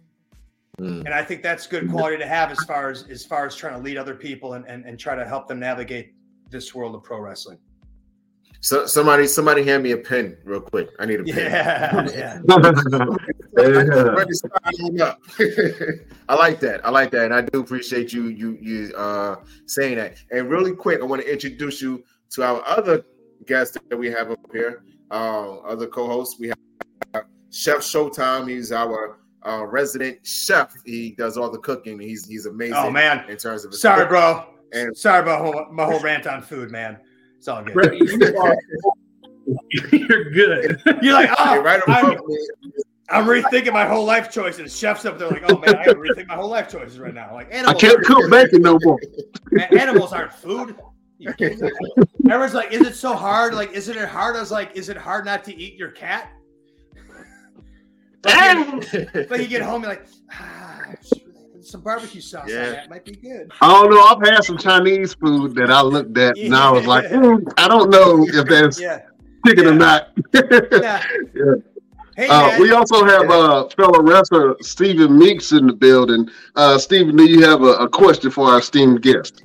[0.78, 1.04] Mm.
[1.04, 3.74] And I think that's good quality to have as far as as far as trying
[3.74, 6.14] to lead other people and, and, and try to help them navigate
[6.50, 7.58] this world of pro wrestling.
[8.62, 10.90] So somebody, somebody, hand me a pen real quick.
[10.98, 11.34] I need a pen.
[11.34, 12.40] Yeah, yeah.
[13.56, 14.52] Ready to start
[14.82, 15.18] on up.
[16.28, 16.80] I like that.
[16.84, 19.36] I like that, and I do appreciate you you you uh
[19.66, 20.16] saying that.
[20.30, 23.02] And really quick, I want to introduce you to our other
[23.46, 24.84] guest that we have up here.
[25.10, 26.58] Uh, other co-host, we have
[27.50, 28.48] Chef Showtime.
[28.48, 30.74] He's our uh, resident chef.
[30.84, 31.98] He does all the cooking.
[31.98, 32.74] He's he's amazing.
[32.76, 34.10] Oh man, in terms of his sorry, cooking.
[34.10, 34.44] bro.
[34.72, 36.98] And- Sorry about my whole, my whole rant on food, man.
[37.38, 37.74] It's all good.
[37.74, 38.56] Brett, you are-
[39.90, 40.80] good.
[41.02, 42.18] You're like, oh, right I'm,
[43.08, 44.76] I'm rethinking my whole life choices.
[44.78, 47.34] Chefs up there like, oh man, I gotta rethink my whole life choices right now.
[47.34, 48.98] Like I animals, can't cook bacon no more.
[49.58, 50.76] a- animals aren't food.
[51.18, 51.70] You kidding me?
[52.26, 53.54] Everyone's like, is it so hard?
[53.54, 54.36] Like, isn't it hard?
[54.36, 56.30] I was like, is it hard not to eat your cat?
[58.24, 60.80] Like, you, you get home, you're like, ah,
[61.62, 62.70] some barbecue sauce Yeah.
[62.70, 63.50] that might be good.
[63.60, 64.02] I don't know.
[64.02, 67.68] I've had some Chinese food that I looked at and I was like, "Hmm, I
[67.68, 69.00] don't know if that's Yeah,
[69.46, 70.10] chicken or not.
[70.34, 71.04] yeah.
[71.34, 71.54] Yeah.
[72.16, 76.28] Hey, Uh, we also have uh, fellow wrestler Stephen Meeks in the building.
[76.56, 79.44] Uh, Stephen, do you have a, a question for our esteemed guest?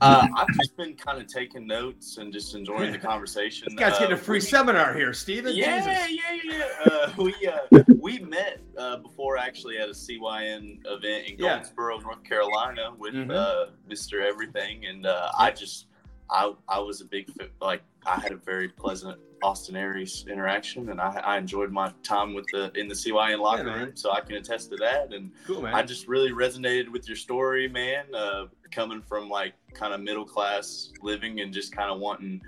[0.00, 3.66] Uh, I've just been kind of taking notes and just enjoying the conversation.
[3.68, 5.54] this guy's Uh, getting a free we- seminar here, Steven.
[5.56, 6.20] Yeah, Jesus.
[6.46, 6.52] yeah,
[6.86, 6.92] yeah.
[6.92, 11.56] Uh, we uh, we met uh, before actually at a CYN event in Yeah.
[11.56, 13.34] Goldsboro, North Carolina, with Mhm.
[13.34, 15.86] uh, Mister Everything, and uh, I just
[16.30, 17.28] I I was a big
[17.60, 22.34] like I had a very pleasant Austin Aries interaction, and I, I enjoyed my time
[22.34, 23.78] with the in the CYN locker man.
[23.78, 25.12] room, so I can attest to that.
[25.12, 25.66] And Cool.
[25.66, 28.06] I just really resonated with your story, man.
[28.14, 32.40] Uh, coming from like kind of middle class living and just kind of wanting,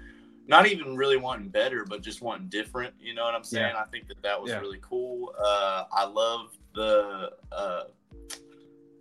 [0.47, 2.93] not even really wanting better, but just wanting different.
[3.01, 3.74] You know what I'm saying?
[3.77, 4.59] I think that that was Yeah.
[4.61, 5.32] really cool.
[5.39, 7.85] Uh, I love the, uh,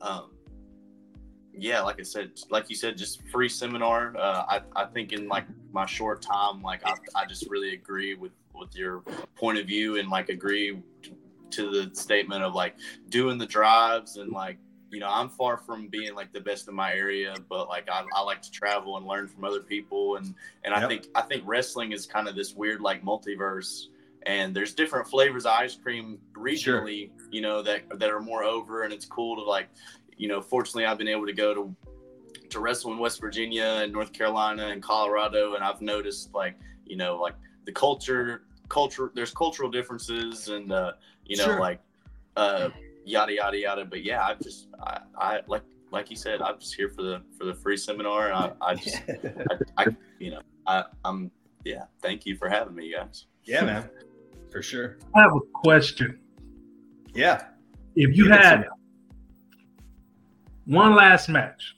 [0.02, 0.32] um,
[1.58, 4.16] yeah, like I said, like you said, just free seminar.
[4.18, 8.16] Uh, I, I think in like my short time, like I, I just really agree
[8.16, 9.02] with with your
[9.36, 10.82] point of view and like agree
[11.52, 12.76] to the statement of like
[13.10, 14.58] doing the drives and like
[14.92, 18.04] you know i'm far from being like the best in my area but like i,
[18.16, 21.44] I like to travel and learn from other people and and i think i think
[21.46, 23.86] wrestling is kind of this weird like multiverse
[24.24, 28.84] and there's different flavors of ice cream regionally you know that that are more over
[28.84, 29.70] and it's cool to like
[30.20, 31.76] you know fortunately i've been able to go to
[32.50, 36.56] to wrestle in west virginia and north carolina and colorado and i've noticed like
[36.86, 37.34] you know like
[37.66, 40.92] the culture culture there's cultural differences and uh
[41.26, 41.60] you know Sure.
[41.60, 41.80] like
[42.38, 42.70] uh
[43.04, 46.76] yada yada yada but yeah i just i i like like you said i'm just
[46.76, 49.02] here for the for the free seminar and i, I just
[49.78, 49.86] I, I
[50.20, 51.32] you know i i'm
[51.66, 53.90] yeah thank you for having me guys yeah, man.
[54.52, 54.98] For sure.
[55.16, 56.20] I have a question.
[57.16, 57.46] Yeah.
[57.96, 58.68] If you Give had me.
[60.70, 61.76] One last match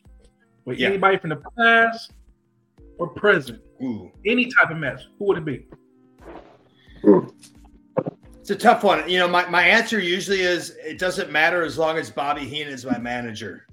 [0.65, 0.89] with Yeah.
[0.89, 2.11] anybody from the past
[2.97, 4.11] or present, Ooh.
[4.25, 5.65] any type of match, who would it be?
[8.39, 9.07] It's a tough one.
[9.09, 12.73] You know, my, my answer usually is it doesn't matter as long as Bobby Heenan
[12.73, 13.65] is my manager.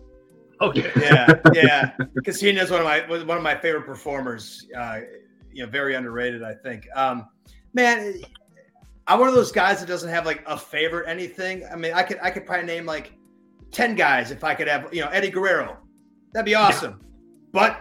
[0.61, 0.90] Okay.
[1.01, 1.93] Yeah, yeah.
[2.15, 4.66] Because Heenan is one of my one of my favorite performers.
[4.77, 5.01] Uh,
[5.53, 6.86] you know, very underrated, I think.
[6.95, 7.28] Um,
[7.74, 8.15] man,
[9.07, 11.65] I'm one of those guys that doesn't have like a favorite anything.
[11.73, 13.12] I mean, I could I could probably name like
[13.70, 15.78] ten guys if I could have you know Eddie Guerrero.
[16.32, 17.01] That'd be awesome.
[17.53, 17.81] But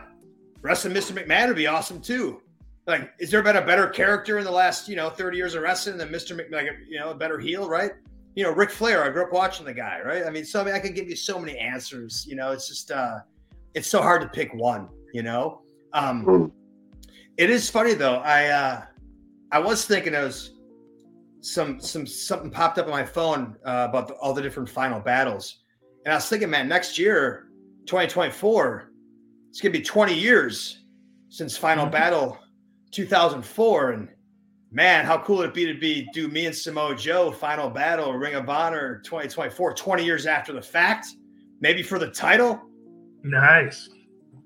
[0.62, 1.12] wrestling Mr.
[1.12, 2.42] McMahon would be awesome too.
[2.88, 5.62] Like, is there been a better character in the last you know 30 years of
[5.64, 6.38] wrestling than Mr.
[6.40, 6.52] McMahon?
[6.52, 7.92] Like, you know, a better heel, right?
[8.36, 9.04] You know, Ric Flair.
[9.04, 10.26] I grew up watching the guy, right?
[10.26, 12.26] I mean, so I, mean, I could give you so many answers.
[12.30, 13.20] You know, it's just uh,
[13.74, 14.88] it's so hard to pick one.
[15.14, 15.62] You know,
[15.94, 16.52] Um, Mm.
[17.38, 18.18] it is funny though.
[18.18, 18.82] I uh,
[19.52, 20.52] I was thinking it was
[21.42, 25.00] some some something popped up on my phone uh, about the, all the different final
[25.00, 25.60] battles,
[26.08, 27.50] and I was thinking, man, next year,
[27.86, 28.94] 2024,
[29.50, 30.86] it's gonna be 20 years
[31.28, 31.92] since Final Mhm.
[31.92, 32.40] Battle
[32.92, 34.08] 2004, and
[34.72, 37.70] man, how cool it would it be to be do me and Samoa Joe Final
[37.70, 41.08] Battle Ring of Honor 2024, 20 years after the fact,
[41.60, 42.62] maybe for the title.
[43.24, 43.90] Nice.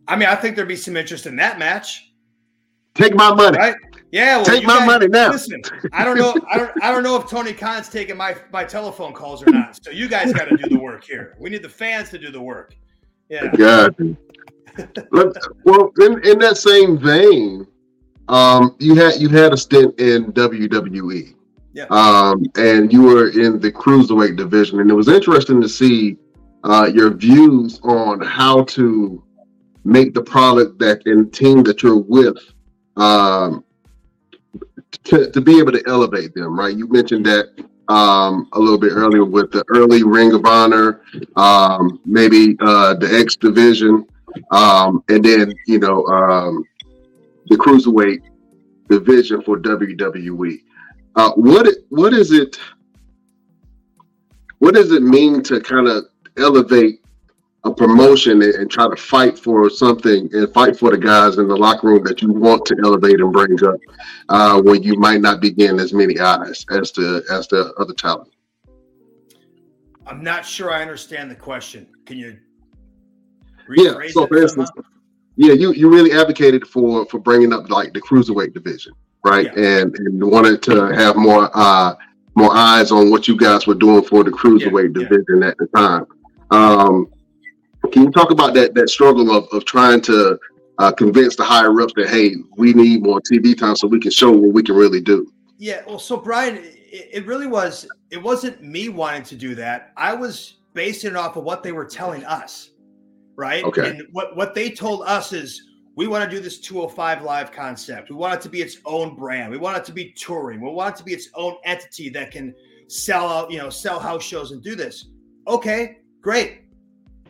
[0.08, 2.12] I mean, I think there'd be some interest in that match.
[2.96, 3.60] Take my money.
[3.60, 3.76] Right?
[4.12, 5.32] Yeah, well, Take my guys- money now.
[5.32, 5.62] Listen,
[5.94, 6.36] I don't know.
[6.50, 6.84] I don't.
[6.84, 9.80] I don't know if Tony Khan's taking my my telephone calls or not.
[9.84, 11.36] So you guys got to do the work here.
[11.40, 12.76] We need the fans to do the work.
[13.30, 13.48] Yeah.
[13.56, 13.96] God.
[15.12, 17.68] Well, in, in that same vein,
[18.28, 21.36] um, you had you had a stint in WWE.
[21.74, 21.86] Yeah.
[21.90, 26.18] Um, and you were in the cruiserweight division, and it was interesting to see
[26.64, 29.24] uh, your views on how to
[29.84, 32.38] make the product that and team that you're with
[32.98, 33.64] um,
[35.06, 36.58] to, to be able to elevate them.
[36.58, 36.76] Right?
[36.76, 37.50] You mentioned that
[37.88, 41.02] um, a little bit earlier with the early Ring of Honor,
[41.36, 44.08] um, maybe uh, the X division,
[44.52, 46.64] um, and then you know um,
[47.48, 48.22] the cruiserweight
[48.90, 50.62] division for WWE.
[51.16, 52.58] Uh, what what is it?
[54.60, 56.06] What does it mean to kind of
[56.38, 57.01] elevate
[57.64, 61.48] a promotion and, and try to fight for something and fight for the guys in
[61.48, 63.80] the locker room that you want to elevate and bring up
[64.30, 67.94] uh, when you might not be getting as many eyes as the as the other
[67.94, 68.32] talent?
[70.08, 71.88] I'm not sure I understand the question.
[72.06, 72.38] Can you
[73.70, 73.94] Yeah.
[74.10, 74.90] So for instance, somehow?
[75.36, 78.94] yeah, you you really advocated for for bringing up like the cruiserweight division,
[79.24, 79.56] right?
[79.56, 81.94] And and wanted to have more uh
[82.36, 85.10] more eyes on what you guys were doing for the cruiserweight Yeah, yeah.
[85.10, 86.06] division at the time.
[86.50, 87.08] Um,
[87.92, 90.40] can you talk about that that struggle of of trying to
[90.80, 94.12] uh, convince the higher ups that hey, we need more TV time so we can
[94.12, 95.32] show what we can really do?
[95.58, 97.88] Yeah, well, so Brian, it, it really was.
[98.10, 99.94] It wasn't me wanting to do that.
[99.96, 102.72] I was basing it off of what they were telling us,
[103.36, 103.64] right?
[103.64, 103.90] Okay.
[103.90, 105.62] And what what they told us is
[105.96, 108.10] we want to do this 205 live concept.
[108.10, 109.52] We want it to be its own brand.
[109.52, 110.62] We want it to be touring.
[110.62, 112.56] We want it to be its own entity that can
[112.88, 115.10] sell out, you know, sell house shows and do this.
[115.48, 116.61] Okay, great.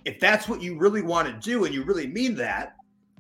[0.06, 2.76] If that's what you really want to do and you really mean that,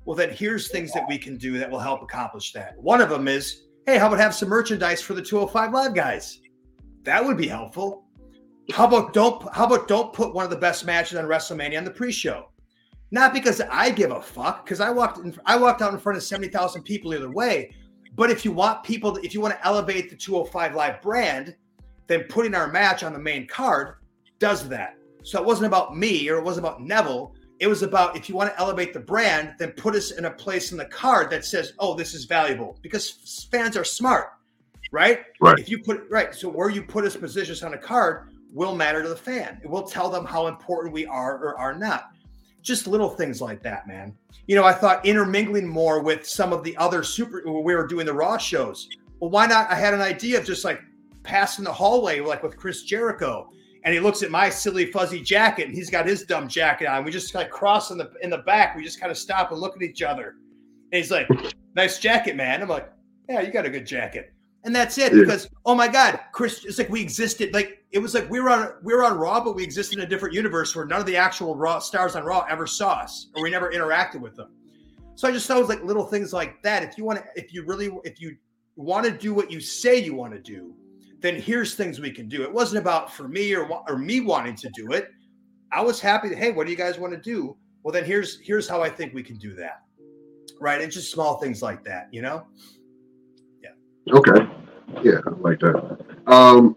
[0.05, 2.75] well, then here's things that we can do that will help accomplish that.
[2.77, 6.39] One of them is hey, how about have some merchandise for the 205 live guys?
[7.03, 8.05] That would be helpful.
[8.71, 11.83] How about don't how about don't put one of the best matches on WrestleMania on
[11.83, 12.49] the pre-show?
[13.11, 16.17] Not because I give a fuck, because I walked in, I walked out in front
[16.17, 17.75] of 70,000 people either way.
[18.15, 21.55] But if you want people, to, if you want to elevate the 205 live brand,
[22.07, 23.95] then putting our match on the main card
[24.39, 24.95] does that.
[25.23, 27.33] So it wasn't about me or it wasn't about Neville.
[27.59, 30.31] It was about if you want to elevate the brand, then put us in a
[30.31, 34.29] place in the card that says, "Oh, this is valuable," because fans are smart,
[34.91, 35.19] right?
[35.39, 35.59] Right.
[35.59, 39.03] If you put right, so where you put us positions on a card will matter
[39.03, 39.59] to the fan.
[39.63, 42.09] It will tell them how important we are or are not.
[42.63, 44.15] Just little things like that, man.
[44.47, 47.43] You know, I thought intermingling more with some of the other super.
[47.45, 48.89] We were doing the Raw shows.
[49.19, 49.69] Well, why not?
[49.69, 50.81] I had an idea of just like
[51.23, 53.51] passing the hallway, like with Chris Jericho,
[53.83, 57.03] and he looks at my silly fuzzy jacket, and he's got his dumb jacket on.
[57.03, 58.75] We just like cross in the in the back.
[58.75, 60.35] We just kind of stop and look at each other.
[60.91, 61.27] And he's like,
[61.75, 62.91] "Nice jacket, man." I'm like,
[63.27, 64.33] "Yeah, you got a good jacket."
[64.63, 65.13] And that's it.
[65.13, 65.21] Yeah.
[65.21, 67.53] Because oh my god, Chris, it's like we existed.
[67.53, 70.03] Like it was like we were on we were on Raw, but we existed in
[70.03, 73.29] a different universe where none of the actual Raw stars on Raw ever saw us,
[73.35, 74.51] or we never interacted with them.
[75.15, 76.83] So I just thought it was like little things like that.
[76.83, 78.35] If you want to, if you really, if you
[78.75, 80.73] want to do what you say you want to do,
[81.21, 82.41] then here's things we can do.
[82.41, 85.09] It wasn't about for me or or me wanting to do it.
[85.71, 87.55] I was happy to, hey, what do you guys want to do?
[87.83, 89.83] Well, then here's here's how I think we can do that.
[90.59, 90.81] Right.
[90.81, 92.45] And just small things like that, you know?
[93.63, 94.13] Yeah.
[94.13, 94.47] Okay.
[95.03, 95.97] Yeah, I like that.
[96.27, 96.75] Um,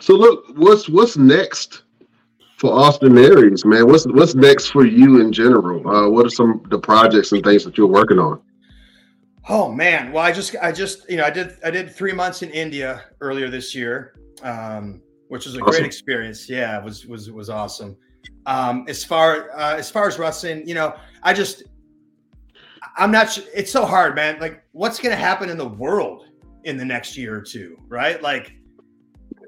[0.00, 1.82] so look, what's what's next
[2.58, 3.86] for Austin Aries, man?
[3.86, 5.86] What's what's next for you in general?
[5.88, 8.40] Uh, what are some the projects and things that you're working on?
[9.48, 10.12] Oh man.
[10.12, 13.04] Well, I just I just, you know, I did I did three months in India
[13.20, 14.14] earlier this year.
[14.42, 15.70] Um, which was a Awesome.
[15.70, 16.48] great experience.
[16.48, 17.96] Yeah, it was was was awesome.
[18.46, 21.64] Um, as far uh, as far as wrestling, you know, I just
[22.96, 23.30] I'm not.
[23.30, 24.38] su- It's so hard, man.
[24.40, 26.26] Like, what's going to happen in the world
[26.64, 28.22] in the next year or two, right?
[28.22, 28.52] Like,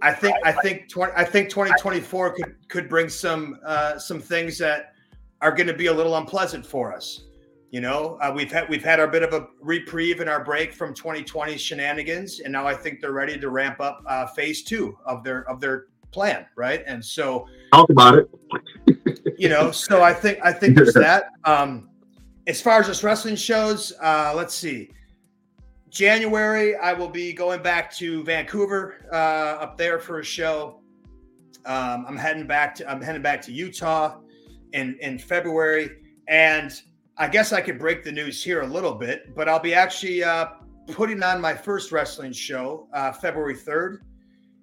[0.02, 4.58] I think I think 20, I think 2024 could could bring some uh, some things
[4.58, 4.92] that
[5.40, 7.24] are going to be a little unpleasant for us.
[7.70, 10.72] You know, uh, we've had we've had our bit of a reprieve in our break
[10.72, 14.96] from 2020 shenanigans, and now I think they're ready to ramp up uh, phase two
[15.04, 16.82] of their of their plan, right?
[16.86, 18.30] And so Talk about it.
[19.38, 21.88] you know so i think i think there's that um
[22.48, 24.90] as far as just wrestling shows, uh, let's see.
[25.90, 30.80] January, I will be going back to Vancouver uh, up there for a show.
[31.66, 34.16] Um, I'm heading back to I'm heading back to Utah
[34.72, 35.90] in in February,
[36.26, 36.72] and
[37.20, 40.22] I guess I could break the news here a little bit, but I'll be actually
[40.22, 40.46] uh,
[40.86, 43.98] putting on my first wrestling show uh, February 3rd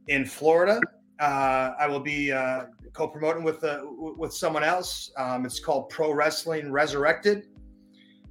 [0.07, 0.79] in Florida.
[1.19, 5.11] Uh, I will be uh, co-promoting with uh, with someone else.
[5.17, 7.47] Um, it's called Pro Wrestling Resurrected,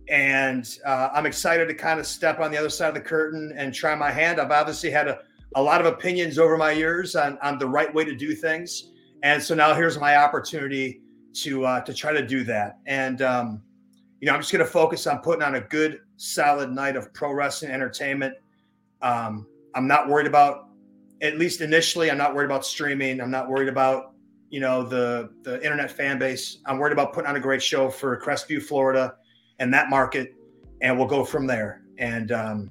[0.09, 3.53] and uh, I'm excited to kind of step on the other side of the curtain
[3.59, 4.41] and try my hand.
[4.41, 5.19] I've obviously had a,
[5.55, 8.91] a lot of opinions over my years on, on the right way to do things,
[9.23, 11.03] and so now here's my opportunity
[11.35, 12.79] to to try to do that.
[12.87, 13.63] And um,
[14.25, 17.13] you know, I'm just going to focus on putting on a good, solid night of
[17.13, 18.35] pro wrestling entertainment.
[19.03, 20.71] Um, I'm not worried about,
[21.21, 23.21] at least initially, I'm not worried about streaming.
[23.21, 24.15] I'm not worried about
[24.49, 26.61] you know the the internet fan base.
[26.65, 29.17] I'm worried about putting on a great show for Crestview, Florida
[29.59, 30.35] and that market,
[30.81, 31.83] and we'll go from there.
[31.99, 32.71] And um,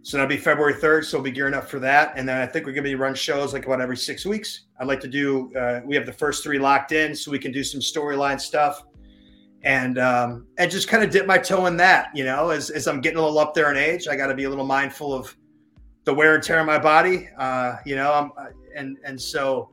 [0.00, 1.04] so that'll be February 3rd.
[1.04, 2.14] So we'll be gearing up for that.
[2.16, 4.62] And then I think we're going to be run shows like about every six weeks.
[4.80, 7.52] I'd like to do, uh, we have the first three locked in so we can
[7.52, 8.86] do some storyline stuff
[9.66, 12.86] and, um, and just kind of dip my toe in that, you know, as, as
[12.86, 15.12] I'm getting a little up there in age, I got to be a little mindful
[15.12, 15.36] of
[16.04, 17.28] the wear and tear on my body.
[17.36, 19.70] Uh, you know, I'm, uh, and, and so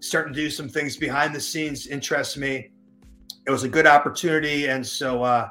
[0.00, 2.70] starting to do some things behind the scenes interests me.
[3.46, 4.68] It was a good opportunity.
[4.68, 5.48] And so, uh,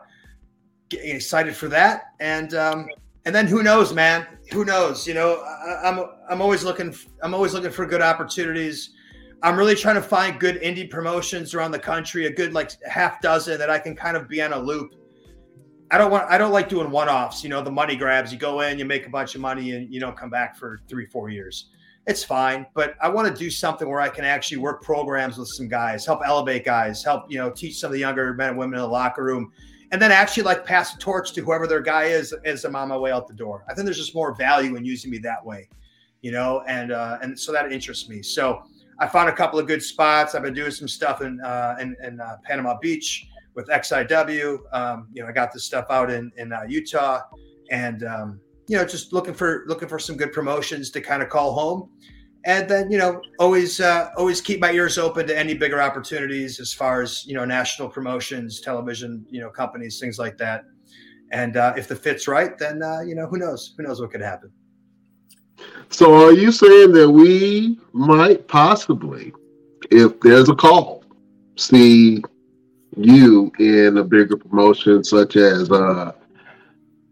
[0.91, 2.13] getting excited for that.
[2.19, 2.87] And um,
[3.25, 4.27] and then who knows, man?
[4.51, 5.07] Who knows?
[5.07, 6.93] You know, I, I'm I'm always looking
[7.23, 8.91] I'm always looking for good opportunities.
[9.43, 13.21] I'm really trying to find good indie promotions around the country, a good like half
[13.21, 14.93] dozen that I can kind of be on a loop.
[15.89, 18.31] I don't want I don't like doing one-offs, you know, the money grabs.
[18.31, 20.79] You go in, you make a bunch of money and you don't come back for
[20.87, 21.69] 3 4 years.
[22.07, 25.49] It's fine, but I want to do something where I can actually work programs with
[25.49, 28.57] some guys, help elevate guys, help, you know, teach some of the younger men and
[28.57, 29.51] women in the locker room
[29.91, 32.87] and then actually like pass the torch to whoever their guy is as I'm on
[32.87, 33.65] my way out the door.
[33.69, 35.67] I think there's just more value in using me that way,
[36.21, 38.23] you know, and uh, and so that interests me.
[38.23, 38.63] So
[39.01, 40.35] I found a couple of good spots.
[40.35, 44.59] I've been doing some stuff in uh, in, in uh, Panama Beach with XIW.
[44.71, 47.21] Um, you know, I got this stuff out in in uh, Utah,
[47.71, 51.29] and um, you know, just looking for looking for some good promotions to kind of
[51.29, 51.89] call home
[52.45, 56.59] and then you know always uh, always keep my ears open to any bigger opportunities
[56.59, 60.63] as far as you know national promotions television you know companies things like that
[61.31, 64.11] and uh, if the fit's right then uh, you know who knows who knows what
[64.11, 64.51] could happen
[65.89, 69.33] so are you saying that we might possibly
[69.89, 71.03] if there's a call
[71.55, 72.21] see
[72.97, 76.11] you in a bigger promotion such as uh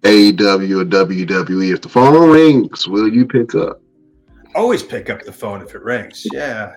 [0.02, 3.82] AEW or WWE if the phone rings will you pick up
[4.56, 6.26] always pick up the phone if it rings.
[6.32, 6.76] Yeah.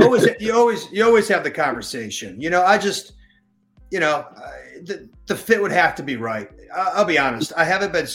[0.00, 2.40] always you always you always have the conversation.
[2.40, 3.12] You know, I just
[3.90, 4.26] you know,
[4.82, 6.48] the the fit would have to be right.
[6.74, 7.52] I'll be honest.
[7.56, 8.06] I haven't been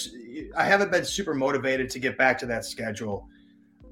[0.55, 3.27] I haven't been super motivated to get back to that schedule.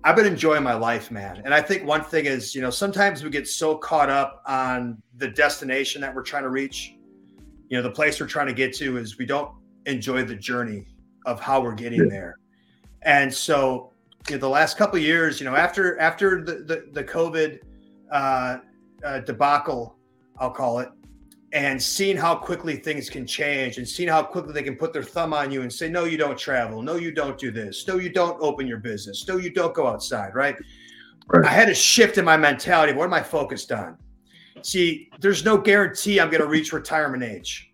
[0.03, 1.41] I've been enjoying my life, man.
[1.43, 5.01] And I think one thing is, you know, sometimes we get so caught up on
[5.17, 6.95] the destination that we're trying to reach.
[7.67, 9.51] You know, the place we're trying to get to is we don't
[9.85, 10.87] enjoy the journey
[11.25, 12.09] of how we're getting yeah.
[12.09, 12.39] there.
[13.01, 13.91] And so
[14.29, 17.59] you know, the last couple years, you know, after after the the, the COVID
[18.11, 18.57] uh,
[19.03, 19.97] uh, debacle,
[20.37, 20.89] I'll call it,
[21.51, 25.03] and seeing how quickly things can change, and seeing how quickly they can put their
[25.03, 26.81] thumb on you and say, "No, you don't travel.
[26.81, 27.87] No, you don't do this.
[27.87, 29.27] No, you don't open your business.
[29.27, 30.55] No, you don't go outside." Right.
[31.27, 31.45] right.
[31.45, 32.93] I had a shift in my mentality.
[32.93, 33.97] What am I focused on?
[34.61, 37.71] See, there's no guarantee I'm going to reach retirement age.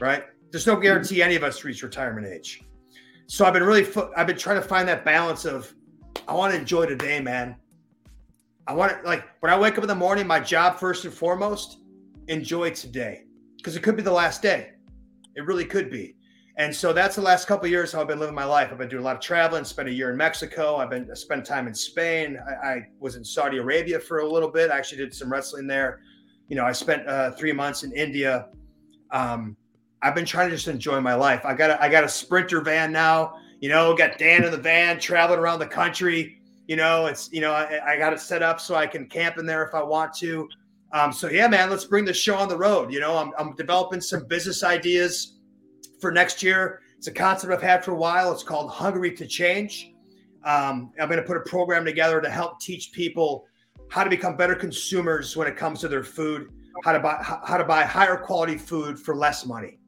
[0.00, 0.24] Right.
[0.50, 2.62] There's no guarantee any of us reach retirement age.
[3.26, 5.72] So I've been really, I've been trying to find that balance of,
[6.26, 7.56] I want to enjoy today, man.
[8.66, 11.14] I want to like when I wake up in the morning, my job first and
[11.14, 11.78] foremost,
[12.30, 13.24] enjoy today
[13.56, 14.72] because it could be the last day.
[15.36, 16.16] It really could be.
[16.56, 18.68] And so that's the last couple years how I've been living my life.
[18.70, 19.64] I've been doing a lot of traveling.
[19.64, 20.76] Spent a year in Mexico.
[20.76, 22.38] I've been I spent time in Spain.
[22.46, 24.70] I, I, was in Saudi Arabia for a little bit.
[24.70, 26.00] I actually did some wrestling there.
[26.48, 28.48] You know, I spent uh, three months in India.
[29.10, 29.56] Um,
[30.02, 31.44] I've been trying to just enjoy my life.
[31.44, 33.34] I got a, I got a sprinter van now.
[33.60, 36.40] You know, got Dan in the van traveling around the country.
[36.66, 39.38] You know, it's you know I, I got it set up so I can camp
[39.38, 40.48] in there if I want to.
[40.92, 42.92] Um, so yeah, man, let's bring the show on the road.
[42.92, 45.38] You know, I'm, I'm developing some business ideas
[46.00, 46.80] for next year.
[46.98, 48.32] It's a concept I've had for a while.
[48.32, 49.92] It's called Hungry to Change.
[50.44, 53.46] Um, I'm going to put a program together to help teach people
[53.90, 56.48] how to become better consumers when it comes to their food,
[56.84, 59.80] how to buy how to buy higher quality food for less money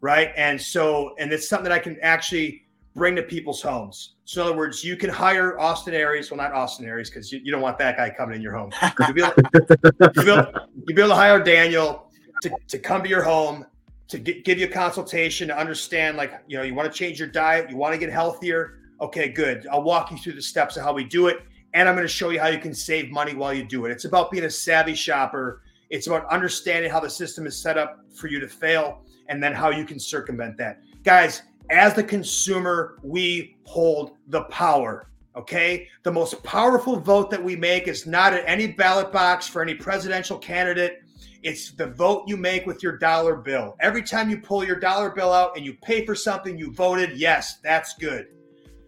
[0.00, 0.32] right?
[0.36, 2.65] And so, and it's something that I can actually
[2.96, 4.14] bring to people's homes.
[4.24, 6.30] So, in other words, you can hire Austin Aries.
[6.30, 8.72] Well, not Austin Aries, because you, you, don't want that guy coming in your home.
[8.98, 12.10] You'll be, able, you'll, be able, you'll be able to hire Daniel
[12.42, 13.66] to, to come to your home
[14.08, 17.18] to get, give you a consultation to understand, like, you know, you want to change
[17.18, 18.78] your diet, you want to get healthier.
[19.00, 19.66] Okay, good.
[19.70, 21.40] I'll walk you through the steps of how we do it.
[21.74, 23.90] And I'm going to show you how you can save money while you do it.
[23.90, 25.60] It's about being a savvy shopper.
[25.90, 29.52] It's about understanding how the system is set up for you to fail and then
[29.52, 30.80] how you can circumvent that.
[31.04, 35.08] Guys, as the consumer, we hold the power.
[35.36, 35.88] Okay.
[36.02, 39.74] The most powerful vote that we make is not at any ballot box for any
[39.74, 41.02] presidential candidate.
[41.42, 43.76] It's the vote you make with your dollar bill.
[43.80, 47.18] Every time you pull your dollar bill out and you pay for something you voted,
[47.18, 48.28] yes, that's good.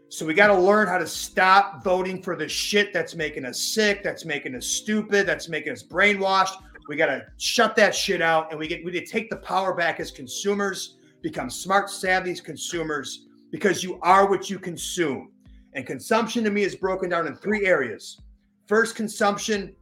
[0.08, 3.60] So we got to learn how to stop voting for the shit that's making us
[3.60, 6.54] sick, that's making us stupid, that's making us brainwashed.
[6.88, 9.36] We got to shut that shit out and we get we need to take the
[9.36, 15.32] power back as consumers, become smart, savvy consumers because you are what you consume.
[15.74, 18.20] And consumption to me is broken down in three areas.
[18.66, 19.74] First, consumption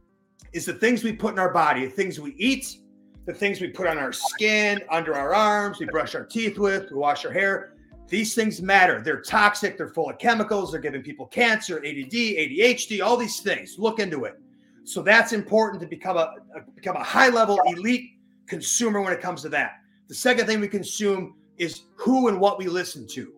[0.53, 2.77] is the things we put in our body, the things we eat,
[3.25, 6.89] the things we put on our skin, under our arms, we brush our teeth with,
[6.91, 7.73] we wash our hair.
[8.07, 9.01] These things matter.
[9.01, 13.75] They're toxic, they're full of chemicals, they're giving people cancer, ADD, ADHD, all these things.
[13.77, 14.39] Look into it.
[14.85, 18.11] So that's important to become a, a become a high level elite
[18.47, 19.81] consumer when it comes to that.
[20.07, 23.33] The second thing we consume is who and what we listen to.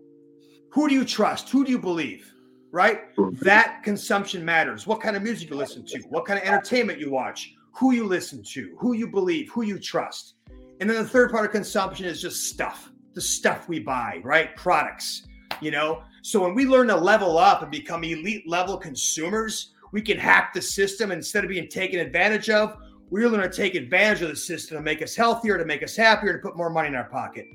[0.71, 1.49] Who do you trust?
[1.49, 2.31] Who do you believe?
[2.71, 3.15] Right?
[3.15, 3.43] Mm-hmm.
[3.43, 4.85] That consumption matters.
[4.85, 8.05] What kind of music you listen to, what kind of entertainment you watch, who you
[8.05, 10.35] listen to, who you believe, who you trust.
[10.79, 14.55] And then the third part of consumption is just stuff, the stuff we buy, right?
[14.55, 15.27] Products,
[15.61, 16.03] you know?
[16.21, 20.53] So when we learn to level up and become elite level consumers, we can hack
[20.53, 22.77] the system instead of being taken advantage of.
[23.09, 25.95] We're going to take advantage of the system to make us healthier, to make us
[25.95, 27.47] happier, to put more money in our pocket.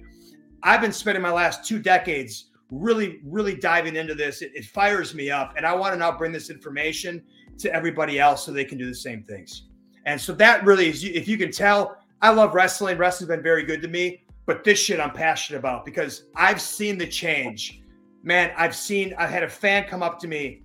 [0.62, 4.42] I've been spending my last two decades really, really diving into this.
[4.42, 5.54] It, it fires me up.
[5.56, 7.22] And I want to now bring this information
[7.58, 9.68] to everybody else so they can do the same things.
[10.06, 12.98] And so that really is, if you can tell, I love wrestling.
[12.98, 16.98] Wrestling's been very good to me, but this shit I'm passionate about because I've seen
[16.98, 17.80] the change.
[18.22, 20.62] Man, I've seen, I had a fan come up to me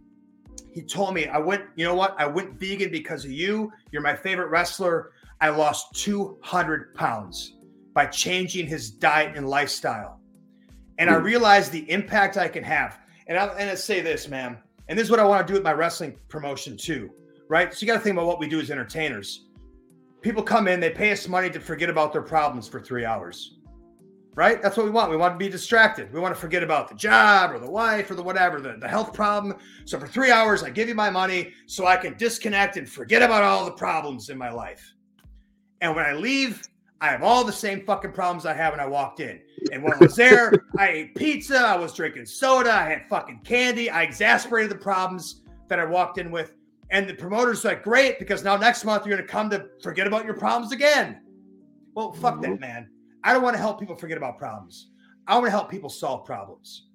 [0.74, 2.16] he told me, I went, you know what?
[2.20, 3.72] I went vegan because of you.
[3.92, 5.12] You're my favorite wrestler.
[5.42, 7.56] I lost 200 pounds
[7.94, 10.20] by changing his diet and lifestyle.
[10.98, 11.24] And I hmm.
[11.24, 13.00] realized the impact I can have.
[13.28, 14.58] And I, and I say this, man,
[14.88, 17.10] and this is what I want to do with my wrestling promotion too,
[17.48, 17.74] right?
[17.74, 19.46] So you got to think about what we do as entertainers.
[20.22, 23.59] People come in, they pay us money to forget about their problems for three hours
[24.36, 24.62] right?
[24.62, 25.12] That's what we want.
[25.12, 26.14] We want to be distracted.
[26.14, 28.88] We want to forget about the job or the wife or the whatever, the, the
[28.88, 29.56] health problem.
[29.86, 33.22] So for three hours, I give you my money so I can disconnect and forget
[33.22, 34.94] about all the problems in my life.
[35.82, 36.64] And when I leave,
[37.02, 39.40] I have all the same fucking problems I had when I walked in.
[39.72, 43.42] And when I was there, I ate pizza, I was drinking soda, I had fucking
[43.46, 46.54] candy, I exasperated the problems that I walked in with.
[46.92, 50.08] And the promoter's like, great, because now next month you're going to come to forget
[50.08, 51.22] about your problems again.
[51.94, 52.52] Well, fuck mm-hmm.
[52.52, 52.90] that, man.
[53.24, 54.90] I don't want to help people forget about problems.
[55.28, 56.88] I want to help people solve problems.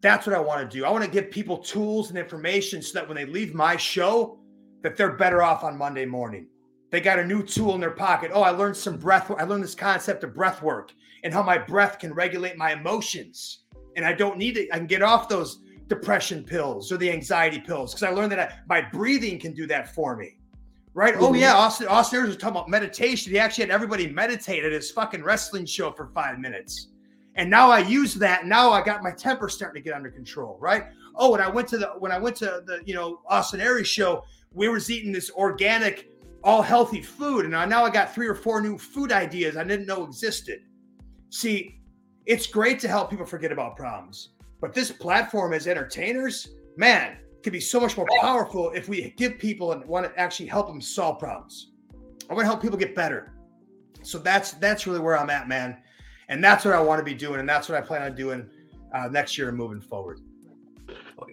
[0.00, 0.84] That's what I want to do.
[0.84, 4.40] I want to give people tools and information so that when they leave my show,
[4.82, 6.48] that they're better off on Monday morning.
[6.90, 8.32] They got a new tool in their pocket.
[8.34, 9.30] Oh, I learned some breath.
[9.30, 10.92] I learned this concept of breath work
[11.24, 13.60] and how my breath can regulate my emotions.
[13.96, 14.68] And I don't need it.
[14.72, 18.40] I can get off those depression pills or the anxiety pills because I learned that
[18.40, 20.38] I, my breathing can do that for me.
[20.94, 21.14] Right?
[21.14, 21.24] Oh, mm-hmm.
[21.26, 23.32] Oh yeah, Austin Austin Aries was talking about meditation.
[23.32, 26.88] He actually had everybody meditate at his fucking wrestling show for five minutes.
[27.34, 28.46] And now I use that.
[28.46, 30.84] Now I got my temper starting to get under control, right?
[31.14, 33.88] Oh, when I went to the when I went to the you know Austin Aries
[33.88, 36.10] show, we was eating this organic,
[36.44, 39.64] all healthy food, and I, now I got three or four new food ideas I
[39.64, 40.60] didn't know existed.
[41.30, 41.80] See,
[42.26, 47.52] it's great to help people forget about problems, but this platform as entertainers, man, could
[47.52, 50.80] be so much more powerful if we give people and want to actually help them
[50.80, 51.72] solve problems.
[52.30, 53.34] I want to help people get better.
[54.02, 55.78] So that's that's really where I'm at, man.
[56.28, 58.48] And that's what I want to be doing, and that's what I plan on doing
[58.94, 60.20] uh, next year and moving forward.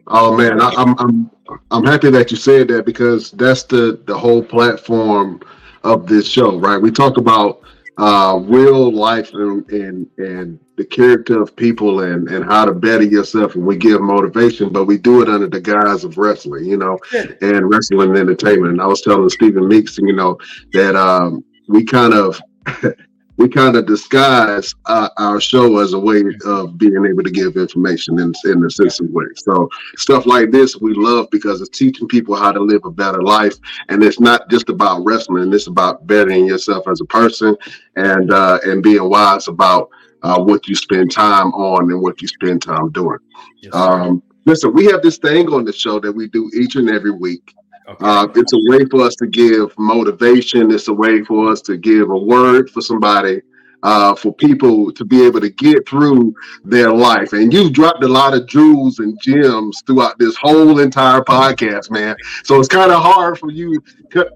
[0.07, 1.31] Oh man, I, I'm I'm
[1.71, 5.41] I'm happy that you said that because that's the the whole platform
[5.83, 6.77] of this show, right?
[6.77, 7.61] We talk about
[7.97, 13.03] uh, real life and, and and the character of people and and how to better
[13.03, 16.77] yourself and we give motivation but we do it under the guise of wrestling you
[16.77, 16.97] know
[17.41, 20.37] and wrestling entertainment and i was telling stephen meeks you know
[20.71, 22.39] that um, we kind of
[23.35, 27.55] we kind of disguise uh, our show as a way of being able to give
[27.55, 29.27] information in, in a sense of way.
[29.37, 33.21] So stuff like this we love because it's teaching people how to live a better
[33.21, 33.55] life,
[33.87, 35.53] and it's not just about wrestling.
[35.53, 37.55] It's about bettering yourself as a person
[37.95, 39.89] and uh, and being wise about
[40.23, 43.17] uh, what you spend time on and what you spend time doing.
[43.61, 46.89] Yes, um, listen, we have this thing on the show that we do each and
[46.89, 47.53] every week.
[47.87, 48.05] Okay.
[48.05, 50.71] Uh, it's a way for us to give motivation.
[50.71, 53.41] It's a way for us to give a word for somebody
[53.83, 56.33] uh, for people to be able to get through
[56.63, 57.33] their life.
[57.33, 62.15] And you've dropped a lot of jewels and gems throughout this whole entire podcast, man.
[62.43, 63.81] So it's kind of hard for you.
[64.11, 64.29] To,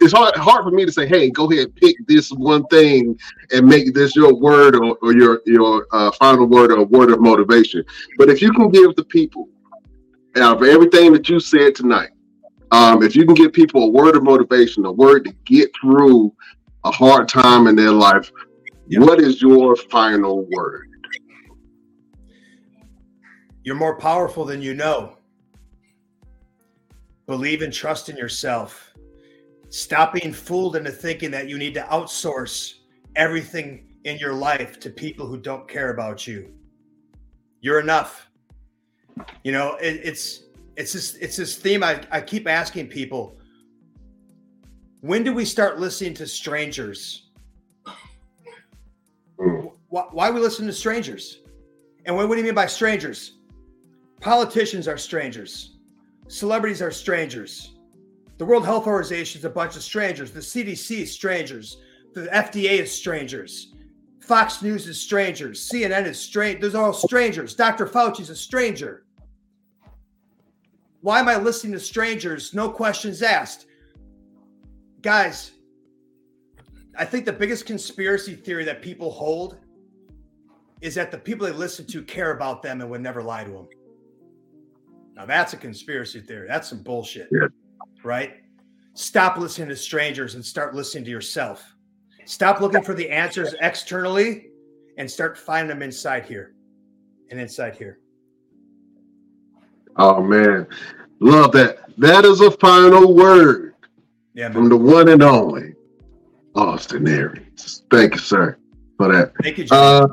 [0.00, 3.18] it's hard, hard for me to say, "Hey, go ahead, pick this one thing
[3.52, 7.20] and make this your word or, or your your uh, final word or word of
[7.20, 7.84] motivation."
[8.18, 9.48] But if you can give the people
[10.36, 12.10] out of everything that you said tonight,
[12.70, 16.34] um, if you can give people a word of motivation, a word to get through
[16.84, 18.30] a hard time in their life,
[18.88, 20.88] what is your final word?
[23.64, 25.16] You're more powerful than you know.
[27.26, 28.91] Believe and trust in yourself.
[29.72, 32.74] Stop being fooled into thinking that you need to outsource
[33.16, 36.52] everything in your life to people who don't care about you.
[37.62, 38.28] You're enough.
[39.44, 40.42] You know, it, it's
[40.76, 43.38] it's this it's this theme I, I keep asking people
[45.00, 47.30] when do we start listening to strangers?
[49.88, 51.38] Why, why we listen to strangers?
[52.04, 53.38] And what, what do you mean by strangers?
[54.20, 55.76] Politicians are strangers.
[56.28, 57.71] Celebrities are strangers.
[58.38, 60.30] The World Health Organization is a bunch of strangers.
[60.30, 61.78] The CDC is strangers.
[62.14, 63.74] The FDA is strangers.
[64.20, 65.68] Fox News is strangers.
[65.72, 66.60] CNN is strange.
[66.60, 67.54] Those are all strangers.
[67.54, 67.86] Dr.
[67.86, 69.04] Fauci is a stranger.
[71.00, 72.54] Why am I listening to strangers?
[72.54, 73.66] No questions asked
[75.02, 75.52] guys,
[76.96, 79.58] I think the biggest conspiracy theory that people hold
[80.80, 83.50] is that the people they listen to care about them and would never lie to
[83.50, 83.68] them.
[85.14, 86.48] Now that's a conspiracy theory.
[86.48, 87.28] That's some bullshit.
[87.30, 87.48] Yeah.
[88.02, 88.42] Right?
[88.94, 91.74] Stop listening to strangers and start listening to yourself.
[92.24, 94.48] Stop looking for the answers externally
[94.98, 96.54] and start finding them inside here
[97.30, 97.98] and inside here.
[99.96, 100.66] Oh man.
[101.20, 101.78] Love that.
[101.98, 103.74] That is a final word.
[104.34, 104.52] Yeah, man.
[104.54, 105.74] from the one and only
[106.54, 107.82] Austin Aries.
[107.90, 108.58] Thank you, sir,
[108.96, 109.32] for that.
[109.42, 109.66] Thank you.
[109.70, 110.08] Uh,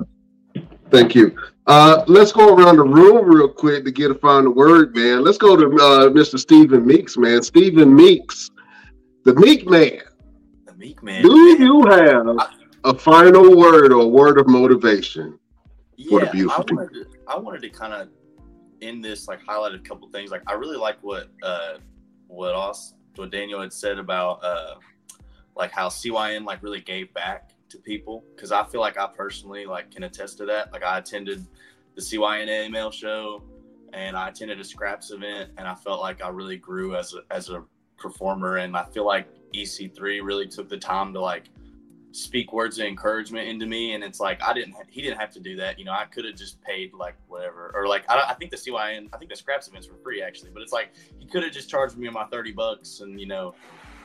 [0.92, 1.38] thank you.
[1.70, 5.24] Uh, let's go around the room real quick to get a final word, man.
[5.24, 6.40] Let's go to uh, Mr.
[6.40, 7.44] Stephen Meeks, man.
[7.44, 8.50] Stephen Meeks,
[9.24, 10.00] the Meek Man.
[10.66, 11.22] The Meek Man.
[11.22, 11.62] Do man.
[11.62, 12.38] you have
[12.86, 15.38] a final word or a word of motivation
[15.96, 17.12] yeah, for the beautiful I wanted people?
[17.12, 18.10] To, I wanted to kind of
[18.82, 20.32] end this, like highlight a couple things.
[20.32, 21.74] Like I really like what uh,
[22.26, 24.74] what Austin what Daniel had said about uh,
[25.56, 29.66] like how CYN like really gave back to people because I feel like I personally
[29.66, 30.72] like can attest to that.
[30.72, 31.46] Like I attended
[31.96, 33.44] the CYNA mail show
[33.94, 37.34] and I attended a scraps event and I felt like I really grew as a,
[37.34, 37.64] as a
[37.98, 38.58] performer.
[38.58, 41.50] And I feel like EC3 really took the time to like
[42.12, 43.94] speak words of encouragement into me.
[43.94, 45.78] And it's like i didn't he didn't have to do that.
[45.78, 47.72] You know i could have just paid like whatever.
[47.76, 50.52] Or like I, I think the cyn i think the scraps events were free actually.
[50.52, 53.54] But it's like he could have just charged me my 30 bucks and you know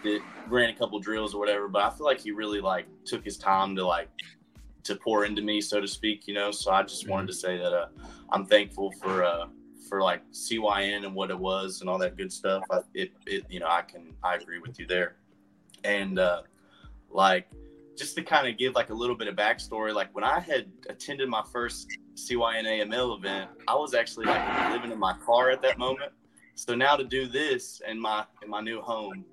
[0.06, 3.24] it ran a couple drills or whatever but i feel like he really like took
[3.24, 4.08] his time to like
[4.82, 6.50] to pour into me so to speak you know?
[6.50, 7.86] So i just wanted to say that uh,
[8.30, 9.46] i'm thankful for uh
[9.88, 12.62] for like cyn and what it was and all that good stuff.
[12.70, 15.16] I, it, it you know i can i agree with you there.
[15.84, 16.42] And uh
[17.10, 17.48] like
[17.96, 20.66] just to kind of give like a little bit of backstory, like when I had
[20.88, 21.86] attended my first
[22.16, 26.12] CYNAML event, I was actually like living in my car at that moment.
[26.56, 29.24] So now to do this in my in my new home,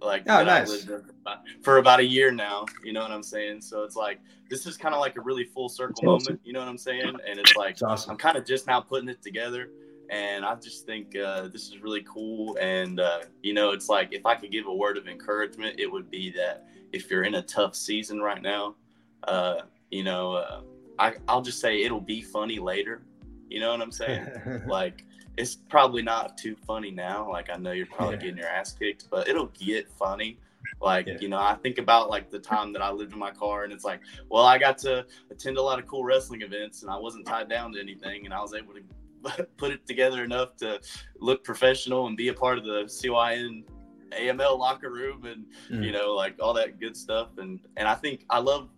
[0.00, 0.84] like oh, nice.
[0.84, 3.60] for, about, for about a year now, you know what I'm saying?
[3.60, 6.60] So it's like this is kind of like a really full circle moment, you know
[6.60, 7.16] what I'm saying?
[7.28, 8.12] And it's like awesome.
[8.12, 9.70] I'm kind of just now putting it together
[10.10, 12.56] and I just think uh, this is really cool.
[12.60, 15.90] And uh, you know, it's like if I could give a word of encouragement, it
[15.90, 18.76] would be that if you're in a tough season right now,
[19.24, 20.60] uh, you know, uh,
[20.98, 23.02] I, I'll just say it'll be funny later.
[23.48, 24.28] You know what I'm saying?
[24.66, 25.04] like,
[25.38, 27.30] it's probably not too funny now.
[27.30, 28.22] Like, I know you're probably yeah.
[28.22, 30.38] getting your ass kicked, but it'll get funny.
[30.82, 31.18] Like, yeah.
[31.20, 33.72] you know, I think about like the time that I lived in my car, and
[33.72, 36.96] it's like, well, I got to attend a lot of cool wrestling events, and I
[36.96, 40.80] wasn't tied down to anything, and I was able to put it together enough to
[41.20, 43.62] look professional and be a part of the CYN
[44.10, 45.84] AML locker room and mm.
[45.84, 48.70] you know like all that good stuff and and I think I love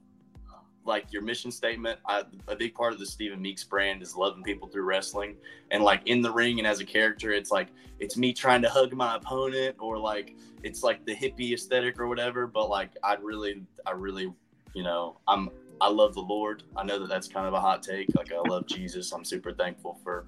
[0.84, 1.98] like your mission statement.
[2.06, 5.36] I, a big part of the Stephen Meeks brand is loving people through wrestling
[5.70, 8.68] and like in the ring and as a character it's like it's me trying to
[8.68, 13.14] hug my opponent or like it's like the hippie aesthetic or whatever but like I
[13.14, 14.32] really I really
[14.74, 15.50] you know I'm
[15.80, 16.62] I love the Lord.
[16.76, 18.14] I know that that's kind of a hot take.
[18.14, 19.12] Like I love Jesus.
[19.12, 20.26] I'm super thankful for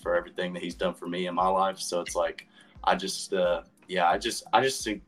[0.00, 1.78] for everything that he's done for me in my life.
[1.78, 2.46] So it's like
[2.84, 5.02] I just uh yeah, I just I just think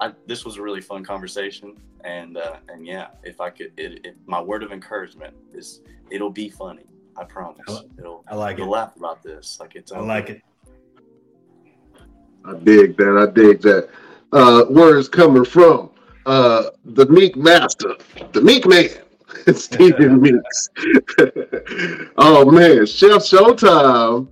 [0.00, 4.06] I, this was a really fun conversation, and uh, and yeah, if I could, it,
[4.06, 6.84] it, my word of encouragement is it'll be funny.
[7.16, 7.82] I promise.
[7.98, 8.24] It'll.
[8.28, 8.78] I like you'll it.
[8.78, 9.58] laugh about this.
[9.60, 9.92] Like it's.
[9.92, 10.42] I like it.
[12.44, 13.28] I dig that.
[13.28, 13.88] I dig that.
[14.32, 15.90] Uh, where is coming from?
[16.26, 17.96] Uh, the Meek Master,
[18.32, 18.88] the Meek Man,
[19.54, 20.68] Stephen Meeks.
[22.18, 24.28] oh man, Chef Showtime.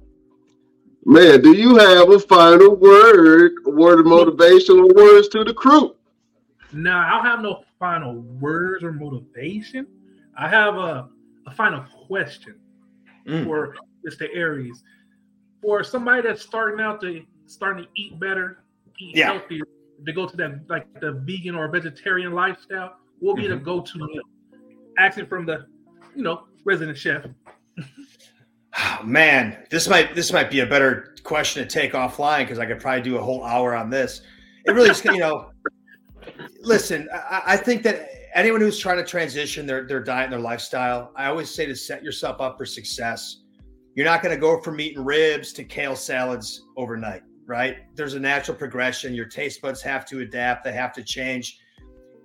[1.07, 5.53] Man, do you have a final word, a word of motivation, or words to the
[5.53, 5.95] crew?
[6.75, 9.87] No, I don't have no final words or motivation.
[10.37, 11.09] I have a,
[11.47, 12.57] a final question
[13.27, 13.45] Mm.
[13.47, 13.75] for
[14.07, 14.29] Mr.
[14.35, 14.83] Aries.
[15.63, 18.59] For somebody that's starting out to starting to eat better,
[18.99, 19.33] eat Yeah.
[19.33, 19.65] healthier,
[20.05, 23.65] to go to that like the vegan or vegetarian lifestyle, what will be the Mm-hmm.
[23.65, 24.23] go-to meal?
[24.99, 25.65] Asking from the,
[26.15, 27.25] you know, resident chef.
[28.77, 32.67] Oh, man, this might this might be a better question to take offline because I
[32.67, 34.21] could probably do a whole hour on this.
[34.67, 35.51] It really is, you know.
[36.61, 40.41] Listen, I, I think that anyone who's trying to transition their their diet and their
[40.41, 43.43] lifestyle, I always say to set yourself up for success.
[43.95, 47.77] You're not going to go from eating ribs to kale salads overnight, right?
[47.95, 49.15] There's a natural progression.
[49.15, 50.65] Your taste buds have to adapt.
[50.65, 51.61] They have to change.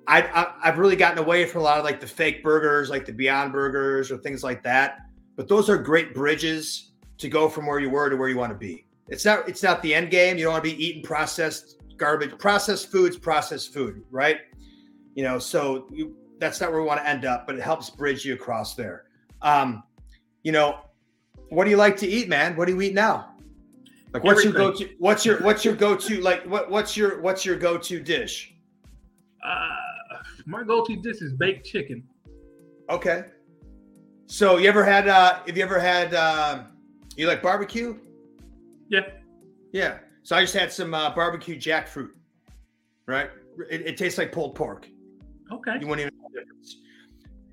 [0.07, 3.05] I, I I've really gotten away from a lot of like the fake burgers, like
[3.05, 4.97] the Beyond Burgers or things like that
[5.39, 8.51] but those are great bridges to go from where you were to where you want
[8.51, 8.85] to be.
[9.07, 10.37] It's not it's not the end game.
[10.37, 14.37] You don't want to be eating processed garbage, processed foods, processed food, right?
[15.15, 17.89] You know, so you, that's not where we want to end up, but it helps
[17.89, 19.05] bridge you across there.
[19.41, 19.83] Um,
[20.43, 20.79] you know,
[21.49, 22.55] what do you like to eat, man?
[22.55, 23.35] What do you eat now?
[24.13, 27.55] Like what's your go-to what's your what's your go-to like what what's your what's your
[27.55, 28.55] go-to dish?
[29.45, 29.69] Uh,
[30.47, 32.03] my go-to dish is baked chicken.
[32.89, 33.25] Okay.
[34.25, 36.63] So you ever had uh have you ever had uh
[37.15, 37.99] you like barbecue?
[38.87, 39.09] Yeah.
[39.71, 39.99] Yeah.
[40.29, 42.11] So I just had some uh, barbecue jackfruit.
[43.07, 43.31] Right?
[43.67, 44.87] It, it tastes like pulled pork.
[45.51, 45.77] Okay.
[45.81, 46.77] You wouldn't even know the difference.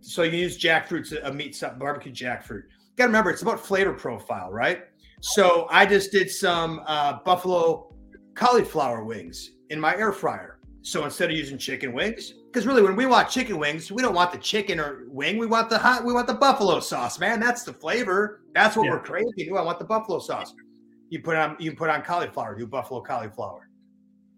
[0.03, 2.65] So you use jackfruit to uh, meat some barbecue jackfruit.
[2.65, 4.89] You gotta remember it's about flavor profile, right?
[5.23, 7.95] So I just did some uh, buffalo
[8.35, 10.59] cauliflower wings in my air fryer.
[10.83, 14.15] So instead of using chicken wings, because really when we want chicken wings, we don't
[14.15, 15.39] want the chicken or wing.
[15.39, 16.05] We want the hot.
[16.05, 17.41] We want the buffalo sauce, man.
[17.41, 18.43] That's the flavor.
[18.53, 18.91] That's what Yeah.
[18.91, 19.57] we're craving.
[19.57, 20.53] I want the buffalo sauce.
[21.11, 22.55] You put on you put on cauliflower.
[22.57, 23.69] Do buffalo cauliflower.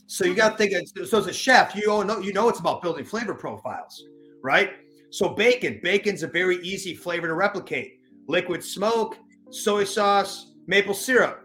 [0.06, 0.72] So you got to think.
[0.72, 4.04] it's- So as a chef, you all know you know it's about building flavor profiles,
[4.42, 4.72] right?
[5.10, 8.00] So bacon, bacon's a very easy flavor to replicate.
[8.26, 9.16] Liquid smoke,
[9.50, 11.44] soy sauce, maple syrup.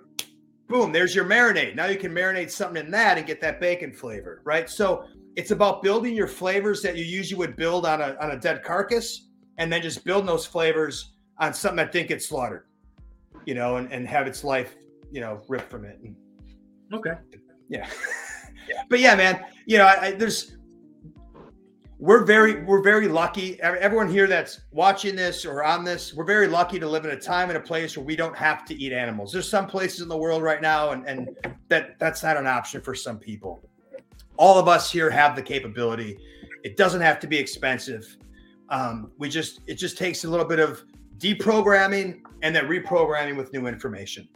[0.68, 1.76] Boom, there's your marinade.
[1.76, 4.70] Now you can marinate something in that and get that bacon flavor, right?
[4.70, 5.06] So
[5.36, 8.64] it's about building your flavors that you usually would build on a on a dead
[8.64, 9.28] carcass,
[9.58, 12.66] and then just building those flavors on something that didn't get slaughtered,
[13.46, 14.76] you know, and, and have its life,
[15.14, 16.00] you know, rip from it.
[16.04, 16.16] And
[16.92, 17.14] Okay.
[17.70, 17.88] yeah.
[18.90, 20.58] but yeah, man, you know, I, I, there's
[22.00, 23.62] we're very we're very lucky.
[23.62, 27.20] Everyone here that's watching this or on this, we're very lucky to live in a
[27.20, 29.32] time and a place where we don't have to eat animals.
[29.32, 31.30] There's some places in the world right now, and and
[31.70, 33.70] that that's not an option for some people.
[34.36, 36.18] All of us here have the capability.
[36.64, 38.18] It doesn't have to be expensive.
[38.70, 40.84] Um, we just it just takes a little bit of
[41.20, 44.28] deprogramming and then reprogramming with new information.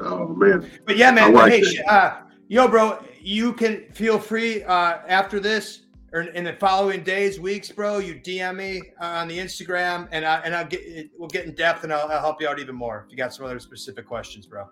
[0.00, 1.32] Oh man, But yeah, man.
[1.32, 5.82] Like hey, sh- uh, yo, bro, you can feel free uh, after this
[6.12, 7.98] or in the following days, weeks, bro.
[7.98, 11.54] You DM me uh, on the Instagram, and I and I'll get we'll get in
[11.54, 14.06] depth, and I'll, I'll help you out even more if you got some other specific
[14.06, 14.62] questions, bro.
[14.62, 14.70] All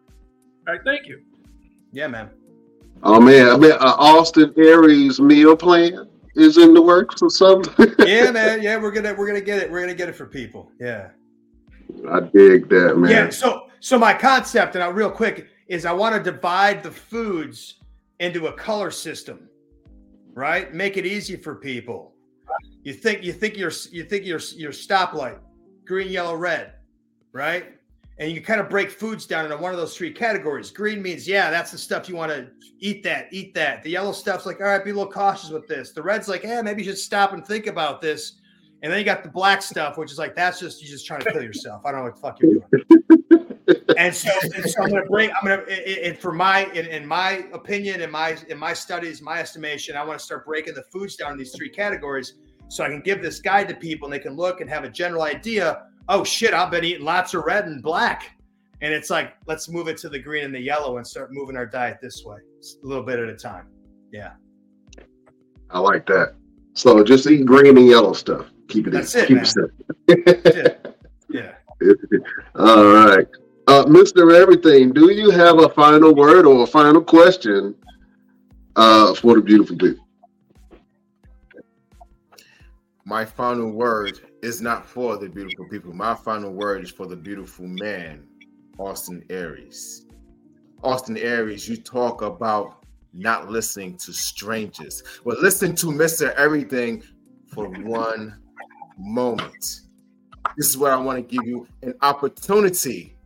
[0.67, 0.81] right.
[0.85, 1.23] Thank you.
[1.93, 2.31] Yeah, man.
[3.03, 3.49] oh man.
[3.49, 7.95] I mean, uh, Austin Aries meal plan is in the works or something.
[7.99, 8.63] Yeah, man.
[8.63, 9.71] Yeah, we're gonna we're gonna get it.
[9.71, 10.71] We're gonna get it for people.
[10.81, 11.09] Yeah.
[12.11, 13.11] I dig that, man.
[13.11, 13.31] Yeah.
[13.31, 17.81] So so my concept, and I real quick, is I want to divide the foods
[18.21, 19.49] into a color system,
[20.35, 20.73] right?
[20.73, 22.15] Make it easy for people.
[22.83, 25.39] You think you think your you think your your stoplight,
[25.85, 26.75] green, yellow, red,
[27.33, 27.75] right?
[28.19, 30.71] And you kind of break foods down into one of those three categories.
[30.71, 33.03] Green means yeah, that's the stuff you want to eat.
[33.03, 33.83] That eat that.
[33.83, 35.93] The yellow stuff's like all right, be a little cautious with this.
[35.93, 38.35] The red's like yeah, maybe you should stop and think about this.
[38.83, 41.21] And then you got the black stuff, which is like that's just you just trying
[41.21, 41.83] to kill yourself.
[41.87, 42.93] I don't know what the fuck you're doing.
[43.97, 45.31] and so, and so I'm gonna break.
[45.41, 49.39] I'm gonna, and for my, in, in my opinion, in my in my studies, my
[49.39, 52.35] estimation, I want to start breaking the foods down in these three categories,
[52.69, 54.91] so I can give this guide to people, and they can look and have a
[54.91, 55.85] general idea.
[56.09, 58.37] Oh shit, I've been eating lots of red and black,
[58.81, 61.57] and it's like let's move it to the green and the yellow and start moving
[61.57, 63.69] our diet this way, a little bit at a time.
[64.11, 64.33] Yeah,
[65.71, 66.35] I like that.
[66.75, 68.52] So just eat green and yellow stuff.
[68.69, 68.91] Keep it.
[68.91, 69.47] That's in, it, keep man.
[69.47, 69.85] simple.
[70.07, 70.97] That's it.
[71.29, 71.53] yeah.
[72.55, 73.27] All right.
[73.69, 74.35] Uh, Mr.
[74.35, 77.75] Everything, do you have a final word or a final question
[78.77, 80.05] uh, for the beautiful people?
[83.05, 85.93] My final word is not for the beautiful people.
[85.93, 88.27] My final word is for the beautiful man,
[88.79, 90.07] Austin Aries.
[90.83, 95.03] Austin Aries, you talk about not listening to strangers.
[95.25, 96.35] Well, listen to Mr.
[96.35, 97.03] Everything
[97.47, 98.42] for one
[99.03, 99.81] moment.
[100.57, 103.17] This is where I want to give you an opportunity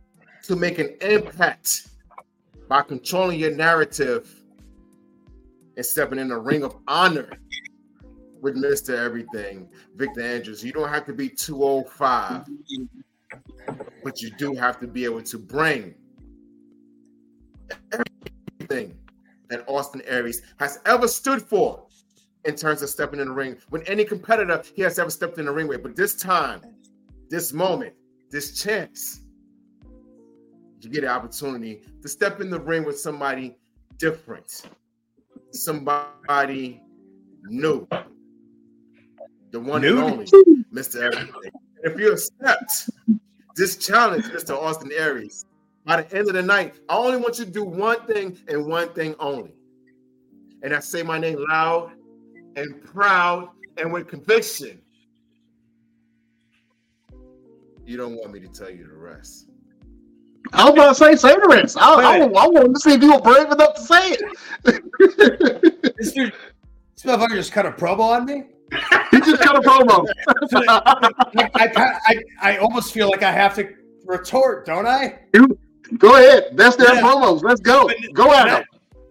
[0.43, 1.87] to make an impact
[2.67, 4.43] by controlling your narrative
[5.75, 7.29] and stepping in the ring of honor
[8.41, 8.97] with Mr.
[8.97, 10.63] Everything, Victor Andrews.
[10.63, 12.45] You don't have to be 205,
[14.03, 15.93] but you do have to be able to bring
[17.91, 18.97] everything
[19.49, 21.86] that Austin Aries has ever stood for
[22.47, 25.45] in terms of stepping in the ring with any competitor he has ever stepped in
[25.45, 25.83] the ring with.
[25.83, 26.61] But this time,
[27.29, 27.93] this moment,
[28.31, 29.21] this chance,
[30.79, 33.57] you get an opportunity to step in the ring with somebody
[33.97, 34.63] different,
[35.51, 36.81] somebody
[37.43, 37.85] new,
[39.51, 39.97] the one new.
[39.97, 40.25] and only
[40.73, 41.01] Mr.
[41.01, 41.51] Everything.
[41.83, 42.89] If you accept
[43.55, 44.55] this challenge, Mr.
[44.55, 45.45] Austin Aries,
[45.85, 48.65] by the end of the night, I only want you to do one thing and
[48.65, 49.51] one thing only.
[50.63, 51.91] And I say my name loud
[52.57, 54.81] and proud and with conviction.
[57.85, 59.47] You don't want me to tell you the rest.
[60.51, 61.77] I was about to say, say the rest.
[61.77, 65.95] I, I, I, I wanted to see if you were brave enough to say it.
[65.97, 66.33] this, dude,
[66.93, 68.43] this motherfucker just cut a promo on me.
[69.11, 70.05] he just cut a promo.
[70.67, 73.69] I, I, I, I, almost feel like I have to
[74.05, 75.19] retort, don't I?
[75.97, 76.49] Go ahead.
[76.53, 77.01] That's their yeah.
[77.01, 77.43] promos.
[77.43, 77.89] Let's go.
[78.13, 78.63] Go at them.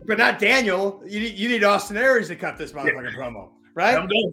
[0.06, 1.02] But not Daniel.
[1.06, 3.18] You need, you need Austin Aries to cut this motherfucking yeah.
[3.18, 3.96] promo, right?
[3.96, 4.32] I'm going.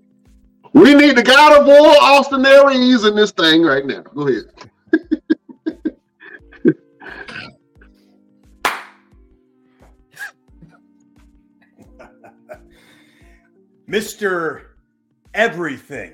[0.74, 4.02] We need the God of War, Austin Aries, in this thing right now.
[4.02, 4.44] Go ahead.
[13.88, 14.66] Mr.
[15.34, 16.14] Everything,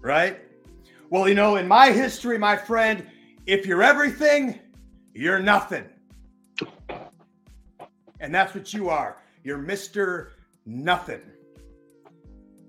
[0.00, 0.40] right?
[1.08, 3.06] Well, you know, in my history, my friend,
[3.46, 4.58] if you're everything,
[5.14, 5.84] you're nothing.
[8.20, 9.16] And that's what you are.
[9.42, 10.28] You're Mr.
[10.66, 11.22] Nothing.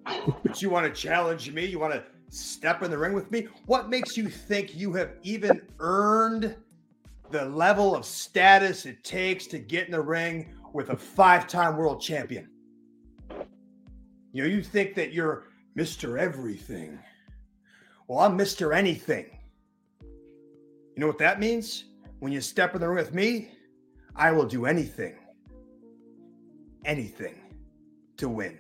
[0.06, 1.66] But you want to challenge me?
[1.66, 3.48] You want to step in the ring with me?
[3.66, 6.56] What makes you think you have even earned
[7.30, 11.78] the level of status it takes to get in the ring with a five time
[11.78, 12.50] world champion?
[14.34, 15.48] You know, you think that you're
[15.78, 16.18] Mr.
[16.18, 16.98] Everything.
[18.08, 18.76] Well, I'm Mr.
[18.76, 19.26] Anything.
[20.02, 21.86] You know what that means?
[22.20, 23.52] When you step in the ring with me,
[24.16, 25.16] I will do anything,
[26.86, 27.36] anything
[28.18, 28.58] to win,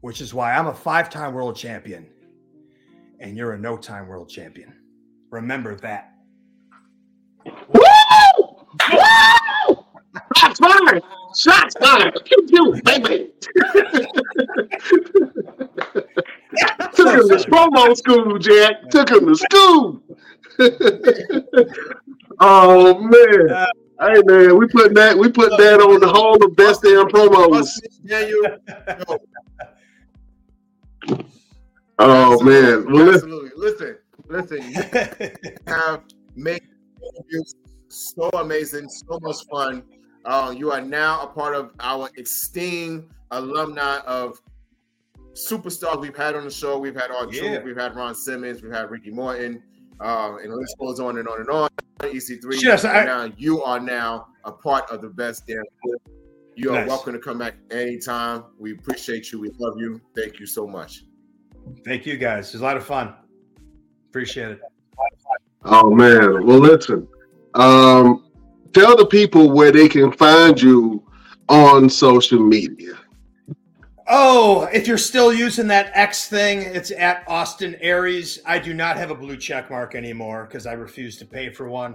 [0.00, 2.06] which is why I'm a five time world champion
[3.20, 4.74] and you're a no time world champion.
[5.30, 6.14] Remember that.
[7.46, 7.54] Woo!
[8.92, 9.84] Woo!
[10.36, 11.02] Shots fired!
[11.36, 12.18] Shots fired!
[12.24, 13.30] Pew pew, baby!
[16.94, 18.90] Took him to promo school, Jack.
[18.90, 20.02] Took him to school.
[22.40, 23.50] oh man.
[23.50, 23.66] Uh,
[24.00, 27.68] hey man, we put that we put that on the whole of best damn promos.
[31.98, 32.92] oh man.
[32.92, 33.50] Well, Absolutely.
[33.56, 33.98] Listen,
[34.28, 34.82] listen, you
[35.66, 36.02] have
[36.36, 36.62] made
[37.88, 39.82] so amazing, so much fun.
[40.24, 44.40] Uh, you are now a part of our esteemed alumni of
[45.32, 46.78] superstars we've had on the show.
[46.78, 47.62] We've had our yeah.
[47.62, 49.62] we've had Ron Simmons, we've had Ricky Morton,
[50.00, 51.68] uh, and the list goes on and on and on.
[52.00, 52.62] EC3.
[52.62, 55.62] Yes, I, now you are now a part of the best damn.
[56.56, 56.88] You are nice.
[56.88, 58.44] welcome to come back anytime.
[58.58, 59.40] We appreciate you.
[59.40, 60.00] We love you.
[60.16, 61.04] Thank you so much.
[61.84, 62.48] Thank you, guys.
[62.48, 63.14] It was a lot of fun.
[64.08, 64.60] Appreciate it.
[65.64, 66.46] Oh man.
[66.46, 67.06] Well, listen.
[67.54, 68.30] Um,
[68.72, 71.04] tell the people where they can find you
[71.48, 72.94] on social media.
[74.12, 78.40] Oh, if you're still using that X thing, it's at Austin Aries.
[78.44, 81.68] I do not have a blue check mark anymore because I refuse to pay for
[81.68, 81.94] one.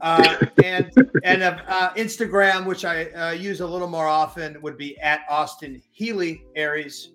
[0.00, 0.90] Uh, and
[1.22, 5.20] and uh, uh, Instagram, which I uh, use a little more often, would be at
[5.30, 7.12] Austin Healy Aries,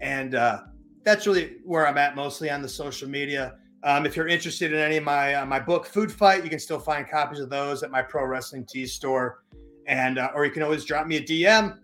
[0.00, 0.60] and uh,
[1.02, 3.56] that's really where I'm at mostly on the social media.
[3.82, 6.60] Um, if you're interested in any of my uh, my book Food Fight, you can
[6.60, 9.42] still find copies of those at my Pro Wrestling Tees store,
[9.88, 11.76] and or you can always drop me a DM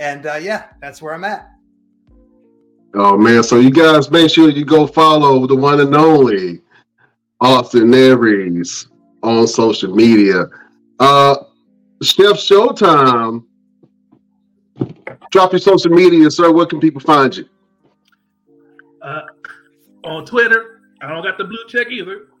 [0.00, 1.50] and uh, yeah, that's where I'm at.
[2.94, 6.60] Oh man, so you guys make sure you go follow the one and only
[7.40, 8.88] Austin Aries
[9.22, 10.46] on social media.
[10.98, 11.36] Uh
[12.02, 13.44] Chef Showtime.
[15.30, 16.50] Drop your social media, sir.
[16.50, 17.44] Where can people find you?
[19.02, 19.22] Uh,
[20.04, 20.80] on Twitter.
[21.02, 22.28] I don't got the blue check either.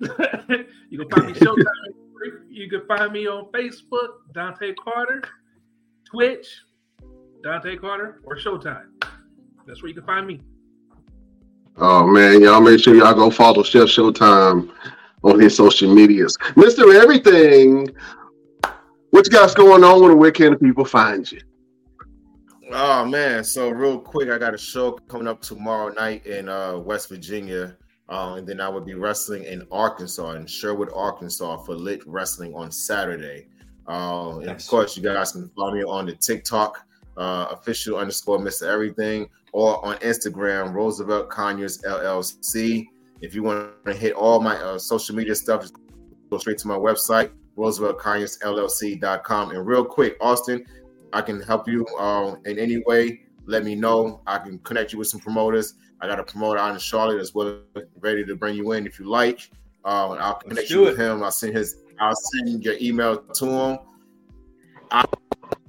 [0.90, 1.64] you can find me Showtime.
[2.50, 5.22] you can find me on Facebook, Dante Carter,
[6.06, 6.46] Twitch,
[7.42, 8.86] Dante Carter, or Showtime.
[9.66, 10.40] That's where you can find me.
[11.76, 14.70] Oh man, y'all make sure y'all go follow Chef Showtime
[15.22, 16.36] on his social medias.
[16.54, 17.00] Mr.
[17.00, 17.88] Everything,
[19.10, 21.40] what you guys going on and where can the people find you?
[22.72, 26.76] Oh man, so real quick, I got a show coming up tomorrow night in uh,
[26.78, 27.76] West Virginia,
[28.08, 32.54] uh, and then I would be wrestling in Arkansas, in Sherwood, Arkansas, for Lit Wrestling
[32.54, 33.48] on Saturday.
[33.88, 38.38] Uh, and of course, you guys can follow me on the TikTok, uh, official underscore
[38.38, 38.68] Mr.
[38.68, 42.86] Everything, or on Instagram, Roosevelt Conyers LLC.
[43.20, 45.74] If you want to hit all my uh, social media stuff, just
[46.30, 49.50] go straight to my website, RooseveltConyersLLC.com.
[49.50, 50.64] And real quick, Austin,
[51.12, 53.22] I can help you uh, in any way.
[53.46, 54.22] Let me know.
[54.26, 55.74] I can connect you with some promoters.
[56.00, 57.60] I got a promoter out in Charlotte as well,
[57.98, 59.50] ready to bring you in if you like.
[59.84, 61.22] Uh, I'll connect you with him.
[61.22, 61.76] I'll send his.
[61.98, 63.78] I'll send your email to him.
[64.90, 65.04] I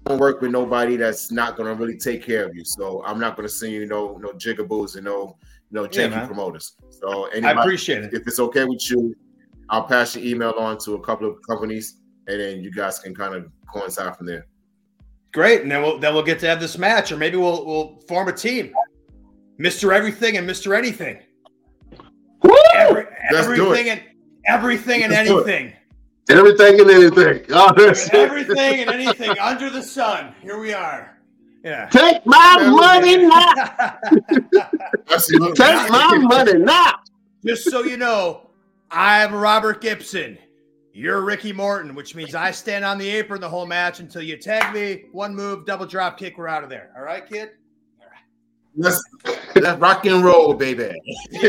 [0.06, 2.64] don't work with nobody that's not gonna really take care of you.
[2.66, 5.38] So I'm not gonna send you no no jigaboos and no
[5.72, 6.76] no janky yeah, promoters.
[6.90, 8.14] So anybody, I appreciate it.
[8.14, 9.16] If it's okay with you,
[9.70, 11.98] I'll pass your email on to a couple of companies,
[12.28, 14.48] and then you guys can kind of coincide from there.
[15.34, 18.02] Great, and then we'll then we'll get to have this match, or maybe we'll we'll
[18.08, 18.74] form a team,
[19.58, 21.20] Mister Everything and Mister Anything.
[22.74, 24.02] Every, everything and
[24.48, 25.74] everything and anything.
[26.32, 27.46] Everything and anything.
[28.14, 30.34] Everything and anything under the sun.
[30.42, 31.18] Here we are.
[31.64, 31.88] Yeah.
[31.90, 34.00] Take my money now.
[35.54, 37.00] Take my money now.
[37.46, 38.50] Just so you know,
[38.90, 40.38] I'm Robert Gibson.
[40.94, 44.38] You're Ricky Morton, which means I stand on the apron the whole match until you
[44.38, 45.06] tag me.
[45.12, 46.92] One move, double drop kick, we're out of there.
[46.98, 47.52] All right, kid?
[48.76, 49.04] Let's,
[49.56, 50.92] let's rock and roll, baby.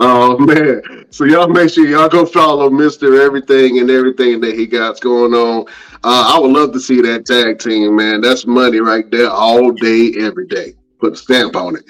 [0.00, 1.06] oh man.
[1.10, 3.24] So y'all make sure y'all go follow Mr.
[3.24, 5.66] Everything and everything that he got's going on.
[6.04, 8.20] Uh, I would love to see that tag team, man.
[8.20, 10.74] That's money right there all day, every day.
[10.98, 11.84] Put a stamp on it.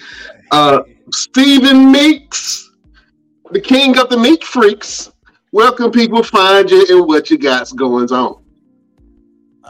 [0.50, 0.80] Uh
[1.10, 2.68] Stephen Meeks
[3.50, 5.10] the king of the meat freaks.
[5.52, 6.22] Welcome, people.
[6.22, 8.37] Find you and what you got's going on.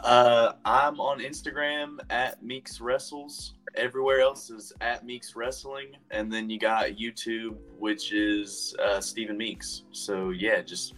[0.03, 3.53] Uh, I'm on Instagram at Meeks Wrestles.
[3.75, 9.37] Everywhere else is at Meeks Wrestling, and then you got YouTube, which is uh, Stephen
[9.37, 9.83] Meeks.
[9.91, 10.93] So yeah, just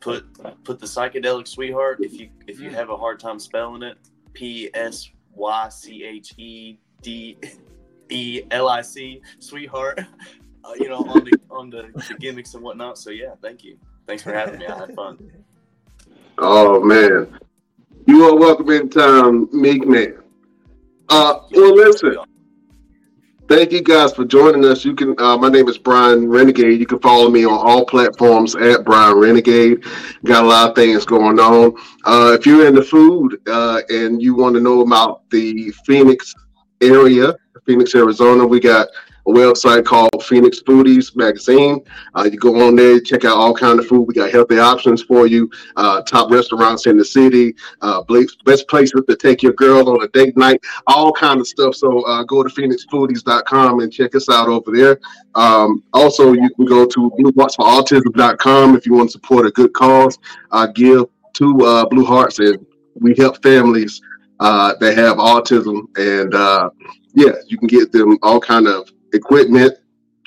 [0.00, 0.26] put
[0.64, 3.98] put the psychedelic sweetheart if you if you have a hard time spelling it.
[4.32, 7.38] P S Y C H E D
[8.10, 10.00] E L I C sweetheart.
[10.64, 12.98] uh, you know, on the on the, the, gimmicks and whatnot.
[12.98, 13.78] So yeah, thank you.
[14.06, 14.66] Thanks for having me.
[14.66, 15.30] I had fun.
[16.38, 17.38] Oh man,
[18.06, 20.22] you are welcome anytime, Meek Man.
[21.08, 22.16] Uh, well, listen.
[23.48, 24.84] Thank you guys for joining us.
[24.84, 25.14] You can.
[25.18, 26.80] Uh, my name is Brian Renegade.
[26.80, 29.84] You can follow me on all platforms at Brian Renegade.
[30.24, 31.76] Got a lot of things going on.
[32.04, 36.34] Uh, if you're into food uh, and you want to know about the Phoenix
[36.80, 38.88] area, Phoenix, Arizona, we got
[39.26, 41.80] a website called Phoenix Foodies Magazine.
[42.14, 44.02] Uh, you go on there, check out all kind of food.
[44.02, 45.50] We got healthy options for you.
[45.76, 48.02] Uh, top restaurants in the city, uh,
[48.44, 51.74] best places to take your girl on a date night, all kind of stuff.
[51.74, 55.00] So uh, go to phoenixfoodies.com and check us out over there.
[55.34, 60.18] Um, also, you can go to blueheartsforautism.com if you want to support a good cause.
[60.74, 64.00] Give to uh, Blue Hearts and we help families
[64.40, 66.32] uh, that have autism and
[67.14, 69.74] yeah you can get them all kind of equipment,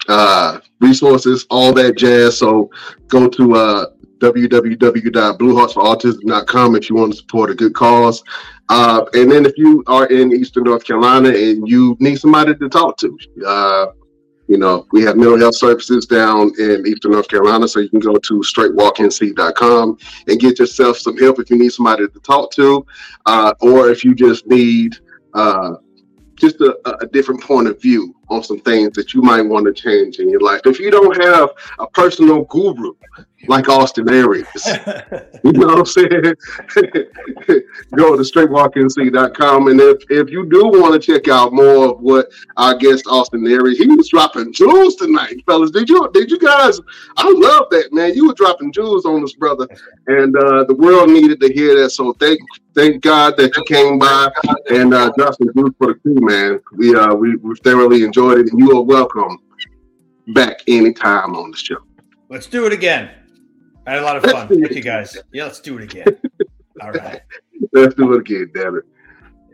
[0.07, 2.37] uh, resources, all that jazz.
[2.37, 2.69] So
[3.07, 3.87] go to uh,
[4.19, 8.23] www.blueheartsforautism.com if you want to support a good cause.
[8.69, 12.69] Uh, and then if you are in Eastern North Carolina and you need somebody to
[12.69, 13.87] talk to, uh,
[14.47, 17.99] you know, we have mental health services down in Eastern North Carolina, so you can
[17.99, 19.97] go to straightwalknc.com
[20.27, 22.83] and get yourself some help if you need somebody to talk to,
[23.27, 24.97] uh, or if you just need
[25.35, 25.75] uh,
[26.39, 29.73] just a, a, different point of view on some things that you might want to
[29.73, 30.61] change in your life.
[30.65, 31.49] If you don't have
[31.79, 32.93] a personal guru
[33.47, 34.47] like Austin Aries,
[35.43, 36.09] you know what I'm saying?
[37.95, 39.67] Go to straightwalknc.com.
[39.67, 43.47] And if, if you do want to check out more of what our guest Austin
[43.47, 45.71] Aries, he was dropping jewels tonight, fellas.
[45.71, 46.79] Did you did you guys
[47.17, 48.13] I love that man.
[48.13, 49.67] You were dropping jewels on us, brother.
[50.07, 51.91] And uh, the world needed to hear that.
[51.91, 52.39] So thank
[52.75, 54.29] thank God that you came by
[54.69, 56.59] and uh dropped some for the crew, man.
[56.75, 59.37] We uh we, we thoroughly enjoyed it and you are welcome
[60.33, 61.77] back anytime on the show.
[62.29, 63.09] Let's do it again.
[63.89, 64.47] I had a lot of fun.
[64.47, 65.17] Thank you guys.
[65.33, 66.05] Yeah, let's do it again.
[66.81, 67.21] All right.
[67.73, 68.83] let's do it again, damn it.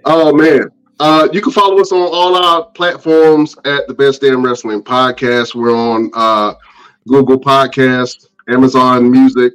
[0.03, 0.69] Oh man.
[0.99, 5.53] Uh, you can follow us on all our platforms at the Best Damn Wrestling Podcast.
[5.53, 6.53] We're on uh,
[7.05, 9.53] Google Podcasts, Amazon Music,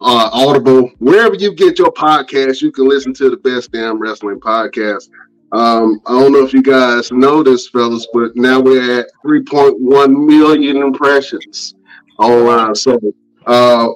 [0.00, 4.40] uh, Audible, wherever you get your podcast, you can listen to the Best Damn Wrestling
[4.40, 5.10] Podcast.
[5.52, 10.26] Um, I don't know if you guys know this, fellas, but now we're at 3.1
[10.26, 11.74] million impressions
[12.18, 12.74] online.
[12.74, 12.98] So
[13.46, 13.88] uh,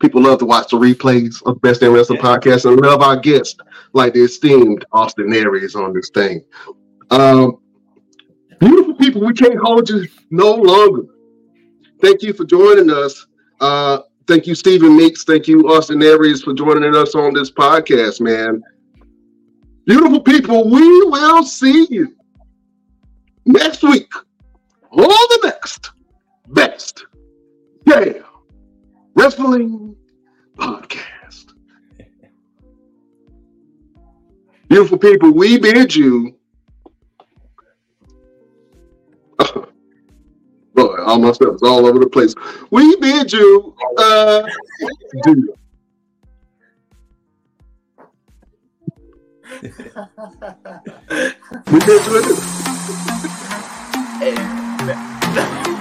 [0.00, 2.36] People love to watch the replays of Best Damn Wrestling Yeah.
[2.36, 3.56] podcast and love our guests
[3.94, 6.44] like the esteemed Austin Aries on this thing.
[7.10, 7.58] Um,
[8.60, 11.02] beautiful people, we can't hold you no longer.
[12.00, 13.26] Thank you for joining us.
[13.60, 15.24] Uh, thank you, Stephen Meeks.
[15.24, 18.62] Thank you, Austin Aries, for joining us on this podcast, man.
[19.84, 22.14] Beautiful people, we will see you
[23.46, 24.12] next week
[24.92, 25.90] on the next
[26.50, 27.04] Best
[27.88, 28.22] Damn
[29.14, 29.96] Wrestling
[30.58, 31.54] Podcast.
[34.68, 36.36] Beautiful people, we bid you.
[40.74, 42.34] Boy, all my stuff is all over the place.
[42.70, 43.74] We bid you.
[43.96, 44.46] Uh,
[45.22, 45.54] do.
[51.72, 52.36] We bid you.
[54.18, 55.74] Hey.